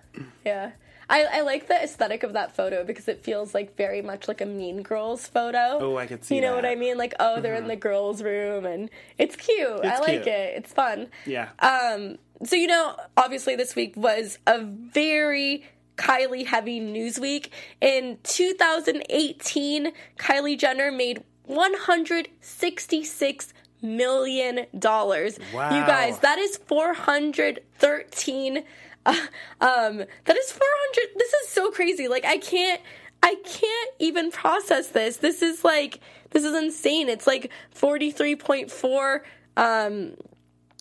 Yeah. 0.45 0.71
I, 1.09 1.23
I 1.25 1.41
like 1.41 1.67
the 1.67 1.75
aesthetic 1.81 2.23
of 2.23 2.33
that 2.33 2.55
photo 2.55 2.83
because 2.83 3.07
it 3.07 3.23
feels 3.23 3.53
like 3.53 3.75
very 3.77 4.01
much 4.01 4.27
like 4.27 4.41
a 4.41 4.45
Mean 4.45 4.81
Girls 4.81 5.27
photo. 5.27 5.77
Oh, 5.79 5.97
I 5.97 6.07
could 6.07 6.23
see 6.25 6.35
You 6.35 6.41
know 6.41 6.55
that. 6.55 6.63
Mm-hmm. 6.63 6.67
what 6.67 6.71
I 6.71 6.75
mean? 6.75 6.97
Like, 6.97 7.13
oh, 7.19 7.41
they're 7.41 7.55
in 7.55 7.67
the 7.67 7.75
girls' 7.75 8.23
room, 8.23 8.65
and 8.65 8.89
it's 9.17 9.35
cute. 9.35 9.85
I 9.85 9.99
like 9.99 10.23
cute. 10.23 10.27
it. 10.27 10.53
It's 10.57 10.73
fun. 10.73 11.07
yeah. 11.25 11.49
Um, 11.59 12.17
so 12.43 12.55
you 12.55 12.67
know, 12.67 12.95
obviously 13.15 13.55
this 13.55 13.75
week 13.75 13.93
was 13.95 14.39
a 14.45 14.61
very 14.61 15.63
Kylie 15.97 16.45
heavy 16.45 16.79
news 16.79 17.19
week. 17.19 17.51
In 17.81 18.17
2018, 18.23 19.91
Kylie 20.17 20.57
Jenner 20.57 20.91
made 20.91 21.23
166 21.45 23.53
million 23.81 24.65
dollars. 24.77 25.37
Wow. 25.53 25.69
You 25.79 25.85
guys, 25.85 26.19
that 26.19 26.37
is 26.39 26.57
413 26.57 28.57
uh, 28.57 28.61
um 29.61 29.97
that 30.25 30.37
is 30.37 30.51
400 30.51 31.17
this 31.17 31.33
is 31.33 31.49
so 31.49 31.71
crazy. 31.71 32.07
Like 32.07 32.25
I 32.25 32.37
can't 32.37 32.81
I 33.23 33.35
can't 33.43 33.91
even 33.99 34.31
process 34.31 34.89
this. 34.89 35.17
This 35.17 35.41
is 35.41 35.63
like 35.63 35.99
this 36.31 36.43
is 36.43 36.55
insane. 36.55 37.09
It's 37.09 37.27
like 37.27 37.51
43.4 37.75 39.21
um 39.57 40.15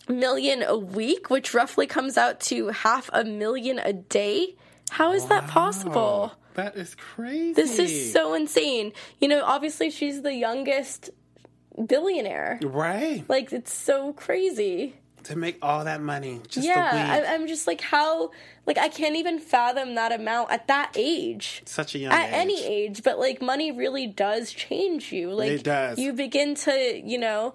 million 0.07 0.63
a 0.63 0.77
week, 0.77 1.29
which 1.29 1.53
roughly 1.53 1.87
comes 1.87 2.17
out 2.17 2.39
to 2.39 2.69
half 2.69 3.09
a 3.13 3.23
million 3.23 3.79
a 3.79 3.93
day. 3.93 4.55
How 4.91 5.13
is 5.13 5.25
that 5.27 5.47
possible? 5.47 6.33
that 6.53 6.77
is 6.77 6.95
crazy. 6.95 7.53
This 7.53 7.79
is 7.79 8.13
so 8.13 8.33
insane. 8.33 8.93
You 9.19 9.27
know, 9.27 9.43
obviously 9.43 9.89
she's 9.89 10.21
the 10.21 10.33
youngest 10.33 11.09
billionaire. 11.85 12.59
right 12.63 13.23
Like 13.27 13.51
it's 13.51 13.73
so 13.73 14.13
crazy. 14.13 14.95
To 15.25 15.35
make 15.37 15.57
all 15.61 15.83
that 15.85 16.01
money. 16.01 16.41
Just 16.47 16.65
yeah. 16.67 17.23
I, 17.27 17.33
I'm 17.33 17.47
just 17.47 17.67
like 17.67 17.81
how 17.81 18.31
like 18.65 18.77
I 18.77 18.89
can't 18.89 19.15
even 19.15 19.37
fathom 19.39 19.95
that 19.95 20.11
amount 20.11 20.51
at 20.51 20.67
that 20.67 20.91
age. 20.95 21.61
Such 21.65 21.93
a 21.95 21.99
young 21.99 22.11
At 22.11 22.29
age. 22.29 22.33
any 22.33 22.65
age, 22.65 23.03
but 23.03 23.19
like 23.19 23.41
money 23.41 23.71
really 23.71 24.07
does 24.07 24.51
change 24.51 25.11
you. 25.11 25.31
Like 25.31 25.51
It 25.51 25.63
does. 25.63 25.99
you 25.99 26.13
begin 26.13 26.55
to, 26.55 27.01
you 27.03 27.17
know, 27.19 27.53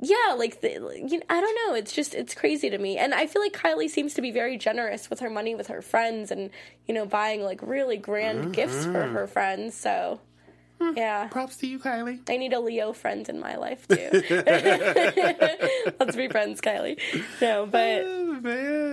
yeah, 0.00 0.34
like 0.36 0.60
the, 0.62 0.70
you 1.08 1.18
know, 1.18 1.24
I 1.30 1.40
don't 1.40 1.56
know. 1.68 1.74
It's 1.76 1.92
just 1.92 2.12
it's 2.14 2.34
crazy 2.34 2.68
to 2.70 2.78
me, 2.78 2.98
and 2.98 3.14
I 3.14 3.26
feel 3.28 3.40
like 3.40 3.52
Kylie 3.52 3.88
seems 3.88 4.14
to 4.14 4.20
be 4.22 4.32
very 4.32 4.58
generous 4.58 5.08
with 5.08 5.20
her 5.20 5.30
money 5.30 5.54
with 5.54 5.68
her 5.68 5.80
friends, 5.80 6.32
and 6.32 6.50
you 6.88 6.94
know, 6.94 7.06
buying 7.06 7.42
like 7.44 7.62
really 7.62 7.98
grand 7.98 8.52
gifts 8.52 8.84
for 8.84 8.90
Mm-hmm. 9.04 9.14
her 9.14 9.26
friends. 9.28 9.74
So. 9.76 10.18
Yeah, 10.96 11.28
Props 11.28 11.56
to 11.58 11.66
you, 11.66 11.78
Kylie. 11.78 12.20
I 12.28 12.36
need 12.36 12.52
a 12.52 12.60
Leo 12.60 12.92
friend 12.92 13.28
in 13.28 13.40
my 13.40 13.56
life 13.56 13.86
too. 13.88 13.96
Let's 16.00 16.16
be 16.16 16.28
friends, 16.28 16.60
Kylie. 16.60 16.98
No, 17.40 17.66
but 17.66 18.04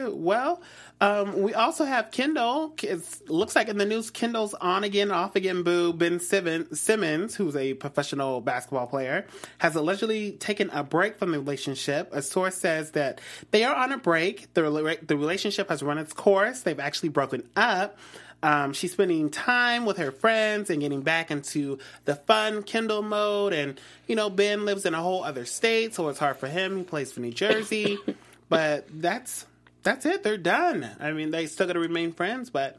Oh. 0.10 0.16
Well, 0.16 0.62
um, 1.02 1.42
we 1.42 1.54
also 1.54 1.86
have 1.86 2.12
Kendall. 2.12 2.74
It 2.84 3.02
looks 3.28 3.56
like 3.56 3.68
in 3.68 3.78
the 3.78 3.86
news, 3.86 4.12
Kendall's 4.12 4.54
on 4.54 4.84
again, 4.84 5.12
off 5.12 5.36
again 5.36 5.64
boo. 5.64 5.94
Ben 5.94 6.20
Simmons, 6.20 7.36
who's 7.36 7.56
a 7.56 7.74
professional 7.76 8.42
basketball 8.42 8.88
player, 8.88 9.26
has 9.60 9.76
allegedly 9.76 10.34
taken 10.34 10.70
a 10.72 10.84
break 10.84 11.18
from 11.18 11.32
the 11.32 11.40
relationship. 11.40 12.10
A 12.14 12.22
source 12.22 12.56
says 12.56 12.92
that 12.92 13.22
they 13.52 13.64
are 13.64 13.76
on 13.76 13.92
a 13.92 13.98
break. 13.98 14.54
The, 14.54 14.98
the 15.02 15.18
relationship 15.18 15.70
has 15.70 15.82
run 15.82 15.98
its 15.98 16.14
course. 16.14 16.62
They've 16.62 16.80
actually 16.80 17.10
broken 17.10 17.48
up. 17.56 17.98
Um, 18.42 18.72
she's 18.74 18.94
spending 18.94 19.30
time 19.30 19.86
with 19.86 19.98
her 19.98 20.12
friends 20.12 20.70
and 20.70 20.80
getting 20.82 21.02
back 21.02 21.30
into 21.30 21.78
the 22.06 22.16
fun 22.16 22.64
Kendall 22.64 23.02
mode. 23.02 23.54
And, 23.54 23.80
you 24.08 24.16
know, 24.16 24.30
Ben 24.30 24.66
lives 24.66 24.86
in 24.86 24.94
a 24.94 25.02
whole 25.02 25.24
other 25.24 25.44
state, 25.46 25.94
so 25.96 26.08
it's 26.08 26.20
hard 26.20 26.38
for 26.38 26.48
him. 26.48 26.78
He 26.78 26.84
plays 26.84 27.12
for 27.12 27.20
New 27.20 27.32
Jersey. 27.32 27.98
but 28.50 28.86
that's 28.94 29.46
that's 29.84 30.06
it. 30.06 30.24
They're 30.24 30.38
done. 30.38 30.90
I 31.00 31.12
mean, 31.12 31.32
they 31.32 31.48
still 31.48 31.68
got 31.68 31.74
to 31.74 31.80
remain 31.80 32.14
friends, 32.14 32.50
but 32.50 32.78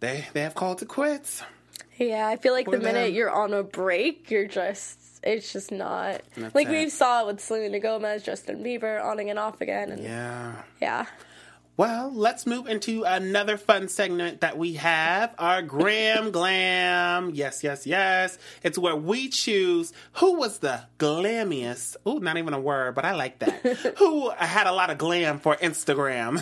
they 0.00 0.26
they 0.32 0.42
have 0.42 0.54
called 0.54 0.82
it 0.82 0.88
quits. 0.88 1.42
Yeah, 1.96 2.26
I 2.26 2.36
feel 2.36 2.52
like 2.52 2.66
the 2.70 2.78
minute 2.78 3.06
them. 3.06 3.14
you're 3.14 3.30
on 3.30 3.52
a 3.54 3.62
break, 3.62 4.30
you're 4.30 4.46
just 4.48 4.98
it's 5.22 5.52
just 5.52 5.72
not 5.72 6.22
That's 6.36 6.54
like 6.54 6.66
it. 6.68 6.72
we 6.72 6.88
saw 6.90 7.26
with 7.26 7.40
Selena 7.40 7.80
Gomez, 7.80 8.22
Justin 8.22 8.62
Bieber, 8.62 9.02
on 9.02 9.18
and 9.20 9.38
off 9.38 9.60
again, 9.60 9.90
and 9.90 10.02
Yeah. 10.02 10.54
yeah. 10.80 11.06
Well, 11.76 12.12
let's 12.14 12.46
move 12.46 12.68
into 12.68 13.02
another 13.02 13.56
fun 13.56 13.88
segment 13.88 14.42
that 14.42 14.56
we 14.56 14.74
have 14.74 15.34
our 15.38 15.60
Graham 15.60 16.30
Glam. 16.30 17.32
Yes, 17.34 17.64
yes, 17.64 17.84
yes. 17.84 18.38
It's 18.62 18.78
where 18.78 18.94
we 18.94 19.28
choose 19.28 19.92
who 20.12 20.38
was 20.38 20.60
the 20.60 20.82
glammiest. 21.00 21.96
Oh, 22.06 22.18
not 22.18 22.38
even 22.38 22.54
a 22.54 22.60
word, 22.60 22.94
but 22.94 23.04
I 23.04 23.16
like 23.16 23.40
that. 23.40 23.60
who 23.98 24.30
had 24.30 24.68
a 24.68 24.72
lot 24.72 24.90
of 24.90 24.98
glam 24.98 25.40
for 25.40 25.56
Instagram. 25.56 26.40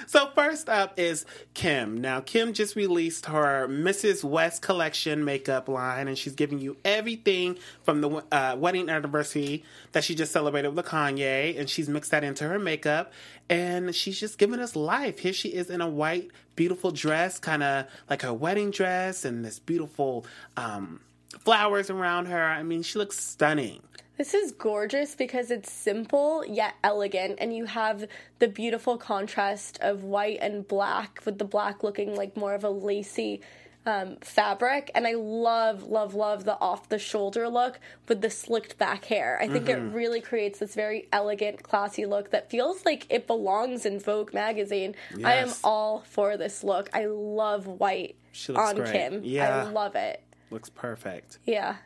so, 0.08 0.30
first 0.34 0.68
up 0.68 0.98
is 0.98 1.26
Kim. 1.54 2.00
Now, 2.00 2.18
Kim 2.18 2.52
just 2.52 2.74
released 2.74 3.26
her 3.26 3.68
Mrs. 3.68 4.24
West 4.24 4.62
collection 4.62 5.24
makeup 5.24 5.68
line, 5.68 6.08
and 6.08 6.18
she's 6.18 6.34
giving 6.34 6.58
you 6.58 6.76
everything 6.84 7.56
from 7.84 8.00
the 8.00 8.24
uh, 8.32 8.56
wedding 8.58 8.88
anniversary 8.88 9.62
that 9.92 10.02
she 10.02 10.16
just 10.16 10.32
celebrated 10.32 10.74
with 10.74 10.86
Kanye, 10.86 11.56
and 11.56 11.70
she's 11.70 11.88
mixed 11.88 12.10
that 12.10 12.24
into 12.24 12.48
her 12.48 12.58
makeup 12.58 13.12
and 13.50 13.92
she's 13.94 14.18
just 14.18 14.38
giving 14.38 14.60
us 14.60 14.76
life. 14.76 15.18
Here 15.18 15.32
she 15.32 15.48
is 15.48 15.68
in 15.68 15.80
a 15.80 15.88
white, 15.88 16.30
beautiful 16.54 16.92
dress, 16.92 17.40
kind 17.40 17.64
of 17.64 17.86
like 18.08 18.22
her 18.22 18.32
wedding 18.32 18.70
dress, 18.70 19.24
and 19.24 19.44
this 19.44 19.58
beautiful 19.58 20.24
um, 20.56 21.00
flowers 21.40 21.90
around 21.90 22.26
her. 22.26 22.44
I 22.44 22.62
mean, 22.62 22.82
she 22.82 22.98
looks 22.98 23.18
stunning. 23.18 23.82
This 24.16 24.34
is 24.34 24.52
gorgeous 24.52 25.14
because 25.14 25.50
it's 25.50 25.72
simple 25.72 26.44
yet 26.46 26.74
elegant, 26.84 27.38
and 27.40 27.54
you 27.56 27.64
have 27.64 28.06
the 28.38 28.46
beautiful 28.46 28.96
contrast 28.96 29.78
of 29.80 30.04
white 30.04 30.38
and 30.40 30.66
black, 30.68 31.20
with 31.24 31.38
the 31.38 31.44
black 31.44 31.82
looking 31.82 32.14
like 32.14 32.36
more 32.36 32.54
of 32.54 32.62
a 32.62 32.70
lacy 32.70 33.40
um, 33.86 34.16
fabric. 34.20 34.90
And 34.94 35.06
I 35.06 35.12
love, 35.14 35.84
love, 35.84 36.14
love 36.14 36.44
the 36.44 36.58
off 36.60 36.88
the 36.88 36.98
shoulder 36.98 37.48
look 37.48 37.80
with 38.08 38.20
the 38.20 38.30
slicked 38.30 38.78
back 38.78 39.06
hair. 39.06 39.38
I 39.40 39.48
think 39.48 39.66
Mm-hmm. 39.66 39.88
it 39.88 39.94
really 39.94 40.20
creates 40.20 40.58
this 40.58 40.74
very 40.74 41.08
elegant, 41.12 41.62
classy 41.62 42.06
look 42.06 42.30
that 42.30 42.50
feels 42.50 42.84
like 42.84 43.06
it 43.10 43.26
belongs 43.26 43.86
in 43.86 43.98
Vogue 43.98 44.34
magazine. 44.34 44.94
I 45.24 45.34
am 45.34 45.50
all 45.64 46.00
for 46.06 46.36
this 46.36 46.62
look. 46.62 46.90
I 46.92 47.06
love 47.06 47.66
white 47.66 48.16
on 48.54 48.76
great. 48.76 48.92
Kim. 48.92 49.20
Yeah. 49.24 49.64
I 49.64 49.70
love 49.70 49.94
it. 49.96 50.22
Looks 50.50 50.68
perfect. 50.68 51.38
Yeah. 51.44 51.76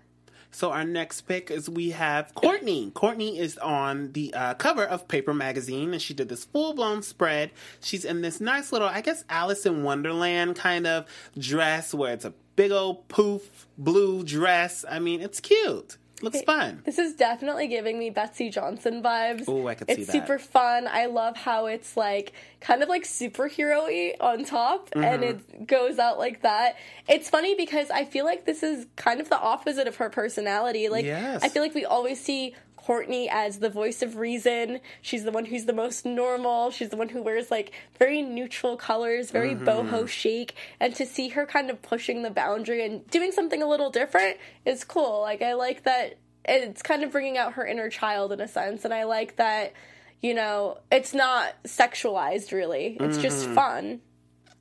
So 0.54 0.70
our 0.70 0.84
next 0.84 1.22
pick 1.22 1.50
is 1.50 1.68
we 1.68 1.90
have 1.90 2.32
Kourtney. 2.36 2.92
Kourtney 2.92 3.38
is 3.38 3.58
on 3.58 4.12
the 4.12 4.32
uh, 4.32 4.54
cover 4.54 4.84
of 4.84 5.08
Paper 5.08 5.34
Magazine, 5.34 5.92
and 5.92 6.00
she 6.00 6.14
did 6.14 6.28
this 6.28 6.44
full 6.44 6.74
blown 6.74 7.02
spread. 7.02 7.50
She's 7.80 8.04
in 8.04 8.22
this 8.22 8.40
nice 8.40 8.70
little, 8.70 8.86
I 8.86 9.00
guess, 9.00 9.24
Alice 9.28 9.66
in 9.66 9.82
Wonderland 9.82 10.54
kind 10.54 10.86
of 10.86 11.06
dress, 11.36 11.92
where 11.92 12.12
it's 12.12 12.24
a 12.24 12.32
big 12.54 12.70
old 12.70 13.08
poof 13.08 13.66
blue 13.76 14.22
dress. 14.22 14.84
I 14.88 15.00
mean, 15.00 15.20
it's 15.20 15.40
cute. 15.40 15.96
Looks 16.24 16.42
fun. 16.42 16.82
This 16.84 16.98
is 16.98 17.14
definitely 17.14 17.68
giving 17.68 17.98
me 17.98 18.10
Betsey 18.10 18.50
Johnson 18.50 19.02
vibes. 19.02 19.48
Ooh, 19.48 19.68
I 19.68 19.74
could 19.74 19.88
it's 19.88 19.98
see 20.00 20.04
that. 20.04 20.14
It's 20.16 20.26
super 20.26 20.38
fun. 20.38 20.88
I 20.88 21.06
love 21.06 21.36
how 21.36 21.66
it's 21.66 21.96
like 21.96 22.32
kind 22.60 22.82
of 22.82 22.88
like 22.88 23.04
superhero 23.04 23.84
y 23.84 24.14
on 24.20 24.44
top 24.44 24.88
and 24.94 25.04
Mm-hmm. 25.22 25.22
it 25.62 25.66
goes 25.66 25.98
out 25.98 26.18
like 26.18 26.42
that. 26.42 26.76
It's 27.08 27.28
funny 27.30 27.54
because 27.54 27.90
I 27.90 28.04
feel 28.04 28.24
like 28.24 28.44
this 28.46 28.62
is 28.62 28.86
kind 28.96 29.20
of 29.20 29.28
the 29.28 29.38
opposite 29.38 29.86
of 29.86 29.96
her 29.96 30.10
personality. 30.10 30.88
Like 30.88 31.04
Yes. 31.04 31.42
I 31.42 31.48
feel 31.48 31.62
like 31.62 31.74
we 31.74 31.84
always 31.84 32.20
see 32.20 32.54
Kourtney 32.86 33.28
as 33.30 33.58
the 33.60 33.70
voice 33.70 34.02
of 34.02 34.16
reason. 34.16 34.80
She's 35.00 35.24
the 35.24 35.32
one 35.32 35.44
who's 35.46 35.64
the 35.64 35.72
most 35.72 36.04
normal. 36.04 36.70
She's 36.70 36.90
the 36.90 36.96
one 36.96 37.08
who 37.08 37.22
wears 37.22 37.50
like 37.50 37.72
very 37.98 38.22
neutral 38.22 38.76
colors, 38.76 39.30
very 39.30 39.54
Mm-hmm. 39.54 39.68
boho 39.68 40.08
chic. 40.08 40.54
And 40.80 40.94
to 40.96 41.06
see 41.06 41.28
her 41.30 41.46
kind 41.46 41.70
of 41.70 41.80
pushing 41.82 42.22
the 42.22 42.30
boundary 42.30 42.84
and 42.84 43.06
doing 43.08 43.32
something 43.32 43.62
a 43.62 43.66
little 43.68 43.90
different 43.90 44.38
is 44.64 44.84
cool. 44.84 45.20
Like 45.20 45.42
I 45.42 45.54
like 45.54 45.84
that 45.84 46.18
it's 46.46 46.82
kind 46.82 47.02
of 47.02 47.10
bringing 47.12 47.38
out 47.38 47.54
her 47.54 47.66
inner 47.66 47.88
child 47.88 48.32
in 48.32 48.40
a 48.40 48.48
sense. 48.48 48.84
And 48.84 48.92
I 48.92 49.04
like 49.04 49.36
that, 49.36 49.72
you 50.20 50.34
know, 50.34 50.78
it's 50.92 51.14
not 51.14 51.54
sexualized 51.64 52.52
really. 52.52 52.96
It's 53.00 53.18
just 53.18 53.46
fun. 53.48 54.00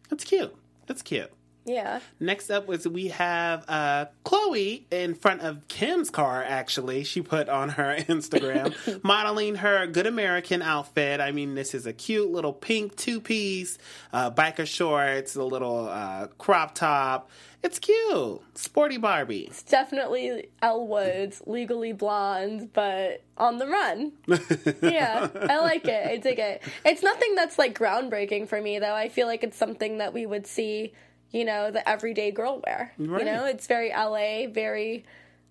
That's 0.09 0.23
cute. 0.23 0.55
That's 0.87 1.01
cute. 1.01 1.31
Yeah. 1.65 1.99
Next 2.19 2.49
up 2.49 2.67
was 2.67 2.87
we 2.87 3.07
have 3.09 3.63
uh, 3.67 4.05
Khloé 4.25 4.83
in 4.91 5.15
front 5.15 5.41
of 5.41 5.67
Kim's 5.67 6.09
car. 6.09 6.43
Actually, 6.43 7.03
she 7.03 7.21
put 7.21 7.49
on 7.49 7.69
her 7.69 7.95
Instagram 7.99 9.03
modeling 9.03 9.55
her 9.55 9.87
Good 9.87 10.07
American 10.07 10.61
outfit. 10.61 11.21
I 11.21 11.31
mean, 11.31 11.55
this 11.55 11.73
is 11.73 11.85
a 11.85 11.93
cute 11.93 12.31
little 12.31 12.53
pink 12.53 12.95
two 12.95 13.21
piece, 13.21 13.77
uh, 14.11 14.31
biker 14.31 14.67
shorts, 14.67 15.35
a 15.35 15.43
little 15.43 15.87
uh, 15.87 16.27
crop 16.37 16.75
top. 16.75 17.29
It's 17.63 17.79
cute, 17.79 18.41
sporty 18.55 18.97
Barbie. 18.97 19.45
It's 19.47 19.63
definitely 19.63 20.49
Elle 20.61 20.85
Woods, 20.85 21.41
legally 21.45 21.93
blonde, 21.93 22.73
but 22.73 23.23
on 23.37 23.57
the 23.57 23.67
run. 23.67 24.11
yeah, 24.81 25.29
I 25.49 25.59
like 25.61 25.87
it. 25.87 26.05
I 26.05 26.17
dig 26.17 26.39
it. 26.39 26.61
It's 26.83 27.01
nothing 27.01 27.35
that's 27.35 27.57
like 27.57 27.79
groundbreaking 27.79 28.49
for 28.49 28.61
me, 28.61 28.79
though. 28.79 28.93
I 28.93 29.07
feel 29.07 29.27
like 29.27 29.45
it's 29.45 29.55
something 29.55 29.99
that 29.99 30.13
we 30.13 30.25
would 30.25 30.45
see, 30.45 30.91
you 31.33 31.43
know, 31.43 31.71
the 31.71 31.87
everyday 31.87 32.31
girl 32.31 32.61
wear. 32.65 32.93
Right. 32.97 33.19
You 33.19 33.25
know, 33.25 33.45
it's 33.45 33.67
very 33.67 33.89
LA, 33.89 34.47
very 34.47 35.03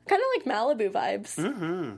kind 0.09 0.23
of 0.23 0.47
like 0.47 0.57
Malibu 0.57 0.91
vibes. 0.91 1.37
Mm-hmm. 1.37 1.97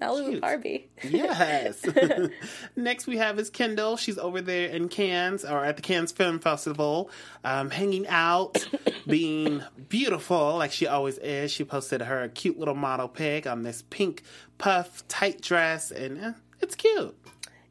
Malibu 0.00 0.30
Cute. 0.30 0.40
Barbie. 0.42 0.90
Yes. 1.02 1.84
Next 2.76 3.06
we 3.06 3.16
have 3.16 3.38
is 3.38 3.48
Kendall. 3.48 3.96
She's 3.96 4.18
over 4.18 4.40
there 4.42 4.68
in 4.68 4.88
Cannes 4.88 5.44
or 5.44 5.64
at 5.64 5.76
the 5.76 5.82
Cannes 5.82 6.12
Film 6.12 6.38
Festival, 6.38 7.10
um, 7.44 7.70
hanging 7.70 8.06
out, 8.08 8.66
being 9.06 9.62
beautiful 9.88 10.56
like 10.56 10.72
she 10.72 10.86
always 10.86 11.16
is. 11.18 11.50
She 11.50 11.64
posted 11.64 12.02
her 12.02 12.28
cute 12.28 12.58
little 12.58 12.74
model 12.74 13.08
pic 13.08 13.46
on 13.46 13.62
this 13.62 13.82
pink 13.88 14.22
puff 14.58 15.06
tight 15.08 15.40
dress, 15.40 15.90
and 15.90 16.20
eh, 16.22 16.32
it's 16.60 16.74
cute. 16.74 17.16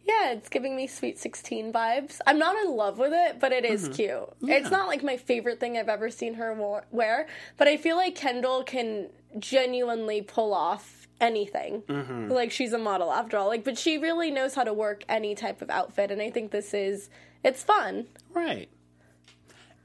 Yeah, 0.06 0.34
it's 0.34 0.50
giving 0.50 0.76
me 0.76 0.86
Sweet 0.86 1.18
16 1.18 1.74
vibes. 1.74 2.20
I'm 2.28 2.38
not 2.38 2.56
in 2.64 2.76
love 2.76 3.00
with 3.00 3.12
it, 3.14 3.40
but 3.40 3.52
it 3.52 3.66
is 3.66 3.86
mm-hmm. 3.86 3.94
cute. 3.94 4.30
It's 4.44 4.70
not 4.70 4.88
like 4.88 5.04
my 5.04 5.18
favorite 5.18 5.60
thing 5.60 5.78
I've 5.78 5.90
ever 5.90 6.12
seen 6.12 6.36
her 6.36 6.54
wear, 6.92 7.28
but 7.58 7.68
I 7.68 7.78
feel 7.78 7.96
like 7.96 8.16
Kendall 8.16 8.64
can 8.64 9.10
genuinely 9.40 10.22
pull 10.22 10.54
off 10.54 11.08
anything. 11.20 11.82
Mm-hmm. 11.84 12.32
Like 12.32 12.52
she's 12.52 12.74
a 12.74 12.78
model 12.78 13.12
after 13.12 13.38
all. 13.38 13.48
Like 13.48 13.64
but 13.64 13.78
she 13.78 13.98
really 13.98 14.32
knows 14.32 14.54
how 14.56 14.64
to 14.64 14.74
work 14.74 15.04
any 15.10 15.34
type 15.34 15.62
of 15.62 15.70
outfit 15.70 16.12
and 16.12 16.22
I 16.22 16.30
think 16.30 16.52
this 16.52 16.74
is 16.74 17.10
it's 17.44 17.64
fun. 17.64 18.08
Right. 18.34 18.70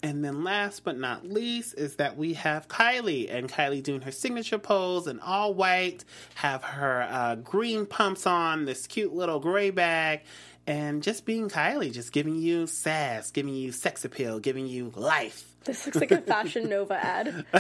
And 0.03 0.25
then 0.25 0.45
last 0.45 0.85
but 0.85 0.99
not 0.99 1.27
least 1.27 1.75
is 1.77 1.97
that 1.97 2.17
we 2.17 2.33
have 2.35 2.69
Kylie 2.69 3.33
and 3.33 3.51
Kylie 3.51 3.83
doing 3.83 4.01
her 4.03 4.11
signature 4.11 4.59
pose 4.59 5.07
in 5.07 5.21
all 5.21 5.53
white, 5.53 6.05
have 6.37 6.63
her 6.63 7.03
uh, 7.03 7.35
green 7.37 7.85
pumps 7.85 8.27
on, 8.27 8.65
this 8.65 8.87
cute 8.87 9.15
little 9.15 9.41
gray 9.41 9.71
bag, 9.71 10.23
and 10.67 11.03
just 11.03 11.27
being 11.27 11.51
Kylie, 11.51 11.93
just 11.93 12.13
giving 12.13 12.37
you 12.37 12.67
sass, 12.67 13.31
giving 13.31 13.55
you 13.55 13.73
sex 13.73 14.05
appeal, 14.05 14.39
giving 14.41 14.67
you 14.67 14.91
life. 14.97 15.50
This 15.65 15.85
looks 15.85 15.99
like 15.99 16.11
a 16.11 16.21
Fashion 16.23 16.69
Nova 16.69 16.95
ad. 16.95 17.45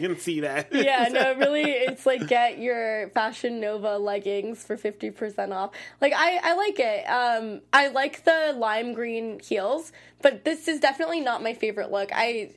you 0.00 0.08
can 0.08 0.18
see 0.18 0.40
that. 0.40 0.68
Yeah, 0.82 1.08
no, 1.10 1.34
really, 1.34 1.62
it's 1.62 2.06
like 2.06 2.26
get 2.28 2.58
your 2.58 3.08
Fashion 3.10 3.60
Nova 3.60 3.98
leggings 3.98 4.62
for 4.64 4.76
50% 4.76 5.52
off. 5.52 5.70
Like, 6.00 6.12
I, 6.14 6.40
I 6.42 6.54
like 6.54 6.78
it. 6.78 7.04
Um, 7.04 7.60
I 7.72 7.88
like 7.88 8.24
the 8.24 8.54
lime 8.56 8.94
green 8.94 9.40
heels, 9.40 9.92
but 10.22 10.44
this 10.44 10.68
is 10.68 10.80
definitely 10.80 11.20
not 11.20 11.42
my 11.42 11.54
favorite 11.54 11.90
look. 11.90 12.10
I 12.12 12.50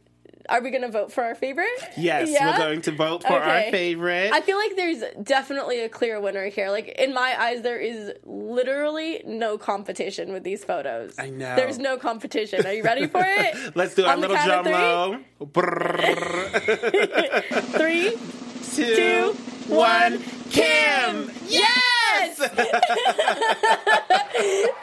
Are 0.50 0.62
we 0.62 0.70
going 0.70 0.84
to 0.84 0.90
vote 0.92 1.12
for 1.12 1.24
our 1.24 1.36
favorite? 1.36 1.68
Yes, 1.98 2.30
Yeah? 2.32 2.52
we're 2.52 2.58
going 2.58 2.82
to 2.84 2.92
vote 2.92 3.24
for 3.24 3.34
Okay. 3.42 3.66
our 3.66 3.72
favorite. 3.72 4.32
I 4.34 4.42
feel 4.42 4.58
like 4.58 4.76
there's 4.76 5.04
definitely 5.24 5.80
a 5.82 5.90
clear 5.90 6.20
winner 6.22 6.46
here. 6.48 6.70
Like 6.70 6.88
in 7.00 7.14
my 7.14 7.36
eyes, 7.40 7.62
there 7.62 7.80
is 7.80 8.14
literally 8.24 9.22
no 9.26 9.58
competition 9.58 10.32
with 10.34 10.44
these 10.44 10.64
photos. 10.64 11.16
I 11.18 11.30
know. 11.30 11.56
There's 11.56 11.80
no 11.80 11.98
competition. 11.98 12.66
Are 12.66 12.74
you 12.74 12.84
ready 12.84 13.08
for 13.08 13.24
it? 13.26 13.76
Let's 13.76 13.96
do 13.96 14.06
our 14.06 14.14
On 14.14 14.22
little 14.22 14.36
drum 14.38 14.66
roll. 14.66 15.18
Three, 17.78 18.12
Two, 18.76 18.96
two, 18.96 19.36
one. 19.68 20.14
one. 20.20 20.24
Kim! 20.52 21.32
Yes! 21.48 22.40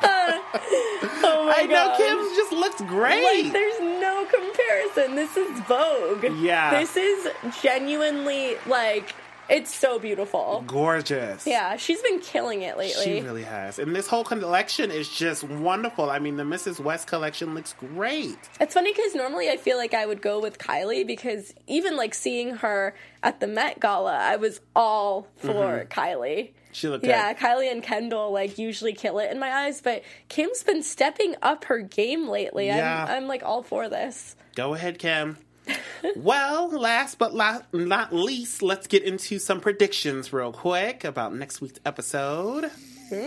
Uh, 0.03 0.22
oh 0.55 1.47
my 1.47 1.63
I 1.63 1.67
know 1.67 1.89
gosh. 1.89 1.97
Kim 1.99 2.19
just 2.37 2.53
looks 2.53 2.81
great. 2.83 3.45
Like, 3.45 3.53
there's 3.53 3.81
no 3.81 4.27
comparison. 4.27 5.15
This 5.17 5.37
is 5.37 5.61
Vogue. 5.61 6.25
Yeah. 6.41 6.79
This 6.79 6.97
is 6.97 7.29
genuinely, 7.63 8.57
like, 8.67 9.15
it's 9.49 9.75
so 9.75 9.99
beautiful. 9.99 10.65
Gorgeous. 10.67 11.47
Yeah, 11.47 11.77
she's 11.77 12.01
been 12.01 12.21
killing 12.21 12.63
it 12.63 12.79
lately. 12.79 13.05
She 13.05 13.21
really 13.21 13.43
has. 13.43 13.79
And 13.79 13.95
this 13.95 14.07
whole 14.07 14.25
collection 14.25 14.91
is 14.91 15.09
just 15.09 15.45
wonderful. 15.45 16.11
I 16.11 16.19
mean, 16.21 16.37
the 16.37 16.43
Mrs. 16.43 16.81
West 16.81 17.07
collection 17.07 17.55
looks 17.55 17.75
great. 17.75 18.39
It's 18.61 18.75
funny 18.75 18.93
because 18.93 19.15
normally 19.15 19.51
I 19.51 19.57
feel 19.57 19.77
like 19.77 19.95
I 19.95 20.07
would 20.07 20.23
go 20.23 20.41
with 20.41 20.59
Kylie 20.59 21.07
because 21.07 21.55
even 21.67 21.97
like 21.97 22.15
seeing 22.15 22.57
her 22.57 22.95
at 23.23 23.41
the 23.41 23.47
Met 23.47 23.81
Gala, 23.81 24.17
I 24.17 24.37
was 24.37 24.61
all 24.75 25.29
for 25.37 25.49
mm-hmm. 25.49 26.01
Kylie. 26.01 26.53
She 26.73 26.89
looked 26.89 27.05
good. 27.05 27.11
Yeah, 27.11 27.33
good. 27.33 27.43
Kylie 27.43 27.71
and 27.71 27.83
Kendall 27.83 28.33
like 28.33 28.59
usually 28.59 28.93
kill 28.95 29.19
it 29.19 29.31
in 29.31 29.39
my 29.39 29.51
eyes, 29.53 29.81
but 29.81 30.03
Kim's 30.29 30.63
been 30.63 30.83
stepping 30.83 31.37
up 31.43 31.65
her 31.67 31.79
game 31.79 32.29
lately. 32.29 32.67
Yeah. 32.67 33.07
I'm, 33.09 33.25
I'm 33.25 33.29
like 33.29 33.43
all 33.43 33.63
for 33.63 33.89
this. 33.89 34.35
Go 34.55 34.75
ahead, 34.75 34.99
Kim. 34.99 35.39
well, 36.17 36.69
last 36.71 37.19
but 37.19 37.35
la- 37.35 37.63
not 37.73 38.13
least, 38.13 38.63
let's 38.63 38.87
get 38.87 39.03
into 39.05 39.39
some 39.39 39.61
predictions 39.61 40.33
real 40.33 40.53
quick 40.53 41.05
about 41.05 41.35
next 41.35 41.61
week's 41.61 41.79
episode. 41.85 42.71
Buzz 43.13 43.19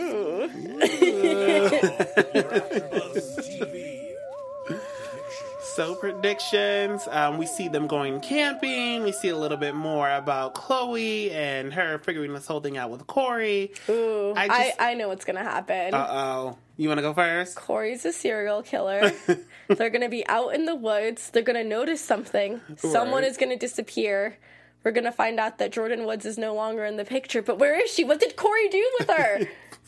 TV. 3.47 3.74
So 5.75 5.93
predictions, 5.95 7.05
um, 7.11 7.37
we 7.37 7.45
see 7.45 7.67
them 7.67 7.87
going 7.87 8.21
camping. 8.21 9.03
We 9.03 9.11
see 9.11 9.27
a 9.27 9.35
little 9.37 9.57
bit 9.57 9.75
more 9.75 10.09
about 10.09 10.55
Khloé 10.55 11.31
and 11.33 11.73
her 11.73 11.99
figuring 11.99 12.33
this 12.33 12.47
whole 12.47 12.61
thing 12.61 12.77
out 12.77 12.91
with 12.91 13.05
Corey. 13.07 13.73
Ooh, 13.89 14.33
I 14.37 14.43
I, 14.43 14.47
just- 14.47 14.81
I, 14.81 14.93
know 14.93 15.09
what's 15.09 15.25
gonna 15.25 15.43
happen. 15.43 15.93
Uh 15.93 16.07
oh. 16.09 16.57
You 16.77 16.87
want 16.87 16.99
to 16.99 17.01
go 17.01 17.13
first? 17.13 17.57
Corey's 17.57 18.05
a 18.05 18.13
serial 18.13 18.61
killer. 18.61 19.11
They're 19.67 19.89
gonna 19.89 20.07
be 20.07 20.25
out 20.27 20.55
in 20.55 20.63
the 20.63 20.75
woods. 20.75 21.29
They're 21.31 21.43
gonna 21.43 21.63
notice 21.65 21.99
something. 21.99 22.61
Someone 22.77 23.25
is 23.25 23.35
gonna 23.35 23.57
disappear. 23.57 24.37
We're 24.85 24.91
gonna 24.91 25.11
find 25.11 25.41
out 25.41 25.57
that 25.57 25.73
Jordyn 25.73 26.05
Woods 26.05 26.25
is 26.25 26.37
no 26.37 26.53
longer 26.55 26.85
in 26.85 26.95
the 26.95 27.05
picture. 27.05 27.41
But 27.41 27.59
where 27.59 27.77
is 27.81 27.91
she? 27.91 28.05
What 28.05 28.21
did 28.21 28.37
Corey 28.37 28.69
do 28.69 28.91
with 28.99 29.09
her? 29.09 29.39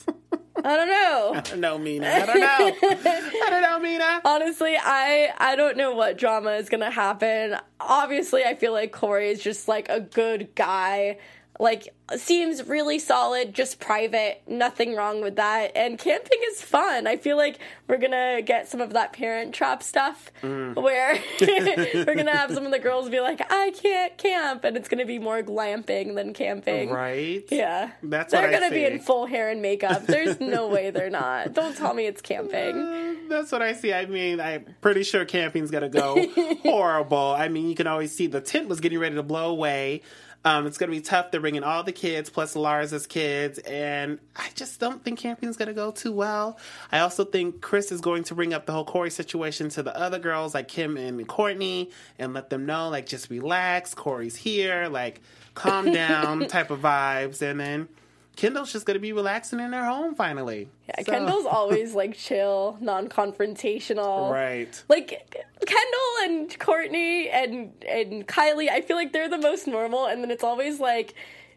I 0.63 0.75
don't 0.75 0.87
know. 0.87 1.31
I 1.35 1.41
don't 1.41 1.59
know, 1.59 1.77
Mina. 1.77 2.07
I 2.07 2.25
don't 2.25 2.39
know. 2.39 2.89
I 3.01 3.49
don't 3.49 3.61
know, 3.61 3.79
Mina. 3.79 4.21
Honestly, 4.25 4.75
I 4.77 5.33
I 5.37 5.55
don't 5.55 5.77
know 5.77 5.93
what 5.93 6.17
drama 6.17 6.51
is 6.51 6.69
gonna 6.69 6.91
happen. 6.91 7.57
Obviously, 7.79 8.43
I 8.43 8.55
feel 8.55 8.73
like 8.73 8.91
Corey 8.91 9.29
is 9.29 9.41
just 9.41 9.67
like 9.67 9.89
a 9.89 9.99
good 9.99 10.53
guy. 10.55 11.17
Like 11.59 11.93
seems 12.15 12.65
really 12.67 12.99
solid, 12.99 13.53
just 13.53 13.79
private, 13.79 14.41
nothing 14.47 14.95
wrong 14.95 15.21
with 15.21 15.35
that. 15.35 15.75
And 15.75 15.97
camping 15.97 16.39
is 16.51 16.61
fun. 16.61 17.07
I 17.07 17.17
feel 17.17 17.35
like 17.35 17.59
we're 17.87 17.97
gonna 17.97 18.41
get 18.41 18.67
some 18.67 18.79
of 18.79 18.93
that 18.93 19.13
parent 19.13 19.53
trap 19.53 19.83
stuff 19.83 20.31
mm. 20.41 20.75
where 20.75 21.19
we're 21.41 22.15
gonna 22.15 22.35
have 22.35 22.53
some 22.53 22.65
of 22.65 22.71
the 22.71 22.79
girls 22.79 23.09
be 23.09 23.19
like, 23.19 23.41
I 23.51 23.71
can't 23.71 24.17
camp 24.17 24.63
and 24.63 24.77
it's 24.77 24.87
gonna 24.87 25.05
be 25.05 25.19
more 25.19 25.41
glamping 25.41 26.15
than 26.15 26.33
camping. 26.33 26.89
Right? 26.89 27.43
Yeah. 27.49 27.91
That's 28.03 28.31
they're 28.31 28.51
gonna 28.51 28.71
be 28.71 28.85
in 28.85 28.99
full 28.99 29.25
hair 29.25 29.49
and 29.49 29.61
makeup. 29.61 30.05
There's 30.05 30.39
no 30.39 30.67
way 30.67 30.91
they're 30.91 31.09
not. 31.09 31.53
Don't 31.53 31.75
tell 31.75 31.93
me 31.93 32.05
it's 32.05 32.21
camping. 32.21 33.27
That's 33.27 33.51
what 33.51 33.61
I 33.61 33.73
see. 33.73 33.93
I 33.93 34.05
mean, 34.05 34.39
I'm 34.39 34.75
pretty 34.79 35.03
sure 35.03 35.25
camping's 35.25 35.71
gonna 35.71 35.89
go 35.89 36.25
horrible. 36.63 37.35
I 37.37 37.49
mean, 37.49 37.67
you 37.67 37.75
can 37.75 37.87
always 37.87 38.15
see 38.15 38.27
the 38.27 38.41
tent 38.41 38.69
was 38.69 38.79
getting 38.79 38.99
ready 38.99 39.15
to 39.15 39.23
blow 39.23 39.49
away. 39.49 40.03
Um, 40.47 40.65
it's 40.65 40.77
gonna 40.77 40.93
be 40.93 41.01
tough. 41.01 41.29
They're 41.29 41.41
bringing 41.41 41.65
all 41.65 41.83
the 41.83 41.91
kids 41.91 42.29
plus 42.29 42.55
Lars' 42.55 43.05
kids, 43.05 43.59
and 43.59 44.17
I 44.33 44.47
just 44.55 44.79
don't 44.79 45.03
think 45.03 45.19
camping's 45.19 45.57
gonna 45.57 45.73
go 45.73 45.91
too 45.91 46.13
well. 46.13 46.57
I 46.89 46.99
also 46.99 47.25
think 47.25 47.59
Kris 47.59 47.91
is 47.91 47.99
going 47.99 48.23
to 48.23 48.35
bring 48.35 48.53
up 48.53 48.65
the 48.65 48.71
whole 48.71 48.85
Corey 48.85 49.09
situation 49.09 49.67
to 49.71 49.83
the 49.83 49.93
other 49.93 50.19
girls, 50.19 50.53
like 50.53 50.69
Kim 50.69 50.95
and 50.95 51.27
Kourtney, 51.27 51.91
and 52.17 52.33
let 52.33 52.49
them 52.49 52.65
know, 52.65 52.87
like, 52.87 53.07
just 53.07 53.29
relax. 53.29 53.93
Corey's 53.93 54.37
here, 54.37 54.87
like, 54.87 55.19
calm 55.53 55.91
down, 55.91 56.47
type 56.47 56.71
of 56.71 56.79
vibes, 56.79 57.41
and 57.41 57.59
then. 57.59 57.89
Kendall's 58.37 58.71
just 58.71 58.85
gonna 58.85 58.99
be 58.99 59.11
relaxing 59.11 59.59
in 59.59 59.73
her 59.73 59.83
home 59.83 60.15
finally. 60.15 60.69
Yeah, 60.87 61.03
So- 61.03 61.11
Kendall's 61.11 61.45
always 61.49 61.93
like 61.93 62.15
chill, 62.15 62.77
non-confrontational. 62.79 64.31
right. 64.31 64.83
Like 64.87 65.43
Kendall 65.65 66.15
and 66.23 66.49
Kourtney 66.59 67.29
and 67.31 67.73
and 67.87 68.27
Kylie, 68.27 68.69
I 68.69 68.81
feel 68.81 68.95
like 68.95 69.11
they're 69.11 69.29
the 69.29 69.37
most 69.37 69.67
normal, 69.67 70.05
and 70.05 70.23
then 70.23 70.31
it's 70.31 70.43
always 70.43 70.79
like 70.79 71.13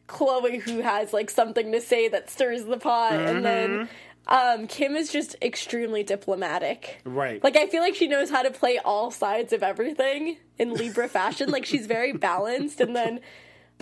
Khloé 0.09 0.61
who 0.61 0.81
has 0.81 1.13
like 1.13 1.31
something 1.31 1.71
to 1.73 1.81
say 1.81 2.09
that 2.09 2.31
stirs 2.31 2.65
the 2.65 2.79
pot, 2.79 3.13
and 3.13 3.45
then 3.45 3.89
um, 4.27 4.67
Kim 4.67 4.97
is 4.97 5.13
just 5.13 5.37
extremely 5.43 6.03
diplomatic. 6.03 7.01
Right. 7.05 7.43
Like 7.45 7.57
I 7.57 7.67
feel 7.67 7.83
like 7.83 7.95
she 7.95 8.09
knows 8.09 8.31
how 8.31 8.43
to 8.43 8.51
play 8.51 8.79
all 8.79 9.11
sides 9.11 9.53
of 9.53 9.63
everything 9.63 10.39
in 10.59 10.73
Libra 10.75 11.09
fashion. 11.09 11.51
Like 11.51 11.67
she's 11.67 11.87
very 11.87 12.13
balanced, 12.13 12.81
and 12.81 12.97
then 12.97 13.21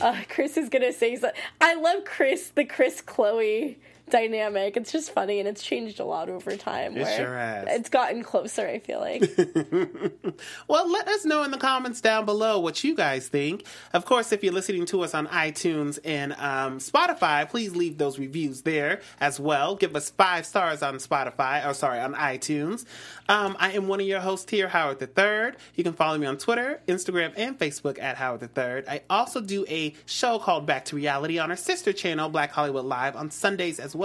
uh, 0.01 0.23
Kris 0.29 0.57
is 0.57 0.69
gonna 0.69 0.93
say 0.93 1.17
something. 1.17 1.41
I 1.61 1.75
love 1.75 2.05
Kris, 2.05 2.49
the 2.49 2.65
Kris 2.65 3.03
Khloé 3.03 3.77
dynamic. 4.11 4.77
It's 4.77 4.93
just 4.93 5.13
funny 5.13 5.39
and 5.39 5.49
it's 5.49 5.63
changed 5.63 6.01
a 6.01 6.05
lot 6.05 6.29
over 6.29 6.57
time. 6.57 6.97
It 6.97 7.17
sure 7.17 7.37
has. 7.37 7.67
It's 7.69 7.89
gotten 7.89 8.23
closer, 8.23 8.67
I 8.67 8.79
feel 8.79 9.01
like. 9.01 9.23
Well, 10.69 10.91
let 10.91 11.09
us 11.09 11.25
know 11.25 11.43
in 11.43 11.51
the 11.51 11.59
comments 11.59 12.01
down 12.01 12.25
below 12.25 12.59
what 12.61 12.85
you 12.85 12.95
guys 12.95 13.29
think. 13.29 13.65
Of 13.93 14.05
course, 14.05 14.33
if 14.33 14.45
you're 14.45 14.53
listening 14.53 14.87
to 14.87 15.03
us 15.03 15.15
on 15.15 15.27
iTunes 15.29 15.99
and 16.05 16.33
um, 16.35 16.79
Spotify, 16.79 17.49
please 17.49 17.75
leave 17.75 17.99
those 17.99 18.19
reviews 18.19 18.63
there 18.63 19.01
as 19.21 19.41
well. 19.41 19.75
Give 19.77 19.97
us 19.97 20.11
five 20.11 20.47
stars 20.47 20.83
on 20.83 20.97
Spotify, 20.97 21.67
or 21.67 21.75
sorry, 21.75 22.01
on 22.01 22.15
iTunes. 22.15 22.85
Um, 23.29 23.57
I 23.59 23.73
am 23.73 23.89
one 23.89 24.01
of 24.01 24.07
your 24.07 24.21
hosts 24.21 24.51
here, 24.51 24.69
Howard 24.69 25.01
III. 25.03 25.59
You 25.75 25.85
can 25.85 25.93
follow 25.93 26.19
me 26.19 26.27
on 26.27 26.39
Twitter, 26.39 26.81
Instagram, 26.87 27.33
and 27.37 27.59
Facebook 27.59 27.99
at 28.01 28.17
Howard 28.17 28.43
III. 28.43 28.89
I 28.89 29.03
also 29.11 29.41
do 29.41 29.65
a 29.69 29.95
show 30.07 30.39
called 30.39 30.67
Back 30.67 30.87
to 30.87 30.97
Reality 30.97 31.39
on 31.39 31.51
our 31.51 31.57
sister 31.57 31.93
channel, 31.93 32.29
Black 32.29 32.53
Hollywood 32.53 32.85
Live, 32.85 33.17
on 33.17 33.31
Sundays 33.31 33.81
as 33.81 33.95
well 33.95 33.98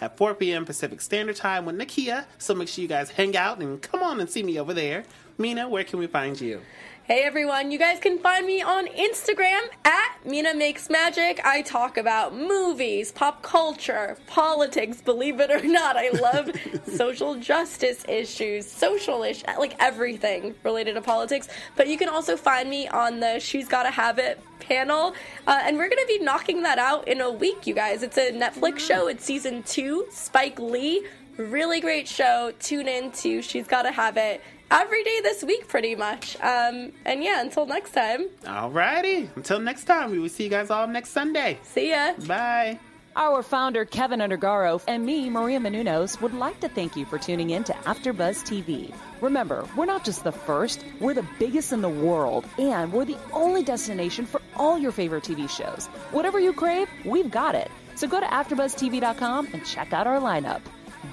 at 0.00 0.16
4 0.16 0.34
p.m. 0.34 0.64
Pacific 0.64 1.00
Standard 1.00 1.36
Time 1.36 1.66
with 1.66 1.76
Nakia. 1.76 2.24
So 2.38 2.54
make 2.54 2.68
sure 2.68 2.82
you 2.82 2.88
guys 2.88 3.10
hang 3.10 3.36
out 3.36 3.58
and 3.58 3.80
come 3.82 4.02
on 4.02 4.20
and 4.20 4.28
see 4.30 4.42
me 4.42 4.58
over 4.58 4.72
there. 4.74 5.04
Mina, 5.38 5.68
where 5.68 5.84
can 5.84 5.98
we 5.98 6.06
find 6.06 6.40
you? 6.40 6.60
Hey 7.04 7.24
everyone, 7.24 7.72
you 7.72 7.80
guys 7.80 7.98
can 7.98 8.20
find 8.20 8.46
me 8.46 8.62
on 8.62 8.86
Instagram 8.86 9.62
at 9.84 10.24
Mina 10.24 10.54
Makes 10.54 10.88
Magic. 10.88 11.40
I 11.44 11.62
talk 11.62 11.96
about 11.96 12.32
movies, 12.32 13.10
pop 13.10 13.42
culture, 13.42 14.16
politics, 14.28 15.00
believe 15.00 15.40
it 15.40 15.50
or 15.50 15.60
not. 15.66 15.96
I 15.96 16.10
love 16.10 16.52
social 16.86 17.34
justice 17.34 18.04
issues, 18.08 18.70
social 18.70 19.24
issues, 19.24 19.42
like 19.58 19.74
everything 19.80 20.54
related 20.62 20.94
to 20.94 21.02
politics. 21.02 21.48
But 21.74 21.88
you 21.88 21.98
can 21.98 22.08
also 22.08 22.36
find 22.36 22.70
me 22.70 22.86
on 22.86 23.18
the 23.18 23.40
She's 23.40 23.66
Gotta 23.66 23.90
Have 23.90 24.20
It 24.20 24.40
panel. 24.60 25.12
Uh, 25.48 25.58
and 25.64 25.76
we're 25.78 25.88
going 25.88 26.06
to 26.06 26.06
be 26.06 26.20
knocking 26.20 26.62
that 26.62 26.78
out 26.78 27.08
in 27.08 27.20
a 27.20 27.32
week, 27.32 27.66
you 27.66 27.74
guys. 27.74 28.04
It's 28.04 28.16
a 28.16 28.30
Netflix 28.30 28.78
show, 28.78 29.08
it's 29.08 29.24
season 29.24 29.64
two. 29.64 30.06
Spike 30.12 30.60
Lee, 30.60 31.04
really 31.36 31.80
great 31.80 32.06
show. 32.06 32.52
Tune 32.60 32.86
in 32.86 33.10
to 33.10 33.42
She's 33.42 33.66
Gotta 33.66 33.90
Have 33.90 34.16
It 34.16 34.40
every 34.72 35.04
day 35.04 35.20
this 35.22 35.44
week, 35.44 35.68
pretty 35.68 35.94
much. 35.94 36.36
Um, 36.40 36.92
and 37.04 37.22
yeah, 37.22 37.40
until 37.40 37.66
next 37.66 37.92
time, 37.92 38.28
Alrighty. 38.44 39.28
Until 39.36 39.60
next 39.60 39.84
time, 39.84 40.10
we 40.10 40.18
will 40.18 40.28
see 40.28 40.44
you 40.44 40.50
guys 40.50 40.70
all 40.70 40.86
next 40.86 41.10
Sunday. 41.10 41.58
see 41.62 41.90
ya. 41.90 42.14
Bye. 42.26 42.78
Our 43.14 43.42
founder, 43.42 43.84
Kevin 43.84 44.20
Undergaro, 44.20 44.82
and 44.88 45.04
me, 45.04 45.28
Maria 45.28 45.58
Menounos, 45.60 46.18
would 46.22 46.32
like 46.32 46.58
to 46.60 46.68
thank 46.70 46.96
you 46.96 47.04
for 47.04 47.18
tuning 47.18 47.50
in 47.50 47.62
to 47.64 47.74
AfterBuzz 47.74 48.42
TV. 48.42 48.94
Remember, 49.20 49.68
we're 49.76 49.84
not 49.84 50.02
just 50.02 50.24
the 50.24 50.32
first, 50.32 50.82
we're 50.98 51.12
the 51.12 51.26
biggest 51.38 51.74
in 51.74 51.82
the 51.82 51.90
world, 51.90 52.46
and 52.58 52.90
we're 52.90 53.04
the 53.04 53.18
only 53.34 53.62
destination 53.62 54.24
for 54.24 54.40
all 54.56 54.78
your 54.78 54.92
favorite 54.92 55.24
TV 55.24 55.46
shows. 55.50 55.88
Whatever 56.10 56.40
you 56.40 56.54
crave, 56.54 56.88
we've 57.04 57.30
got 57.30 57.54
it. 57.54 57.70
So 57.96 58.08
go 58.08 58.18
to 58.18 58.24
AfterBuzzTV.com 58.26 59.48
and 59.52 59.66
check 59.66 59.92
out 59.92 60.06
our 60.06 60.18
lineup. 60.18 60.62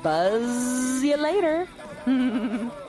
Buzz 0.02 1.04
you 1.04 1.18
later. 1.18 1.68